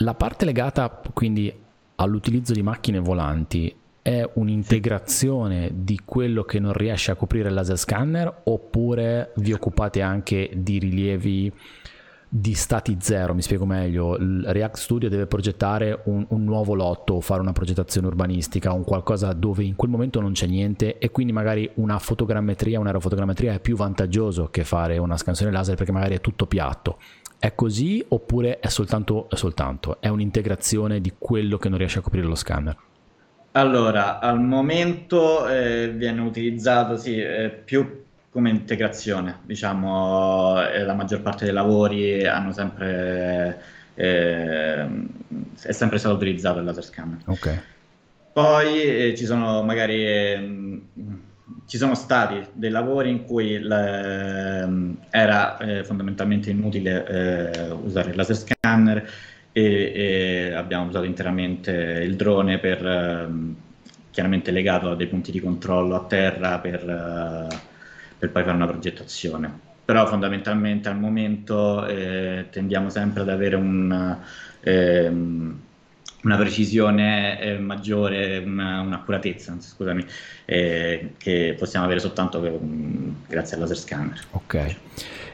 la 0.00 0.14
parte 0.14 0.44
legata 0.44 1.00
quindi 1.12 1.52
all'utilizzo 1.96 2.52
di 2.52 2.62
macchine 2.62 2.98
volanti 2.98 3.74
è 4.06 4.30
un'integrazione 4.34 5.72
di 5.74 6.00
quello 6.04 6.44
che 6.44 6.60
non 6.60 6.72
riesce 6.72 7.10
a 7.10 7.16
coprire 7.16 7.48
il 7.48 7.54
laser 7.54 7.76
scanner 7.76 8.42
oppure 8.44 9.32
vi 9.38 9.52
occupate 9.52 10.00
anche 10.00 10.48
di 10.54 10.78
rilievi 10.78 11.52
di 12.28 12.54
stati 12.54 12.98
zero, 13.00 13.34
mi 13.34 13.42
spiego 13.42 13.66
meglio, 13.66 14.14
il 14.16 14.44
React 14.46 14.76
Studio 14.76 15.08
deve 15.08 15.26
progettare 15.26 16.02
un, 16.04 16.24
un, 16.28 16.44
nuovo 16.44 16.74
lotto, 16.74 17.20
fare 17.20 17.40
una 17.40 17.50
progettazione 17.50 18.06
urbanistica, 18.06 18.70
un 18.72 18.84
qualcosa 18.84 19.32
dove 19.32 19.64
in 19.64 19.74
quel 19.74 19.90
momento 19.90 20.20
non 20.20 20.32
c'è 20.32 20.46
niente 20.46 20.98
e 20.98 21.10
quindi 21.10 21.32
magari 21.32 21.68
una 21.74 21.98
fotogrammetria, 21.98 22.78
un'aerofotogrammetria 22.78 23.54
è 23.54 23.60
più 23.60 23.74
vantaggioso 23.74 24.50
che 24.52 24.62
fare 24.62 24.98
una 24.98 25.16
scansione 25.16 25.50
laser 25.50 25.74
perché 25.74 25.90
magari 25.90 26.14
è 26.14 26.20
tutto 26.20 26.46
piatto. 26.46 26.98
È 27.40 27.56
così 27.56 28.04
oppure 28.06 28.60
è 28.60 28.68
soltanto, 28.68 29.28
è 29.30 29.34
soltanto, 29.34 30.00
è 30.00 30.06
un'integrazione 30.06 31.00
di 31.00 31.14
quello 31.18 31.58
che 31.58 31.68
non 31.68 31.78
riesce 31.78 31.98
a 31.98 32.02
coprire 32.02 32.26
lo 32.26 32.36
scanner? 32.36 32.76
Allora, 33.56 34.18
al 34.18 34.38
momento 34.38 35.48
eh, 35.48 35.88
viene 35.88 36.20
utilizzato 36.20 36.98
sì, 36.98 37.18
eh, 37.18 37.48
più 37.48 38.04
come 38.30 38.50
integrazione, 38.50 39.38
diciamo, 39.44 40.62
eh, 40.68 40.84
la 40.84 40.92
maggior 40.92 41.22
parte 41.22 41.46
dei 41.46 41.54
lavori 41.54 42.26
hanno 42.26 42.52
sempre, 42.52 43.62
eh, 43.94 44.86
è 45.62 45.72
sempre 45.72 45.96
stato 45.96 46.16
utilizzato 46.16 46.58
il 46.58 46.66
laser 46.66 46.84
scanner. 46.84 47.18
Okay. 47.24 47.58
Poi 48.30 48.82
eh, 48.82 49.14
ci 49.16 49.24
sono 49.24 49.62
magari 49.62 50.06
eh, 50.06 50.80
ci 51.64 51.78
sono 51.78 51.94
stati 51.94 52.46
dei 52.52 52.68
lavori 52.68 53.08
in 53.08 53.24
cui 53.24 53.58
la, 53.58 54.68
era 55.08 55.56
eh, 55.56 55.82
fondamentalmente 55.82 56.50
inutile 56.50 57.72
usare 57.82 58.10
il 58.10 58.16
laser 58.16 58.36
scanner 58.36 59.10
e, 59.60 59.92
e, 59.94 60.52
abbiamo 60.52 60.86
usato 60.86 61.04
interamente 61.04 61.70
il 61.72 62.16
drone 62.16 62.58
per 62.58 63.30
chiaramente 64.10 64.50
legato 64.50 64.90
a 64.90 64.96
dei 64.96 65.06
punti 65.06 65.30
di 65.30 65.40
controllo 65.40 65.94
a 65.94 66.04
terra 66.04 66.58
per 66.58 67.64
per 68.18 68.30
poi 68.30 68.42
fare 68.42 68.56
una 68.56 68.66
progettazione. 68.66 69.64
Però 69.84 70.06
fondamentalmente 70.06 70.88
al 70.88 70.98
momento 70.98 71.86
eh, 71.86 72.46
tendiamo 72.50 72.90
sempre 72.90 73.22
ad 73.22 73.28
avere 73.28 73.54
un, 73.54 74.18
ehm, 74.60 75.60
una 76.22 76.36
precisione 76.36 77.40
eh, 77.40 77.58
maggiore, 77.58 78.38
una, 78.38 78.80
un'accuratezza, 78.80 79.56
scusami, 79.60 80.04
eh, 80.44 81.12
che 81.18 81.54
possiamo 81.56 81.84
avere 81.84 82.00
soltanto 82.00 82.40
per, 82.40 82.58
grazie 83.28 83.54
al 83.54 83.62
laser 83.62 83.76
scanner. 83.76 84.20
Ok. 84.32 84.76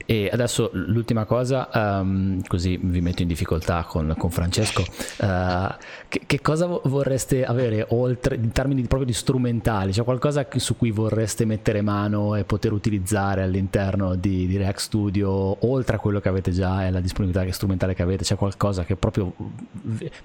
E 0.07 0.29
adesso 0.33 0.71
l'ultima 0.73 1.25
cosa, 1.25 1.69
um, 1.73 2.43
così 2.47 2.79
vi 2.81 3.01
metto 3.01 3.23
in 3.23 3.29
difficoltà 3.29 3.85
con, 3.85 4.15
con 4.17 4.31
Francesco, 4.31 4.83
uh, 4.83 5.75
che, 6.09 6.23
che, 6.27 6.41
cosa 6.41 6.67
vorreste 6.67 7.45
avere 7.45 7.87
oltre, 7.91 8.37
in 8.37 8.53
termini 8.53 8.83
proprio 8.83 9.05
di 9.05 9.13
strumentali? 9.13 9.93
C'è 9.93 10.05
qualcosa 10.05 10.47
su 10.57 10.77
cui 10.77 10.91
vorreste 10.91 11.45
mettere 11.45 11.83
mano 11.83 12.35
e 12.35 12.45
poter 12.45 12.73
utilizzare 12.73 13.43
all'interno 13.43 14.15
di, 14.15 14.47
di 14.47 14.57
React 14.57 14.81
Studio, 14.81 15.67
oltre 15.67 15.97
a 15.97 15.99
quello 15.99 16.21
che 16.21 16.29
avete 16.29 16.51
già 16.51 16.87
e 16.87 16.91
la 16.91 17.01
disponibilità 17.01 17.51
strumentale 17.53 17.95
che 17.95 18.03
avete? 18.03 18.25
C'è 18.25 18.37
qualcosa 18.37 18.85
che 18.85 18.97
proprio 18.97 19.33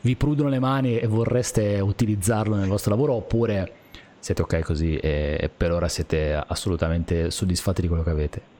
vi 0.01 0.15
prudono 0.15 0.49
le 0.49 0.59
mani 0.59 0.97
e 0.97 1.07
vorreste 1.07 1.79
utilizzarlo 1.79 2.55
nel 2.55 2.67
vostro 2.67 2.91
lavoro 2.91 3.13
oppure 3.13 3.71
siete 4.19 4.41
ok 4.41 4.59
così 4.61 4.97
e 4.97 5.49
per 5.55 5.71
ora 5.71 5.87
siete 5.87 6.33
assolutamente 6.33 7.31
soddisfatti 7.31 7.81
di 7.81 7.87
quello 7.87 8.03
che 8.03 8.09
avete? 8.09 8.55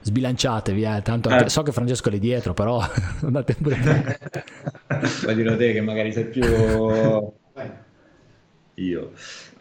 Sbilanciatevi, 0.00 0.82
eh. 0.82 1.02
tanto 1.02 1.30
eh. 1.30 1.48
so 1.48 1.62
che 1.62 1.72
Francesco 1.72 2.08
è 2.08 2.12
lì 2.12 2.18
dietro, 2.18 2.54
però 2.54 2.80
andate 3.22 3.54
pure. 3.54 4.18
Puoi 5.22 5.34
dirlo 5.34 5.56
te 5.56 5.72
che 5.72 5.80
magari 5.80 6.12
sei 6.12 6.24
più... 6.24 6.44
Io. 8.74 9.12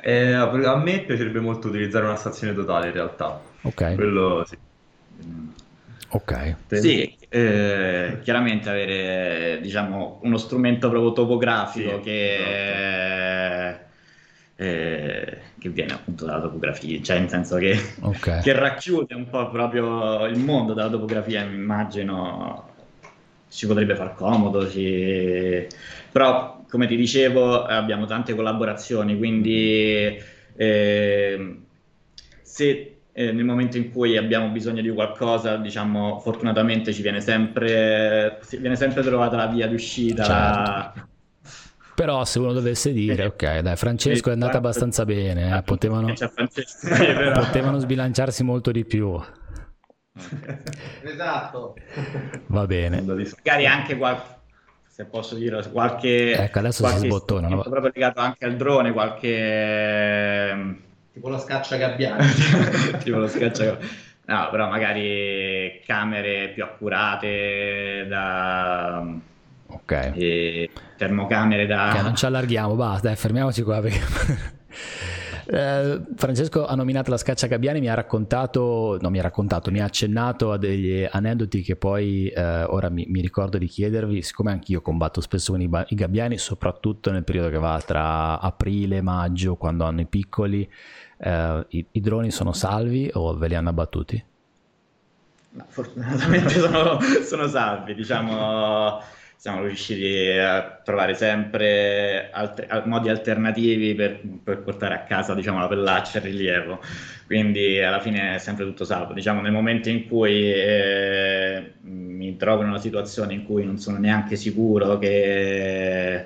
Eh, 0.01 0.31
a 0.31 0.77
me 0.77 1.01
piacerebbe 1.01 1.39
molto 1.39 1.67
utilizzare 1.67 2.05
una 2.05 2.15
stazione 2.15 2.53
totale 2.53 2.87
in 2.87 2.93
realtà. 2.93 3.41
Ok. 3.61 3.95
Quello 3.95 4.45
sì. 4.47 4.57
Ok. 6.11 6.55
Sì, 6.69 7.17
eh, 7.27 8.19
chiaramente 8.23 8.69
avere 8.69 9.59
diciamo 9.61 10.19
uno 10.23 10.37
strumento 10.37 10.89
proprio 10.89 11.11
topografico 11.11 11.97
sì, 11.97 11.99
che... 12.01 12.35
Esatto 12.35 13.87
eh, 14.59 15.37
che 15.59 15.69
viene 15.69 15.93
appunto 15.93 16.25
dalla 16.25 16.41
topografia, 16.41 16.99
cioè 17.01 17.19
nel 17.19 17.29
senso 17.29 17.57
che, 17.57 17.77
okay. 18.01 18.41
che, 18.43 18.53
racchiude 18.53 19.13
un 19.13 19.29
po' 19.29 19.49
proprio 19.49 20.25
il 20.25 20.39
mondo 20.39 20.73
della 20.73 20.89
topografia, 20.89 21.45
mi 21.45 21.55
immagino 21.55 22.67
ci 23.49 23.67
potrebbe 23.67 23.95
far 23.95 24.15
comodo, 24.15 24.69
ci... 24.69 25.67
però 26.11 26.63
come 26.69 26.87
ti 26.87 26.95
dicevo 26.95 27.63
abbiamo 27.63 28.05
tante 28.05 28.35
collaborazioni, 28.35 29.17
quindi 29.17 30.17
eh, 30.55 31.57
se 32.41 32.99
eh, 33.11 33.31
nel 33.31 33.43
momento 33.43 33.77
in 33.77 33.91
cui 33.91 34.15
abbiamo 34.15 34.47
bisogno 34.49 34.81
di 34.81 34.89
qualcosa, 34.91 35.57
diciamo, 35.57 36.19
fortunatamente 36.19 36.93
ci 36.93 37.01
viene 37.01 37.19
sempre, 37.19 38.39
viene 38.59 38.75
sempre 38.75 39.01
trovata 39.03 39.35
la 39.35 39.47
via 39.47 39.67
d'uscita. 39.67 40.23
Certo. 40.93 41.08
Però 41.99 42.23
se 42.23 42.39
uno 42.39 42.53
dovesse 42.53 42.93
dire, 42.93 43.25
ok, 43.25 43.59
dai, 43.59 43.75
Francesco 43.75 44.29
è 44.29 44.31
andato 44.31 44.55
abbastanza 44.55 45.03
bene, 45.03 45.57
eh, 45.57 45.63
potevano, 45.63 46.13
potevano 47.33 47.77
sbilanciarsi 47.77 48.41
molto 48.41 48.71
di 48.71 48.85
più. 48.85 49.21
Esatto. 51.03 51.75
Va 52.47 52.65
bene. 52.65 53.01
Magari 53.01 53.65
anche 53.65 53.97
qualche, 53.97 54.29
se 54.87 55.07
posso 55.07 55.35
dire, 55.35 55.61
qualche... 55.69 56.35
Ecco, 56.35 56.59
adesso 56.59 56.83
qualche 56.83 56.99
si 57.01 57.05
sbottona. 57.07 57.49
No? 57.49 57.63
proprio 57.63 57.91
legato 57.93 58.21
anche 58.21 58.45
al 58.45 58.55
drone, 58.55 58.93
qualche... 58.93 60.77
Tipo 61.11 61.27
lo 61.27 61.37
scacciagabbiani. 61.37 62.25
tipo 63.03 63.17
lo 63.17 63.27
scacciagabbiani. 63.27 63.91
No, 64.27 64.47
però 64.49 64.69
magari 64.69 65.81
camere 65.85 66.51
più 66.53 66.63
accurate 66.63 68.05
da 68.07 69.03
Ok. 69.89 70.11
E 70.15 70.69
termocamere 70.97 71.65
da... 71.65 71.91
Che 71.95 72.01
non 72.03 72.15
ci 72.15 72.25
allarghiamo, 72.25 72.75
basta, 72.75 73.13
fermiamoci 73.15 73.63
qua 73.63 73.81
perché... 73.81 74.57
Eh, 75.51 76.03
Francesco 76.15 76.67
ha 76.67 76.75
nominato 76.75 77.09
la 77.09 77.17
scaccia 77.17 77.47
Gabbiani, 77.47 77.79
mi 77.79 77.89
ha 77.89 77.95
raccontato, 77.95 78.99
no 79.01 79.09
mi 79.09 79.17
ha 79.17 79.23
raccontato, 79.23 79.71
mi 79.71 79.79
ha 79.79 79.85
accennato 79.85 80.51
a 80.51 80.57
degli 80.57 81.07
aneddoti 81.09 81.63
che 81.63 81.75
poi 81.75 82.27
eh, 82.27 82.65
ora 82.65 82.89
mi, 82.89 83.07
mi, 83.09 83.19
ricordo 83.19 83.57
di 83.57 83.65
chiedervi, 83.65 84.21
siccome 84.21 84.51
anch'io 84.51 84.83
combatto 84.83 85.21
spesso 85.21 85.53
con 85.53 85.61
i, 85.61 85.69
i, 85.87 85.95
gabbiani, 85.95 86.37
soprattutto 86.37 87.09
nel 87.09 87.23
periodo 87.23 87.49
che 87.49 87.57
va 87.57 87.81
tra 87.83 88.39
aprile 88.39 88.97
e 88.97 89.01
maggio, 89.01 89.55
quando 89.55 89.85
hanno 89.85 90.01
i 90.01 90.05
piccoli, 90.05 90.69
eh, 91.17 91.65
i, 91.67 91.83
i, 91.93 91.99
droni 91.99 92.29
sono 92.29 92.53
salvi 92.53 93.09
o 93.11 93.35
ve 93.35 93.47
li 93.47 93.55
hanno 93.55 93.69
abbattuti? 93.69 94.23
No, 95.49 95.65
fortunatamente 95.67 96.49
sono, 96.61 96.99
sono 97.25 97.47
salvi, 97.47 97.95
diciamo 97.95 99.01
siamo 99.39 99.63
riusciti 99.63 100.31
a 100.37 100.81
trovare 100.83 101.13
sempre 101.13 102.29
altri, 102.29 102.67
modi 102.83 103.07
alternativi 103.07 103.95
per, 103.95 104.19
per, 104.43 104.59
portare 104.59 104.95
a 104.95 105.03
casa 105.03 105.33
diciamo, 105.33 105.59
la 105.59 105.69
pellaccia 105.69 106.17
e 106.17 106.27
il 106.27 106.35
rilievo. 106.35 106.81
Quindi 107.25 107.81
alla 107.81 108.01
fine 108.01 108.35
è 108.35 108.37
sempre 108.37 108.65
tutto 108.65 108.83
salvo. 108.83 109.13
Diciamo, 109.13 109.39
nel 109.39 109.53
momento 109.53 109.87
in 109.87 110.09
cui 110.09 110.51
eh, 110.51 111.71
mi 111.83 112.35
trovo 112.35 112.63
in 112.63 112.67
una 112.67 112.79
situazione 112.79 113.33
in 113.33 113.45
cui 113.45 113.63
non 113.63 113.77
sono 113.77 113.97
neanche 113.97 114.35
sicuro 114.35 114.97
che, 114.97 116.25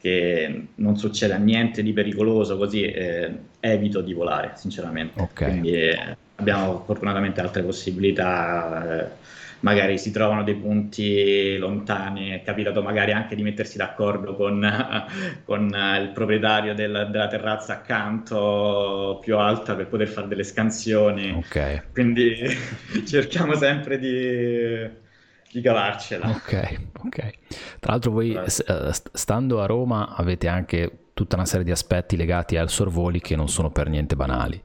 che 0.00 0.66
non 0.74 0.96
succeda 0.96 1.36
niente 1.36 1.80
di 1.80 1.92
pericoloso, 1.92 2.56
così 2.56 2.82
eh, 2.82 3.34
evito 3.60 4.00
di 4.00 4.14
volare, 4.14 4.54
sinceramente. 4.56 5.20
Okay. 5.20 5.48
Quindi 5.48 5.74
eh, 5.74 6.16
abbiamo 6.34 6.82
fortunatamente 6.84 7.40
altre 7.40 7.62
possibilità 7.62 9.04
eh, 9.04 9.10
magari 9.62 9.98
si 9.98 10.12
trovano 10.12 10.44
dei 10.44 10.54
punti 10.54 11.56
lontani, 11.56 12.30
è 12.30 12.42
capitato 12.42 12.82
magari 12.82 13.12
anche 13.12 13.34
di 13.34 13.42
mettersi 13.42 13.76
d'accordo 13.76 14.34
con, 14.34 14.60
con 15.44 15.74
il 16.00 16.10
proprietario 16.12 16.74
del, 16.74 17.08
della 17.10 17.26
terrazza 17.26 17.72
accanto 17.72 19.18
più 19.20 19.36
alta 19.36 19.74
per 19.74 19.88
poter 19.88 20.08
fare 20.08 20.28
delle 20.28 20.44
scansioni. 20.44 21.32
Okay. 21.32 21.82
Quindi 21.92 22.36
cerchiamo 23.06 23.54
sempre 23.54 23.98
di 23.98 25.00
di 25.52 25.60
cavarcela. 25.60 26.28
Ok, 26.30 26.80
ok. 27.04 27.30
Tra 27.78 27.92
l'altro 27.92 28.10
voi 28.10 28.32
eh, 28.32 28.48
stando 28.48 29.60
a 29.60 29.66
Roma 29.66 30.14
avete 30.16 30.48
anche 30.48 31.10
tutta 31.12 31.36
una 31.36 31.44
serie 31.44 31.64
di 31.64 31.70
aspetti 31.70 32.16
legati 32.16 32.56
al 32.56 32.70
sorvoli 32.70 33.20
che 33.20 33.36
non 33.36 33.48
sono 33.48 33.70
per 33.70 33.88
niente 33.88 34.16
banali. 34.16 34.60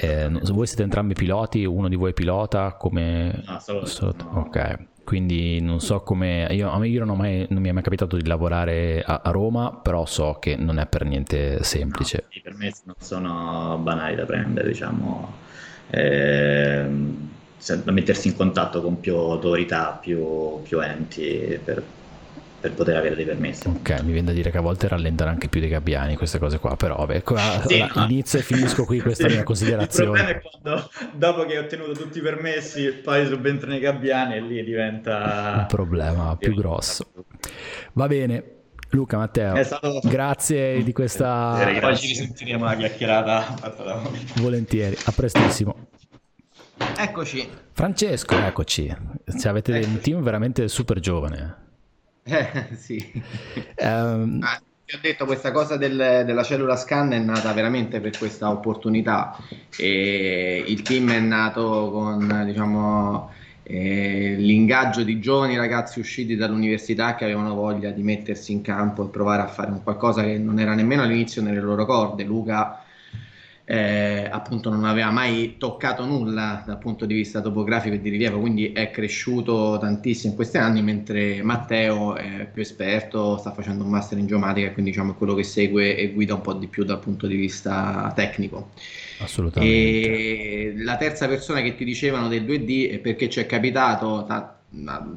Eh, 0.00 0.28
voi 0.52 0.66
siete 0.66 0.82
entrambi 0.82 1.14
piloti, 1.14 1.64
uno 1.64 1.88
di 1.88 1.96
voi 1.96 2.12
pilota 2.12 2.72
come... 2.72 3.42
No, 3.46 3.58
solo, 3.60 3.86
solo... 3.86 4.14
No. 4.18 4.40
Ok, 4.46 4.78
quindi 5.04 5.60
non 5.60 5.80
so 5.80 6.00
come... 6.00 6.46
Io, 6.50 6.70
a 6.70 6.78
me 6.78 6.88
io 6.88 7.04
non, 7.04 7.16
mai, 7.16 7.46
non, 7.48 7.62
mi 7.62 7.68
è 7.68 7.72
mai 7.72 7.82
capitato 7.82 8.16
di 8.16 8.26
lavorare 8.26 9.02
a, 9.04 9.20
a, 9.22 9.30
Roma, 9.30 9.72
però 9.72 10.04
so 10.04 10.38
che 10.40 10.56
non 10.56 10.78
è 10.78 10.86
per 10.86 11.04
niente 11.04 11.62
semplice. 11.62 12.22
No, 12.22 12.28
sì, 12.30 12.40
per 12.40 12.54
me 12.54 12.72
non 12.84 12.96
sono 12.98 13.78
banali 13.80 14.16
da 14.16 14.24
prendere, 14.24 14.68
diciamo... 14.68 15.42
Eh, 15.90 16.86
da 17.82 17.92
mettersi 17.92 18.28
in 18.28 18.36
contatto 18.36 18.82
con 18.82 19.00
più 19.00 19.14
autorità, 19.14 19.98
più, 19.98 20.60
più 20.62 20.80
enti 20.80 21.58
per 21.64 21.82
per 22.64 22.72
poter 22.72 22.96
avere 22.96 23.14
dei 23.14 23.26
permessi. 23.26 23.68
Ok, 23.68 24.00
mi 24.04 24.12
viene 24.12 24.28
da 24.28 24.32
dire 24.32 24.50
che 24.50 24.56
a 24.56 24.62
volte 24.62 24.88
rallentano 24.88 25.28
anche 25.28 25.48
più 25.48 25.60
dei 25.60 25.68
gabbiani 25.68 26.16
queste 26.16 26.38
cose 26.38 26.58
qua, 26.58 26.76
però 26.76 26.96
vabbè, 26.96 27.22
qua, 27.22 27.62
sì, 27.66 27.78
allora, 27.78 28.06
inizio 28.06 28.38
e 28.38 28.42
finisco 28.42 28.86
qui 28.86 29.02
questa 29.02 29.28
sì, 29.28 29.34
mia 29.34 29.42
considerazione. 29.42 30.18
Il 30.18 30.24
problema 30.24 30.40
è 30.40 30.60
quando 30.62 30.90
dopo 31.12 31.44
che 31.44 31.58
hai 31.58 31.58
ottenuto 31.58 31.92
tutti 31.92 32.18
i 32.18 32.20
permessi, 32.22 32.90
poi 32.90 33.26
subentrano 33.26 33.74
i 33.74 33.80
gabbiani 33.80 34.36
e 34.36 34.40
lì 34.40 34.64
diventa 34.64 35.56
un 35.58 35.66
problema 35.68 36.34
più 36.38 36.54
grosso. 36.54 37.06
Va 37.92 38.06
bene, 38.06 38.44
Luca, 38.92 39.18
Matteo, 39.18 39.62
stato... 39.62 40.00
grazie 40.02 40.82
di 40.82 40.92
questa... 40.94 41.68
Poi 41.82 41.96
ci 41.98 42.06
risentiremo 42.06 42.64
la 42.64 42.76
chiacchierata. 42.76 43.56
Volentieri, 44.36 44.96
a 45.04 45.12
prestissimo. 45.12 45.88
Eccoci. 46.96 47.46
Francesco, 47.72 48.38
eccoci. 48.38 48.86
Cioè, 49.38 49.50
avete 49.50 49.76
eccoci. 49.76 49.90
un 49.90 50.00
team 50.00 50.22
veramente 50.22 50.66
super 50.68 50.98
giovane. 50.98 51.63
Eh, 52.24 52.68
sì. 52.76 53.22
Um, 53.78 54.40
ah, 54.42 54.60
ho 54.60 54.98
detto 55.00 55.24
questa 55.24 55.50
cosa 55.52 55.76
del, 55.76 56.22
della 56.26 56.42
cellula 56.42 56.76
scan 56.76 57.12
è 57.12 57.18
nata 57.18 57.52
veramente 57.52 58.00
per 58.00 58.16
questa 58.16 58.50
opportunità 58.50 59.36
e 59.78 60.62
il 60.66 60.82
team 60.82 61.10
è 61.10 61.20
nato 61.20 61.90
con 61.90 62.42
diciamo 62.44 63.30
eh, 63.62 64.36
l'ingaggio 64.36 65.02
di 65.02 65.20
giovani 65.20 65.56
ragazzi 65.56 65.98
usciti 66.00 66.36
dall'università 66.36 67.14
che 67.14 67.24
avevano 67.24 67.54
voglia 67.54 67.90
di 67.90 68.02
mettersi 68.02 68.52
in 68.52 68.60
campo 68.60 69.06
e 69.06 69.08
provare 69.08 69.42
a 69.42 69.46
fare 69.48 69.70
un 69.70 69.82
qualcosa 69.82 70.22
che 70.22 70.38
non 70.38 70.58
era 70.58 70.74
nemmeno 70.74 71.02
all'inizio 71.02 71.40
nelle 71.42 71.60
loro 71.60 71.86
corde. 71.86 72.24
Luca 72.24 72.83
eh, 73.66 74.28
appunto 74.30 74.68
non 74.68 74.84
aveva 74.84 75.10
mai 75.10 75.54
toccato 75.56 76.04
nulla 76.04 76.62
dal 76.66 76.78
punto 76.78 77.06
di 77.06 77.14
vista 77.14 77.40
topografico 77.40 77.94
e 77.94 78.00
di 78.00 78.10
rilievo, 78.10 78.38
quindi 78.38 78.72
è 78.72 78.90
cresciuto 78.90 79.78
tantissimo 79.80 80.30
in 80.30 80.36
questi 80.36 80.58
anni, 80.58 80.82
mentre 80.82 81.42
Matteo 81.42 82.14
è 82.14 82.46
più 82.52 82.60
esperto, 82.60 83.38
sta 83.38 83.52
facendo 83.52 83.84
un 83.84 83.90
master 83.90 84.18
in 84.18 84.26
geomatica 84.26 84.70
quindi 84.72 84.90
diciamo 84.90 85.12
è 85.12 85.16
quello 85.16 85.34
che 85.34 85.44
segue 85.44 85.96
e 85.96 86.12
guida 86.12 86.34
un 86.34 86.42
po' 86.42 86.52
di 86.52 86.66
più 86.66 86.84
dal 86.84 86.98
punto 86.98 87.26
di 87.26 87.36
vista 87.36 88.12
tecnico. 88.14 88.70
Assolutamente. 89.20 89.74
E 89.74 90.74
la 90.76 90.96
terza 90.96 91.26
persona 91.26 91.62
che 91.62 91.74
ti 91.74 91.84
dicevano 91.84 92.28
del 92.28 92.44
2D 92.44 92.90
è 92.90 92.98
perché 92.98 93.30
ci 93.30 93.40
è 93.40 93.46
capitato 93.46 94.26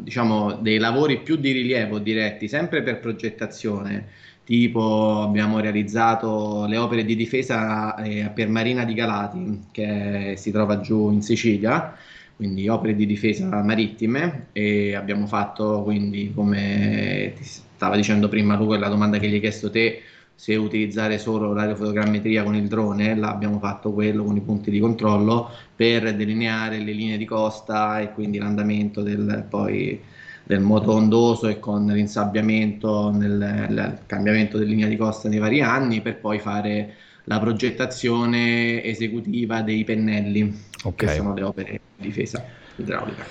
diciamo 0.03 0.53
dei 0.53 0.77
lavori 0.77 1.19
più 1.19 1.35
di 1.35 1.51
rilievo 1.51 1.99
diretti, 1.99 2.47
sempre 2.47 2.81
per 2.81 2.99
progettazione 2.99 4.07
tipo 4.47 5.23
abbiamo 5.23 5.59
realizzato 5.59 6.65
le 6.67 6.77
opere 6.77 7.03
di 7.03 7.17
difesa 7.17 7.95
eh, 8.01 8.31
per 8.33 8.47
Marina 8.47 8.85
di 8.85 8.93
Galati 8.93 9.65
che 9.71 10.35
si 10.37 10.51
trova 10.51 10.79
giù 10.79 11.11
in 11.11 11.21
Sicilia. 11.21 11.93
Quindi 12.33 12.69
opere 12.69 12.95
di 12.95 13.05
difesa 13.05 13.61
marittime. 13.61 14.47
E 14.53 14.95
abbiamo 14.95 15.27
fatto 15.27 15.83
quindi 15.83 16.31
come 16.33 17.33
ti 17.35 17.43
stava 17.43 17.97
dicendo 17.97 18.29
prima 18.29 18.55
Luca 18.55 18.77
la 18.77 18.87
domanda 18.87 19.17
che 19.17 19.27
gli 19.27 19.33
hai 19.33 19.41
chiesto 19.41 19.69
te 19.69 20.01
se 20.33 20.55
utilizzare 20.55 21.17
solo 21.17 21.51
l'aerofotogrammetria 21.51 22.43
con 22.43 22.55
il 22.55 22.67
drone, 22.67 23.15
là 23.15 23.29
abbiamo 23.29 23.59
fatto 23.59 23.91
quello 23.91 24.23
con 24.23 24.37
i 24.37 24.41
punti 24.41 24.71
di 24.71 24.79
controllo 24.79 25.49
per 25.75 26.15
delineare 26.15 26.77
le 26.79 26.93
linee 26.93 27.17
di 27.17 27.25
costa 27.25 27.99
e 27.99 28.13
quindi 28.13 28.37
l'andamento 28.37 29.01
del 29.01 29.45
poi 29.49 29.99
del 30.47 30.61
moto 30.61 30.93
ondoso 30.93 31.47
e 31.47 31.59
con 31.59 31.85
l'insabbiamento 31.85 33.11
nel, 33.11 33.65
nel 33.69 33.99
cambiamento 34.05 34.57
della 34.57 34.69
linea 34.69 34.87
di 34.87 34.95
costa 34.95 35.27
nei 35.27 35.39
vari 35.39 35.61
anni 35.61 36.01
per 36.01 36.19
poi 36.19 36.39
fare 36.39 36.93
la 37.25 37.37
progettazione 37.39 38.81
esecutiva 38.81 39.61
dei 39.61 39.83
pennelli 39.83 40.57
okay. 40.83 41.07
che 41.09 41.15
sono 41.15 41.33
le 41.33 41.43
opere 41.43 41.81
di 41.97 42.07
difesa 42.07 42.43
idraulica. 42.77 43.25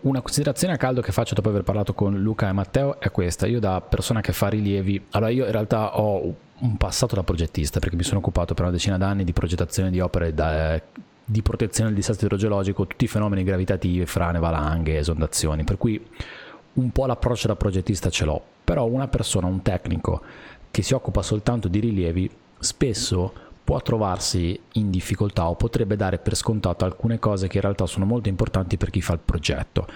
Una 0.00 0.20
considerazione 0.20 0.74
a 0.74 0.76
caldo 0.76 1.00
che 1.00 1.12
faccio 1.12 1.36
dopo 1.36 1.48
aver 1.50 1.62
parlato 1.62 1.94
con 1.94 2.20
Luca 2.20 2.48
e 2.48 2.52
Matteo 2.52 2.98
è 2.98 3.12
questa. 3.12 3.46
Io 3.46 3.60
da 3.60 3.80
persona 3.80 4.20
che 4.20 4.32
fa 4.32 4.48
rilievi, 4.48 5.00
allora 5.10 5.30
io 5.30 5.44
in 5.44 5.52
realtà 5.52 6.00
ho 6.00 6.34
un 6.58 6.76
passato 6.76 7.14
da 7.14 7.22
progettista 7.22 7.78
perché 7.78 7.94
mi 7.94 8.02
sono 8.02 8.18
occupato 8.18 8.54
per 8.54 8.64
una 8.64 8.72
decina 8.72 8.98
d'anni 8.98 9.22
di 9.22 9.32
progettazione 9.32 9.90
di 9.90 10.00
opere 10.00 10.34
da, 10.34 10.82
di 11.24 11.42
protezione 11.42 11.90
del 11.90 11.98
disastro 11.98 12.26
idrogeologico, 12.26 12.84
tutti 12.88 13.04
i 13.04 13.08
fenomeni 13.08 13.44
gravitativi, 13.44 14.04
frane, 14.06 14.40
valanghe, 14.40 14.98
esondazioni, 14.98 15.62
per 15.62 15.78
cui 15.78 16.04
un 16.76 16.90
po' 16.90 17.06
l'approccio 17.06 17.48
da 17.48 17.56
progettista 17.56 18.10
ce 18.10 18.24
l'ho, 18.24 18.42
però 18.64 18.86
una 18.86 19.08
persona, 19.08 19.46
un 19.46 19.62
tecnico 19.62 20.22
che 20.70 20.82
si 20.82 20.94
occupa 20.94 21.22
soltanto 21.22 21.68
di 21.68 21.80
rilievi, 21.80 22.30
spesso 22.58 23.44
può 23.66 23.82
trovarsi 23.82 24.58
in 24.74 24.90
difficoltà 24.90 25.48
o 25.48 25.56
potrebbe 25.56 25.96
dare 25.96 26.18
per 26.18 26.36
scontato 26.36 26.84
alcune 26.84 27.18
cose 27.18 27.48
che 27.48 27.56
in 27.56 27.62
realtà 27.62 27.84
sono 27.86 28.04
molto 28.04 28.28
importanti 28.28 28.76
per 28.76 28.90
chi 28.90 29.00
fa 29.00 29.14
il 29.14 29.18
progetto. 29.18 29.88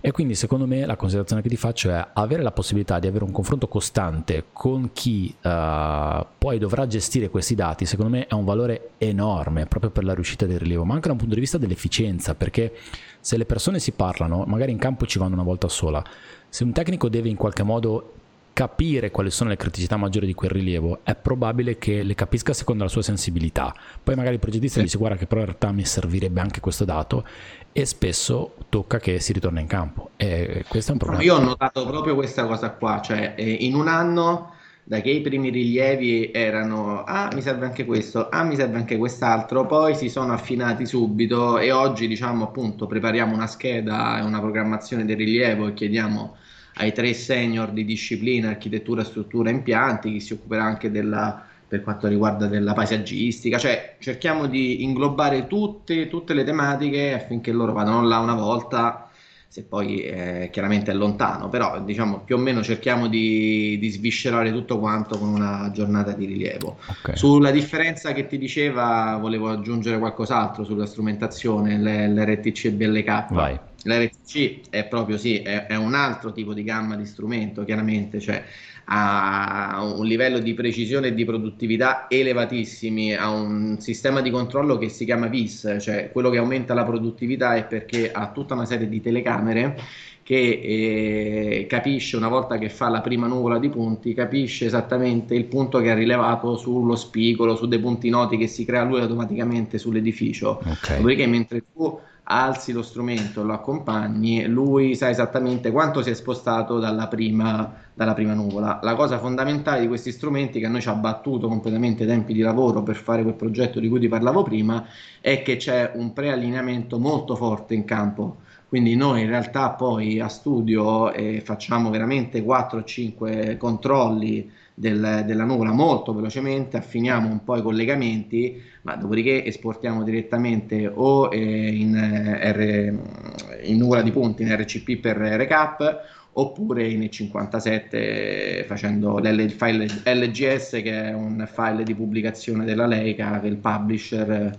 E 0.00 0.12
quindi 0.12 0.34
secondo 0.34 0.66
me 0.66 0.86
la 0.86 0.96
considerazione 0.96 1.42
che 1.42 1.50
ti 1.50 1.56
faccio 1.56 1.90
è 1.90 2.08
avere 2.14 2.42
la 2.42 2.52
possibilità 2.52 2.98
di 2.98 3.06
avere 3.06 3.24
un 3.24 3.30
confronto 3.32 3.68
costante 3.68 4.46
con 4.50 4.92
chi 4.94 5.34
uh, 5.42 6.24
poi 6.38 6.58
dovrà 6.58 6.86
gestire 6.86 7.28
questi 7.28 7.54
dati, 7.54 7.84
secondo 7.84 8.12
me 8.16 8.26
è 8.26 8.32
un 8.32 8.46
valore 8.46 8.92
enorme 8.96 9.66
proprio 9.66 9.90
per 9.90 10.04
la 10.04 10.14
riuscita 10.14 10.46
del 10.46 10.58
rilievo, 10.58 10.84
ma 10.84 10.94
anche 10.94 11.08
da 11.08 11.12
un 11.12 11.18
punto 11.18 11.34
di 11.34 11.40
vista 11.40 11.58
dell'efficienza, 11.58 12.34
perché 12.34 12.72
se 13.20 13.36
le 13.36 13.44
persone 13.44 13.78
si 13.78 13.92
parlano, 13.92 14.44
magari 14.46 14.72
in 14.72 14.78
campo 14.78 15.06
ci 15.06 15.18
vanno 15.18 15.34
una 15.34 15.42
volta 15.42 15.68
sola, 15.68 16.02
se 16.48 16.64
un 16.64 16.72
tecnico 16.72 17.08
deve 17.08 17.28
in 17.28 17.36
qualche 17.36 17.62
modo 17.62 18.14
capire 18.58 19.12
quali 19.12 19.30
sono 19.30 19.50
le 19.50 19.56
criticità 19.56 19.96
maggiori 19.96 20.26
di 20.26 20.34
quel 20.34 20.50
rilievo, 20.50 21.00
è 21.04 21.14
probabile 21.14 21.78
che 21.78 22.02
le 22.02 22.16
capisca 22.16 22.52
secondo 22.52 22.82
la 22.82 22.88
sua 22.88 23.02
sensibilità. 23.02 23.72
Poi 24.02 24.16
magari 24.16 24.34
il 24.34 24.40
progettista 24.40 24.78
sì. 24.78 24.84
dice 24.84 24.98
guarda 24.98 25.16
che 25.16 25.26
però 25.26 25.42
in 25.42 25.46
realtà 25.46 25.70
mi 25.70 25.84
servirebbe 25.84 26.40
anche 26.40 26.58
questo 26.58 26.84
dato 26.84 27.24
e 27.70 27.86
spesso 27.86 28.56
tocca 28.68 28.98
che 28.98 29.20
si 29.20 29.32
ritorna 29.32 29.60
in 29.60 29.68
campo 29.68 30.10
e 30.16 30.64
questo 30.66 30.90
è 30.90 30.92
un 30.94 30.98
problema. 30.98 31.22
Io 31.22 31.36
ho 31.36 31.40
notato 31.40 31.86
proprio 31.86 32.16
questa 32.16 32.46
cosa 32.46 32.70
qua, 32.70 33.00
cioè 33.00 33.34
eh, 33.36 33.48
in 33.48 33.76
un 33.76 33.86
anno 33.86 34.54
da 34.88 35.02
che 35.02 35.10
i 35.10 35.20
primi 35.20 35.50
rilievi 35.50 36.30
erano 36.32 37.04
ah 37.04 37.28
mi 37.34 37.42
serve 37.42 37.66
anche 37.66 37.84
questo, 37.84 38.30
ah 38.30 38.42
mi 38.42 38.56
serve 38.56 38.78
anche 38.78 38.96
quest'altro, 38.96 39.66
poi 39.66 39.94
si 39.94 40.08
sono 40.08 40.32
affinati 40.32 40.86
subito 40.86 41.58
e 41.58 41.70
oggi 41.70 42.08
diciamo 42.08 42.44
appunto 42.44 42.86
prepariamo 42.86 43.34
una 43.34 43.46
scheda 43.46 44.18
e 44.18 44.22
una 44.22 44.40
programmazione 44.40 45.04
del 45.04 45.16
rilievo 45.18 45.68
e 45.68 45.74
chiediamo 45.74 46.36
ai 46.76 46.92
tre 46.94 47.12
senior 47.12 47.70
di 47.72 47.84
disciplina 47.84 48.48
architettura, 48.48 49.04
struttura, 49.04 49.50
impianti, 49.50 50.10
chi 50.10 50.20
si 50.20 50.32
occuperà 50.32 50.64
anche 50.64 50.90
della 50.90 51.44
per 51.68 51.82
quanto 51.82 52.08
riguarda 52.08 52.46
della 52.46 52.72
paesaggistica, 52.72 53.58
cioè 53.58 53.96
cerchiamo 53.98 54.46
di 54.46 54.82
inglobare 54.84 55.46
tutte, 55.46 56.08
tutte 56.08 56.32
le 56.32 56.44
tematiche 56.44 57.12
affinché 57.12 57.52
loro 57.52 57.74
vadano 57.74 58.02
là 58.02 58.20
una 58.20 58.34
volta 58.34 59.07
se 59.50 59.64
poi 59.64 60.02
eh, 60.02 60.50
chiaramente 60.52 60.90
è 60.90 60.94
lontano, 60.94 61.48
però 61.48 61.80
diciamo 61.80 62.20
più 62.20 62.36
o 62.36 62.38
meno 62.38 62.62
cerchiamo 62.62 63.08
di, 63.08 63.78
di 63.80 63.88
sviscerare 63.88 64.52
tutto 64.52 64.78
quanto 64.78 65.18
con 65.18 65.28
una 65.28 65.70
giornata 65.72 66.12
di 66.12 66.26
rilievo. 66.26 66.78
Okay. 67.00 67.16
Sulla 67.16 67.50
differenza 67.50 68.12
che 68.12 68.26
ti 68.26 68.36
diceva, 68.36 69.16
volevo 69.18 69.48
aggiungere 69.48 69.98
qualcos'altro 69.98 70.64
sulla 70.64 70.84
strumentazione, 70.84 71.78
l'RTC 71.78 72.64
e 72.66 72.72
BLK. 72.72 73.32
Vai. 73.32 73.58
L'RTC 73.84 74.68
è 74.68 74.84
proprio 74.84 75.16
sì, 75.16 75.38
è, 75.38 75.66
è, 75.66 75.76
un 75.76 75.94
altro 75.94 76.32
tipo 76.32 76.52
di 76.52 76.62
gamma 76.62 76.94
di 76.94 77.06
strumento, 77.06 77.64
chiaramente, 77.64 78.20
cioè 78.20 78.44
ha 78.90 79.92
un 79.94 80.06
livello 80.06 80.38
di 80.38 80.54
precisione 80.54 81.08
e 81.08 81.14
di 81.14 81.24
produttività 81.24 82.06
elevatissimi, 82.08 83.14
ha 83.14 83.30
un 83.30 83.76
sistema 83.80 84.22
di 84.22 84.30
controllo 84.30 84.78
che 84.78 84.88
si 84.88 85.04
chiama 85.04 85.26
VIS, 85.26 85.76
cioè 85.80 86.10
quello 86.10 86.30
che 86.30 86.38
aumenta 86.38 86.72
la 86.72 86.84
produttività 86.84 87.54
è 87.54 87.64
perché 87.64 88.10
ha 88.10 88.30
tutta 88.30 88.54
una 88.54 88.64
serie 88.64 88.88
di 88.88 89.00
telecamere 89.00 89.76
che 90.22 90.60
eh, 90.62 91.66
capisce 91.66 92.16
una 92.16 92.28
volta 92.28 92.58
che 92.58 92.68
fa 92.68 92.88
la 92.88 93.00
prima 93.00 93.26
nuvola 93.26 93.58
di 93.58 93.70
punti, 93.70 94.12
capisce 94.12 94.66
esattamente 94.66 95.34
il 95.34 95.44
punto 95.44 95.78
che 95.80 95.90
ha 95.90 95.94
rilevato 95.94 96.56
sullo 96.56 96.96
spigolo, 96.96 97.56
su 97.56 97.66
dei 97.66 97.78
punti 97.78 98.10
noti 98.10 98.36
che 98.36 98.46
si 98.46 98.66
crea 98.66 98.84
lui 98.84 99.00
automaticamente 99.00 99.78
sull'edificio. 99.78 100.62
Okay. 100.62 100.96
Dopodiché 100.96 101.26
mentre 101.26 101.64
tu 101.72 101.98
alzi 102.30 102.72
lo 102.72 102.82
strumento, 102.82 103.42
lo 103.42 103.54
accompagni, 103.54 104.46
lui 104.46 104.94
sa 104.94 105.08
esattamente 105.08 105.70
quanto 105.70 106.02
si 106.02 106.10
è 106.10 106.14
spostato 106.14 106.78
dalla 106.78 107.08
prima, 107.08 107.74
dalla 107.94 108.12
prima 108.12 108.34
nuvola. 108.34 108.80
La 108.82 108.94
cosa 108.94 109.18
fondamentale 109.18 109.80
di 109.80 109.88
questi 109.88 110.12
strumenti 110.12 110.60
che 110.60 110.66
a 110.66 110.68
noi 110.68 110.82
ci 110.82 110.88
ha 110.88 110.94
battuto 110.94 111.48
completamente 111.48 112.04
i 112.04 112.06
tempi 112.06 112.34
di 112.34 112.40
lavoro 112.40 112.82
per 112.82 112.96
fare 112.96 113.22
quel 113.22 113.34
progetto 113.34 113.80
di 113.80 113.88
cui 113.88 114.00
ti 114.00 114.08
parlavo 114.08 114.42
prima 114.42 114.84
è 115.20 115.42
che 115.42 115.56
c'è 115.56 115.92
un 115.94 116.12
preallineamento 116.12 116.98
molto 116.98 117.34
forte 117.34 117.74
in 117.74 117.84
campo. 117.84 118.36
Quindi 118.68 118.94
noi 118.96 119.22
in 119.22 119.28
realtà 119.28 119.70
poi 119.70 120.20
a 120.20 120.28
studio 120.28 121.10
eh, 121.12 121.40
facciamo 121.40 121.88
veramente 121.88 122.44
4-5 122.44 123.56
controlli 123.56 124.50
del, 124.78 125.24
della 125.26 125.44
nuvola 125.44 125.72
molto 125.72 126.14
velocemente, 126.14 126.76
affiniamo 126.76 127.28
un 127.28 127.42
po' 127.42 127.56
i 127.56 127.62
collegamenti, 127.62 128.62
ma 128.82 128.94
dopodiché 128.94 129.44
esportiamo 129.44 130.04
direttamente 130.04 130.90
o 130.92 131.30
eh, 131.32 131.38
in, 131.38 131.96
eh, 131.96 132.52
R, 132.52 133.64
in 133.64 133.78
nuvola 133.78 134.02
di 134.02 134.12
punti 134.12 134.42
in 134.42 134.54
RCP 134.54 135.00
per 135.00 135.16
recap 135.16 136.16
oppure 136.32 136.86
in 136.86 137.00
E57 137.00 138.64
facendo 138.66 139.18
il 139.18 139.50
file 139.50 139.86
LGS 140.04 140.70
che 140.82 141.02
è 141.06 141.12
un 141.12 141.48
file 141.52 141.82
di 141.82 141.94
pubblicazione 141.96 142.64
della 142.64 142.86
Leica 142.86 143.40
che 143.40 143.48
il 143.48 143.56
publisher 143.56 144.56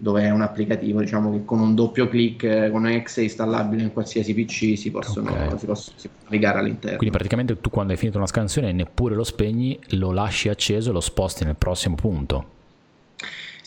dove 0.00 0.22
è 0.22 0.30
un 0.30 0.42
applicativo 0.42 1.00
diciamo 1.00 1.32
che 1.32 1.44
con 1.44 1.58
un 1.58 1.74
doppio 1.74 2.08
clic 2.08 2.44
eh, 2.44 2.70
con 2.70 2.86
Exe 2.86 3.22
installabile 3.22 3.82
in 3.82 3.92
qualsiasi 3.92 4.32
PC 4.32 4.78
si 4.78 4.92
possono, 4.92 5.32
okay. 5.32 5.58
si 5.58 5.66
possono, 5.66 5.98
si 5.98 6.06
possono 6.06 6.24
navigare 6.24 6.58
all'interno 6.60 6.96
quindi 6.96 7.16
praticamente 7.16 7.60
tu 7.60 7.68
quando 7.68 7.92
hai 7.92 7.98
finito 7.98 8.16
una 8.16 8.28
scansione 8.28 8.70
neppure 8.70 9.16
lo 9.16 9.24
spegni 9.24 9.76
lo 9.90 10.12
lasci 10.12 10.48
acceso 10.48 10.90
e 10.90 10.92
lo 10.92 11.00
sposti 11.00 11.44
nel 11.44 11.56
prossimo 11.56 11.96
punto 11.96 12.56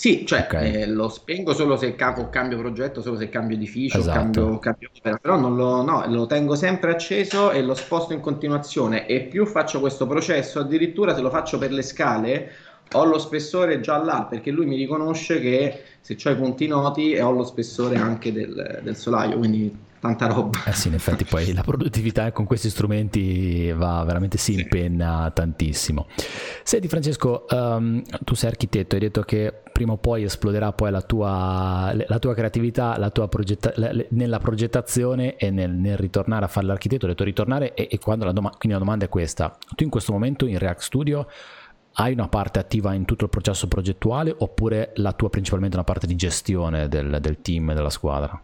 sì, 0.01 0.25
cioè 0.25 0.45
okay. 0.49 0.73
eh, 0.73 0.88
lo 0.88 1.09
spengo 1.09 1.53
solo 1.53 1.77
se 1.77 1.93
cam- 1.93 2.32
cambio 2.32 2.57
progetto, 2.57 3.03
solo 3.03 3.17
se 3.17 3.29
cambio 3.29 3.55
edificio, 3.55 3.99
esatto. 3.99 4.17
cambio, 4.17 4.57
cambio 4.57 4.89
opera, 4.97 5.17
però 5.17 5.38
non 5.38 5.55
lo, 5.55 5.84
no, 5.84 6.03
lo 6.07 6.25
tengo 6.25 6.55
sempre 6.55 6.89
acceso 6.89 7.51
e 7.51 7.61
lo 7.61 7.75
sposto 7.75 8.11
in 8.11 8.19
continuazione 8.19 9.05
e 9.05 9.21
più 9.21 9.45
faccio 9.45 9.79
questo 9.79 10.07
processo, 10.07 10.59
addirittura 10.59 11.13
se 11.13 11.21
lo 11.21 11.29
faccio 11.29 11.59
per 11.59 11.71
le 11.71 11.84
scale 11.84 12.51
ho 12.93 13.05
lo 13.05 13.19
spessore 13.19 13.79
già 13.79 13.97
là 14.03 14.25
perché 14.29 14.51
lui 14.51 14.65
mi 14.65 14.75
riconosce 14.75 15.39
che 15.39 15.83
se 16.01 16.17
ho 16.23 16.29
i 16.29 16.35
punti 16.35 16.67
noti 16.67 17.17
ho 17.17 17.31
lo 17.31 17.43
spessore 17.43 17.95
anche 17.95 18.33
del, 18.33 18.79
del 18.83 18.95
solaio, 18.95 19.37
quindi 19.37 19.89
tanta 20.01 20.25
roba. 20.25 20.63
Eh 20.65 20.73
sì, 20.73 20.87
in 20.87 20.95
effetti 20.95 21.23
poi 21.23 21.53
la 21.53 21.61
produttività 21.61 22.31
con 22.31 22.45
questi 22.45 22.71
strumenti 22.71 23.71
va 23.71 24.03
veramente 24.03 24.37
si 24.37 24.53
impenna 24.53 25.25
sì. 25.27 25.33
tantissimo. 25.35 26.07
Senti 26.63 26.87
Francesco, 26.87 27.45
um, 27.51 28.01
tu 28.23 28.33
sei 28.33 28.49
architetto, 28.49 28.95
hai 28.95 29.01
detto 29.01 29.21
che 29.21 29.53
prima 29.71 29.93
o 29.93 29.97
poi 29.97 30.23
esploderà 30.23 30.73
poi 30.73 30.89
la 30.89 31.01
tua, 31.01 31.93
la 31.93 32.19
tua 32.19 32.33
creatività 32.33 32.97
la 32.97 33.11
tua 33.11 33.27
progetta- 33.27 33.73
nella 34.09 34.39
progettazione 34.39 35.35
e 35.37 35.51
nel, 35.51 35.71
nel, 35.71 35.97
ritornare 35.97 36.45
a 36.45 36.47
fare 36.47 36.65
l'architetto, 36.65 37.05
hai 37.05 37.11
detto 37.11 37.23
ritornare 37.23 37.73
e, 37.75 37.87
e 37.89 37.99
quando 37.99 38.25
la, 38.25 38.31
doma- 38.31 38.49
quindi 38.49 38.77
la 38.77 38.83
domanda 38.83 39.05
è 39.05 39.09
questa, 39.09 39.55
tu 39.75 39.83
in 39.83 39.89
questo 39.89 40.11
momento 40.11 40.47
in 40.47 40.57
React 40.57 40.81
Studio 40.81 41.27
hai 41.93 42.13
una 42.13 42.27
parte 42.27 42.59
attiva 42.59 42.93
in 42.93 43.05
tutto 43.05 43.25
il 43.25 43.29
processo 43.29 43.67
progettuale 43.67 44.33
oppure 44.37 44.91
la 44.95 45.13
tua 45.13 45.29
principalmente 45.29 45.75
una 45.75 45.85
parte 45.85 46.07
di 46.07 46.15
gestione 46.15 46.87
del, 46.87 47.17
del 47.19 47.41
team 47.41 47.71
e 47.71 47.73
della 47.73 47.89
squadra? 47.89 48.41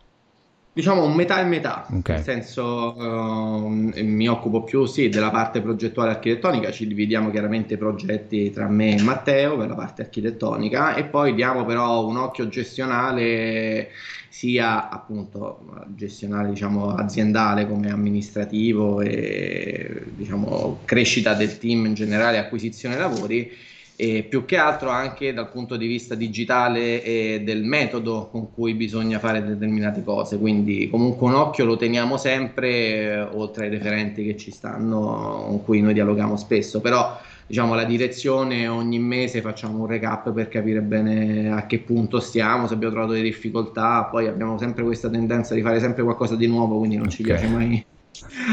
Diciamo 0.78 1.04
un 1.04 1.16
metà 1.16 1.42
e 1.42 1.44
metà, 1.44 1.88
okay. 1.92 2.18
nel 2.18 2.24
senso 2.24 2.94
uh, 2.96 3.68
mi 3.68 4.30
occupo 4.30 4.62
più 4.62 4.86
sì, 4.86 5.10
della 5.10 5.32
parte 5.32 5.60
progettuale 5.60 6.12
architettonica, 6.12 6.70
ci 6.70 6.86
dividiamo 6.86 7.32
chiaramente 7.32 7.74
i 7.74 7.78
progetti 7.78 8.52
tra 8.52 8.68
me 8.68 8.96
e 8.96 9.02
Matteo 9.02 9.58
per 9.58 9.70
la 9.70 9.74
parte 9.74 10.04
architettonica 10.04 10.94
e 10.94 11.06
poi 11.06 11.34
diamo 11.34 11.66
però 11.66 12.06
un 12.06 12.18
occhio 12.18 12.48
gestionale 12.48 13.90
sia 14.30 14.88
appunto 14.88 15.66
gestionale 15.96 16.50
diciamo 16.50 16.94
aziendale 16.94 17.68
come 17.68 17.90
amministrativo 17.90 19.02
e 19.02 20.04
diciamo 20.16 20.82
crescita 20.86 21.34
del 21.34 21.58
team 21.58 21.88
in 21.88 21.96
generale, 21.96 22.38
acquisizione 22.38 22.98
lavori 22.98 23.52
e 24.00 24.22
più 24.30 24.46
che 24.46 24.58
altro 24.58 24.90
anche 24.90 25.34
dal 25.34 25.50
punto 25.50 25.76
di 25.76 25.88
vista 25.88 26.14
digitale 26.14 27.04
e 27.04 27.42
del 27.44 27.64
metodo 27.64 28.28
con 28.32 28.54
cui 28.54 28.76
bisogna 28.76 29.18
fare 29.18 29.44
determinate 29.44 30.04
cose. 30.04 30.38
Quindi 30.38 30.88
comunque 30.88 31.28
un 31.28 31.34
occhio 31.34 31.66
lo 31.66 31.78
teniamo 31.78 32.16
sempre, 32.16 32.70
eh, 32.70 33.20
oltre 33.22 33.66
ai 33.66 33.72
referenti 33.72 34.24
che 34.24 34.38
ci 34.38 34.52
stanno, 34.52 35.46
con 35.48 35.64
cui 35.64 35.82
noi 35.82 35.94
dialoghiamo 35.94 36.38
spesso, 36.38 36.80
però 36.80 37.20
diciamo 37.48 37.74
la 37.74 37.86
direzione 37.86 38.68
ogni 38.68 39.00
mese 39.00 39.42
facciamo 39.42 39.80
un 39.80 39.88
recap 39.88 40.32
per 40.32 40.48
capire 40.48 40.82
bene 40.82 41.52
a 41.52 41.66
che 41.66 41.80
punto 41.80 42.20
stiamo, 42.20 42.68
se 42.68 42.76
abbiamo 42.76 42.94
trovato 42.94 43.14
delle 43.16 43.26
difficoltà, 43.26 44.04
poi 44.04 44.28
abbiamo 44.28 44.60
sempre 44.60 44.84
questa 44.84 45.10
tendenza 45.10 45.56
di 45.56 45.64
fare 45.64 45.80
sempre 45.80 46.04
qualcosa 46.04 46.36
di 46.36 46.46
nuovo, 46.46 46.78
quindi 46.78 46.98
non 46.98 47.06
okay. 47.08 47.18
ci 47.18 47.24
piace 47.24 47.48
mai 47.48 47.84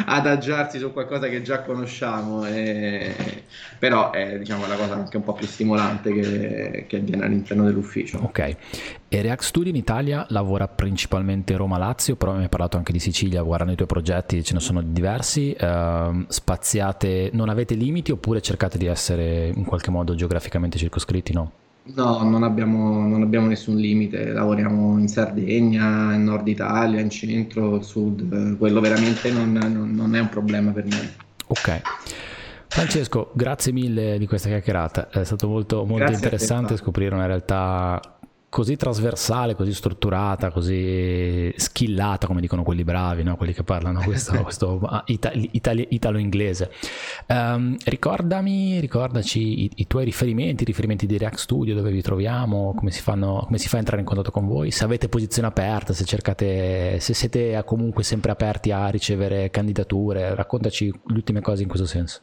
adagiarsi 0.07 0.79
su 0.79 0.93
qualcosa 0.93 1.29
che 1.29 1.43
già 1.43 1.63
conosciamo, 1.63 2.45
e... 2.47 3.45
però 3.79 4.11
è 4.11 4.39
diciamo, 4.39 4.67
la 4.67 4.77
cosa 4.77 4.95
anche 4.95 5.17
un 5.17 5.25
po' 5.25 5.33
più 5.33 5.47
stimolante 5.47 6.13
che, 6.13 6.85
che 6.89 6.97
avviene 6.97 7.25
all'interno 7.25 7.65
dell'ufficio. 7.65 8.19
Ok, 8.23 8.57
e 9.09 9.23
React 9.23 9.43
Studio 9.43 9.71
in 9.71 9.77
Italia 9.77 10.27
lavora 10.31 10.69
principalmente 10.69 11.57
Roma-Lazio, 11.57 12.17
però 12.17 12.35
mi 12.35 12.43
hai 12.43 12.49
parlato 12.49 12.77
anche 12.77 12.93
di 12.93 12.99
Sicilia, 12.99 13.43
guardando 13.43 13.73
i 13.73 13.77
tuoi 13.77 13.89
progetti 13.89 14.43
ce 14.43 14.55
ne 14.55 14.61
sono 14.61 14.83
diversi, 14.83 15.57
uh, 15.59 16.25
spaziate, 16.29 17.31
non 17.33 17.49
avete 17.49 17.75
limiti 17.75 18.11
oppure 18.11 18.41
cercate 18.41 18.79
di 18.79 18.87
essere 18.87 19.47
in 19.55 19.65
qualche 19.65 19.91
modo 19.91 20.15
geograficamente 20.15 20.79
circoscritti, 20.79 21.33
no? 21.33 21.53
No, 21.87 22.23
non 22.23 22.43
abbiamo, 22.45 23.07
non 23.07 23.21
abbiamo 23.21 23.47
nessun 23.47 23.77
limite, 23.77 24.33
lavoriamo 24.33 24.99
in 24.99 25.07
Sardegna, 25.07 26.15
in 26.15 26.25
Nord 26.25 26.49
Italia, 26.49 26.99
in 26.99 27.11
centro, 27.11 27.83
sud, 27.83 28.57
quello 28.57 28.81
veramente 28.81 29.31
non, 29.31 29.53
non, 29.53 29.91
non 29.95 30.15
è 30.15 30.21
un 30.21 30.29
problema 30.31 30.71
per 30.71 30.87
noi. 30.87 31.11
Ok. 31.49 31.83
Francesco, 32.69 33.31
grazie 33.35 33.71
mille 33.71 34.19
di 34.19 34.27
questa 34.27 34.49
chiacchierata, 34.49 35.11
è 35.11 35.25
stato 35.25 35.47
molto, 35.47 35.85
molto 35.85 36.11
interessante 36.11 36.77
scoprire 36.77 37.15
una 37.15 37.27
realtà 37.27 38.14
così 38.55 38.77
trasversale, 38.77 39.57
così 39.57 39.75
strutturata, 39.75 40.53
così 40.53 41.53
skillata, 41.57 42.29
come 42.29 42.41
dicono 42.41 42.63
quelli 42.63 42.85
bravi, 42.85 43.25
no? 43.25 43.37
quelli 43.37 43.53
che 43.53 43.65
parlano 43.65 44.01
questo, 44.05 44.31
questo 44.45 44.81
itali- 45.07 45.49
itali- 45.55 45.89
italo-inglese. 45.91 46.71
Um, 47.27 47.77
ricordami, 47.85 48.79
ricordaci 48.79 49.65
i, 49.65 49.71
i, 49.75 49.87
tuoi 49.89 50.05
riferimenti, 50.05 50.63
i 50.63 50.67
riferimenti 50.67 51.05
di 51.05 51.19
React 51.19 51.37
Studio, 51.37 51.75
dove 51.75 51.91
vi 51.91 52.01
troviamo, 52.01 52.75
come 52.77 52.93
si, 52.93 53.01
fanno, 53.01 53.43
come 53.45 53.59
si 53.59 53.67
fa 53.67 53.75
a 53.75 53.81
entrare 53.81 54.03
in 54.03 54.07
contatto 54.07 54.31
con 54.31 54.47
voi, 54.47 54.71
se 54.71 54.85
avete 54.85 55.09
posizione 55.09 55.49
aperta, 55.49 55.93
se 55.93 56.05
cercate, 56.05 57.01
se 57.01 57.13
siete 57.13 57.61
comunque 57.67 58.05
sempre 58.05 58.31
aperti 58.31 58.71
a 58.71 58.89
ricevere 58.89 59.51
candidature, 59.51 60.33
raccontaci 60.37 60.93
le 61.07 61.15
ultime 61.15 61.41
cose 61.41 61.63
in 61.63 61.69
questo 61.69 61.89
senso. 61.89 62.21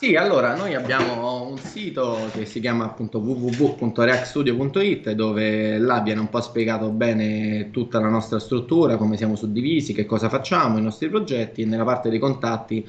Sì, 0.00 0.14
allora 0.14 0.54
noi 0.54 0.76
abbiamo 0.76 1.42
un 1.42 1.58
sito 1.58 2.30
che 2.32 2.46
si 2.46 2.60
chiama 2.60 2.84
appunto 2.84 3.18
www.reactstudio.it 3.18 5.10
dove 5.10 5.76
là 5.76 6.00
viene 6.02 6.20
un 6.20 6.28
po' 6.28 6.40
spiegato 6.40 6.90
bene 6.90 7.70
tutta 7.72 7.98
la 7.98 8.06
nostra 8.06 8.38
struttura, 8.38 8.96
come 8.96 9.16
siamo 9.16 9.34
suddivisi, 9.34 9.92
che 9.92 10.06
cosa 10.06 10.28
facciamo, 10.28 10.78
i 10.78 10.82
nostri 10.82 11.08
progetti 11.08 11.62
e 11.62 11.64
nella 11.64 11.82
parte 11.82 12.10
dei 12.10 12.20
contatti 12.20 12.88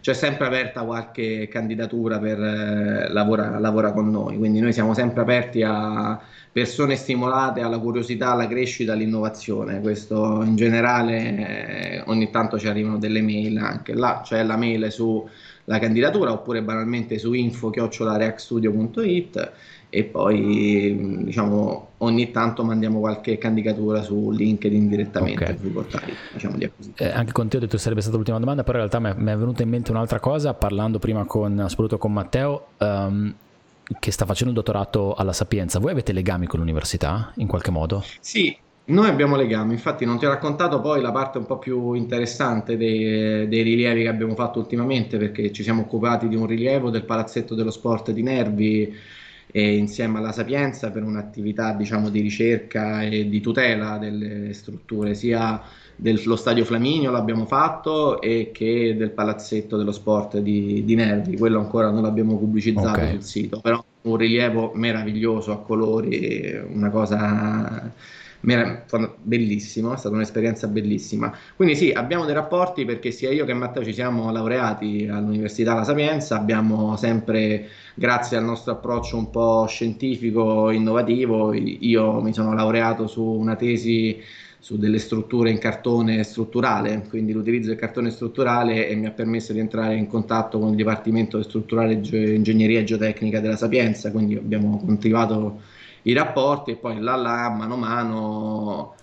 c'è 0.00 0.12
sempre 0.14 0.46
aperta 0.46 0.82
qualche 0.82 1.46
candidatura 1.46 2.18
per 2.18 2.42
eh, 2.42 3.08
lavorare 3.08 3.60
lavora 3.60 3.92
con 3.92 4.10
noi, 4.10 4.36
quindi 4.36 4.58
noi 4.58 4.72
siamo 4.72 4.94
sempre 4.94 5.20
aperti 5.22 5.62
a 5.62 6.20
persone 6.50 6.96
stimolate 6.96 7.60
alla 7.60 7.78
curiosità, 7.78 8.32
alla 8.32 8.48
crescita, 8.48 8.94
all'innovazione, 8.94 9.80
questo 9.80 10.42
in 10.42 10.56
generale 10.56 12.00
eh, 12.00 12.02
ogni 12.06 12.30
tanto 12.30 12.58
ci 12.58 12.66
arrivano 12.66 12.98
delle 12.98 13.22
mail 13.22 13.58
anche. 13.58 13.94
Là, 13.94 14.22
c'è 14.24 14.42
la 14.42 14.56
mail 14.56 14.90
su 14.90 15.24
la 15.68 15.78
candidatura 15.78 16.32
oppure 16.32 16.62
banalmente 16.62 17.18
su 17.18 17.34
info-reactstudio.it 17.34 19.52
e 19.90 20.04
poi 20.04 21.24
diciamo 21.24 21.88
ogni 21.98 22.30
tanto 22.30 22.64
mandiamo 22.64 23.00
qualche 23.00 23.36
candidatura 23.38 24.02
su 24.02 24.30
LinkedIn 24.30 24.88
direttamente 24.88 25.44
okay. 25.44 25.58
sui 25.58 25.70
portali 25.70 26.12
diciamo, 26.32 26.56
di 26.56 26.70
eh, 26.96 27.08
anche 27.08 27.32
con 27.32 27.48
te 27.48 27.56
ho 27.56 27.60
detto 27.60 27.76
che 27.76 27.82
sarebbe 27.82 28.02
stata 28.02 28.16
l'ultima 28.16 28.38
domanda 28.38 28.64
però 28.64 28.82
in 28.82 28.88
realtà 28.88 29.14
mi 29.18 29.30
è 29.30 29.36
venuta 29.36 29.62
in 29.62 29.70
mente 29.70 29.90
un'altra 29.90 30.20
cosa 30.20 30.52
parlando 30.52 30.98
prima 30.98 31.24
con, 31.24 31.64
soprattutto 31.68 31.96
con 31.98 32.12
Matteo 32.12 32.66
um, 32.78 33.34
che 33.98 34.10
sta 34.10 34.26
facendo 34.26 34.52
il 34.52 34.58
dottorato 34.58 35.14
alla 35.14 35.32
Sapienza 35.32 35.78
voi 35.78 35.92
avete 35.92 36.12
legami 36.12 36.46
con 36.46 36.60
l'università 36.60 37.32
in 37.36 37.46
qualche 37.46 37.70
modo? 37.70 38.04
Sì, 38.20 38.54
noi 38.88 39.08
abbiamo 39.08 39.36
legami, 39.36 39.72
infatti 39.72 40.04
non 40.04 40.18
ti 40.18 40.24
ho 40.24 40.30
raccontato 40.30 40.80
poi 40.80 41.00
la 41.00 41.12
parte 41.12 41.38
un 41.38 41.44
po' 41.44 41.58
più 41.58 41.92
interessante 41.92 42.76
dei, 42.76 43.46
dei, 43.46 43.62
rilievi 43.62 44.02
che 44.02 44.08
abbiamo 44.08 44.34
fatto 44.34 44.58
ultimamente 44.58 45.18
perché 45.18 45.52
ci 45.52 45.62
siamo 45.62 45.82
occupati 45.82 46.26
di 46.26 46.36
un 46.36 46.46
rilievo 46.46 46.88
del 46.88 47.04
palazzetto 47.04 47.54
dello 47.54 47.70
sport 47.70 48.12
di 48.12 48.22
Nervi 48.22 48.94
e 49.50 49.76
insieme 49.76 50.18
alla 50.18 50.32
Sapienza 50.32 50.90
per 50.90 51.02
un'attività 51.02 51.72
diciamo 51.72 52.08
di 52.08 52.20
ricerca 52.20 53.02
e 53.02 53.28
di 53.28 53.40
tutela 53.40 53.98
delle 53.98 54.52
strutture 54.52 55.14
sia 55.14 55.60
dello 55.94 56.36
stadio 56.36 56.64
Flaminio 56.64 57.10
l'abbiamo 57.10 57.44
fatto 57.44 58.20
e 58.22 58.50
che 58.52 58.94
del 58.96 59.10
palazzetto 59.10 59.76
dello 59.76 59.92
sport 59.92 60.38
di, 60.38 60.84
di 60.84 60.94
Nervi, 60.94 61.36
quello 61.36 61.58
ancora 61.58 61.90
non 61.90 62.02
l'abbiamo 62.02 62.38
pubblicizzato 62.38 62.88
okay. 62.88 63.10
sul 63.10 63.22
sito, 63.22 63.60
però 63.60 63.84
un 64.02 64.16
rilievo 64.16 64.70
meraviglioso 64.74 65.52
a 65.52 65.58
colori, 65.58 66.56
una 66.72 66.88
cosa 66.88 67.92
bellissimo, 68.40 69.94
è 69.94 69.96
stata 69.96 70.14
un'esperienza 70.14 70.68
bellissima. 70.68 71.36
Quindi 71.56 71.74
sì, 71.74 71.90
abbiamo 71.90 72.24
dei 72.24 72.34
rapporti 72.34 72.84
perché 72.84 73.10
sia 73.10 73.30
io 73.30 73.44
che 73.44 73.54
Matteo 73.54 73.84
ci 73.84 73.92
siamo 73.92 74.30
laureati 74.30 75.08
all'Università 75.10 75.74
La 75.74 75.84
Sapienza, 75.84 76.36
abbiamo 76.36 76.96
sempre, 76.96 77.68
grazie 77.94 78.36
al 78.36 78.44
nostro 78.44 78.72
approccio 78.72 79.16
un 79.16 79.30
po' 79.30 79.66
scientifico, 79.66 80.70
innovativo, 80.70 81.52
io 81.52 82.20
mi 82.20 82.32
sono 82.32 82.54
laureato 82.54 83.06
su 83.06 83.22
una 83.22 83.56
tesi 83.56 84.20
su 84.60 84.76
delle 84.76 84.98
strutture 84.98 85.50
in 85.50 85.58
cartone 85.58 86.22
strutturale, 86.24 87.04
quindi 87.08 87.32
l'utilizzo 87.32 87.68
del 87.68 87.78
cartone 87.78 88.10
strutturale 88.10 88.88
e 88.88 88.96
mi 88.96 89.06
ha 89.06 89.12
permesso 89.12 89.52
di 89.52 89.60
entrare 89.60 89.94
in 89.94 90.08
contatto 90.08 90.58
con 90.58 90.70
il 90.70 90.74
Dipartimento 90.74 91.40
Strutturale 91.42 91.94
Ingegneria 91.94 92.80
e 92.80 92.84
Geotecnica 92.84 93.40
della 93.40 93.56
Sapienza, 93.56 94.10
quindi 94.10 94.34
abbiamo 94.34 94.82
continuato 94.84 95.60
i 96.08 96.12
rapporti 96.14 96.72
e 96.72 96.76
poi 96.76 96.98
là 97.00 97.16
là, 97.16 97.50
mano 97.50 97.74
a 97.74 97.76
mano, 97.76 98.94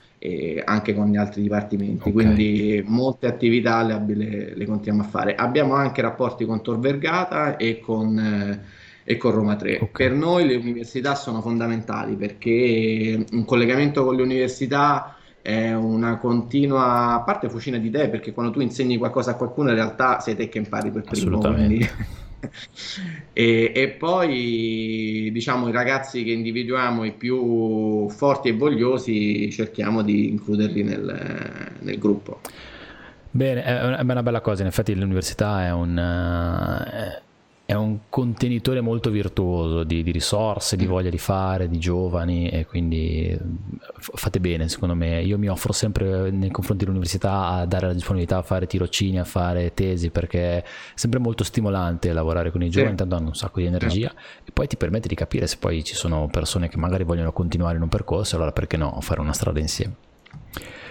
anche 0.66 0.96
con 0.96 1.10
gli 1.10 1.18
altri 1.18 1.44
dipartimenti. 1.44 2.10
Okay. 2.10 2.12
Quindi 2.12 2.84
molte 2.86 3.28
attività 3.28 3.84
le, 3.84 4.04
le, 4.08 4.56
le, 4.56 4.66
continuiamo 4.66 5.08
a 5.08 5.10
fare. 5.10 5.36
Abbiamo 5.36 5.76
anche 5.76 6.02
rapporti 6.02 6.46
con 6.46 6.62
Tor 6.62 6.80
Vergata 6.80 7.58
e 7.58 7.80
con... 7.80 8.18
Eh, 8.18 8.84
e 9.08 9.18
con 9.18 9.34
Roma 9.34 9.56
3. 9.56 9.76
Okay. 9.76 10.08
Per 10.08 10.18
noi 10.18 10.48
le 10.48 10.56
università 10.56 11.14
sono 11.14 11.40
fondamentali 11.40 12.16
perché 12.16 13.24
un 13.34 13.46
collegamento 13.46 14.04
con 14.04 14.16
le 14.16 14.24
università 14.24 15.16
è 15.44 15.74
una 15.74 16.18
continua, 16.18 17.14
a 17.14 17.22
parte 17.22 17.48
fucina 17.48 17.78
di 17.78 17.86
idee, 17.86 18.10
perché 18.10 18.34
quando 18.34 18.52
tu 18.52 18.62
insegni 18.62 18.98
qualcosa 18.98 19.30
a 19.30 19.36
qualcuno 19.36 19.70
in 19.70 19.76
realtà 19.76 20.20
sei 20.22 20.36
te 20.36 20.50
che 20.50 20.58
impari 20.58 20.90
per 20.90 21.04
primo. 21.04 21.38
Quindi... 21.38 21.88
e, 23.34 23.72
e, 23.74 23.90
poi 23.90 25.30
diciamo 25.32 25.68
i 25.68 25.72
ragazzi 25.72 26.24
che 26.24 26.32
individuiamo 26.32 27.04
i 27.04 27.12
più 27.12 28.10
forti 28.10 28.50
e 28.50 28.54
vogliosi 28.54 29.52
cerchiamo 29.52 30.02
di 30.02 30.30
includerli 30.30 30.84
nel, 30.84 31.74
nel 31.80 31.98
gruppo. 31.98 32.42
Bene, 33.32 33.64
è 33.64 34.00
una 34.02 34.24
bella 34.24 34.40
cosa, 34.40 34.62
in 34.62 34.70
effetti 34.70 34.96
l'università 34.96 35.66
è 35.66 35.72
un, 35.72 36.00
è 37.66 37.74
un 37.74 38.02
contenitore 38.10 38.80
molto 38.80 39.10
virtuoso 39.10 39.84
di, 39.84 40.04
di, 40.04 40.12
risorse, 40.12 40.76
di 40.76 40.86
mm. 40.86 40.90
voglia 40.90 41.10
di 41.10 41.18
fare, 41.18 41.68
di 41.68 41.80
giovani 41.80 42.48
e 42.48 42.66
quindi 42.68 43.36
fate 43.98 44.40
bene 44.40 44.70
secondo 44.70 44.94
me. 44.94 45.24
Io 45.24 45.40
mi 45.40 45.48
offro 45.48 45.74
sempre 45.74 46.30
nei 46.30 46.52
confronti 46.52 46.84
dell'università 46.84 47.48
a 47.48 47.66
dare 47.66 47.88
la 47.88 47.94
disponibilità 47.94 48.38
a 48.38 48.44
fare 48.44 48.68
tirocini, 48.68 49.20
a 49.20 49.24
fare 49.24 49.74
tesi 49.74 50.12
perché 50.12 50.58
è 50.58 50.64
sempre 50.94 51.20
molto 51.20 51.44
stimolante 51.44 52.14
lavorare 52.14 52.52
con 52.52 52.62
i 52.62 52.70
giovani, 52.70 52.92
sì. 52.92 52.98
tanto 52.98 53.16
hanno 53.16 53.28
un 53.30 53.36
sacco 53.36 53.60
di 53.60 53.66
energia 53.66 54.14
e 54.44 54.52
poi 54.52 54.68
ti 54.68 54.78
permette 54.78 55.08
di 55.08 55.16
capire 55.16 55.48
se 55.48 55.58
poi 55.58 55.84
ci 55.84 55.96
sono 55.96 56.28
persone 56.32 56.70
che 56.70 56.78
magari 56.78 57.04
vogliono 57.04 57.34
continuare 57.34 57.78
in 57.78 57.82
un 57.82 57.90
percorso, 57.90 58.36
allora 58.36 58.52
perché 58.52 58.78
no 58.78 58.96
fare 59.02 59.22
una 59.22 59.34
strada 59.34 59.60
insieme. 59.60 59.96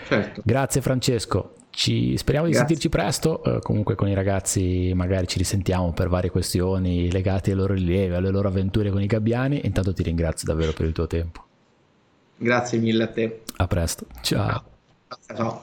Certo. 0.09 0.43
Grazie 0.45 0.81
Francesco. 0.81 1.55
Ci, 1.75 2.16
speriamo 2.16 2.47
Grazie. 2.47 2.62
di 2.62 2.75
sentirci 2.75 2.89
presto, 2.89 3.43
eh, 3.43 3.61
comunque 3.61 3.97
con 3.97 4.09
i 4.09 4.14
ragazzi 4.14 4.93
magari 4.95 5.27
ci 5.27 5.39
risentiamo 5.39 5.93
per 5.93 6.09
varie 6.09 6.31
questioni 6.31 7.11
legate 7.11 7.51
ai 7.51 7.57
loro 7.57 7.75
rilievi, 7.75 8.14
alle 8.14 8.31
loro 8.31 8.49
avventure 8.49 8.91
con 8.91 9.03
i 9.03 9.07
gabbiani. 9.07 9.61
Intanto 9.64 9.93
ti 9.93 10.05
ringrazio 10.05 10.47
davvero 10.47 10.72
per 10.72 10.87
il 10.87 10.93
tuo 10.93 11.07
tempo. 11.07 11.45
Grazie 12.37 12.79
mille 12.79 13.05
a 13.05 13.09
te. 13.09 13.43
A 13.57 13.66
presto. 13.66 14.07
Ciao. 14.22 14.64
Ciao. 15.27 15.62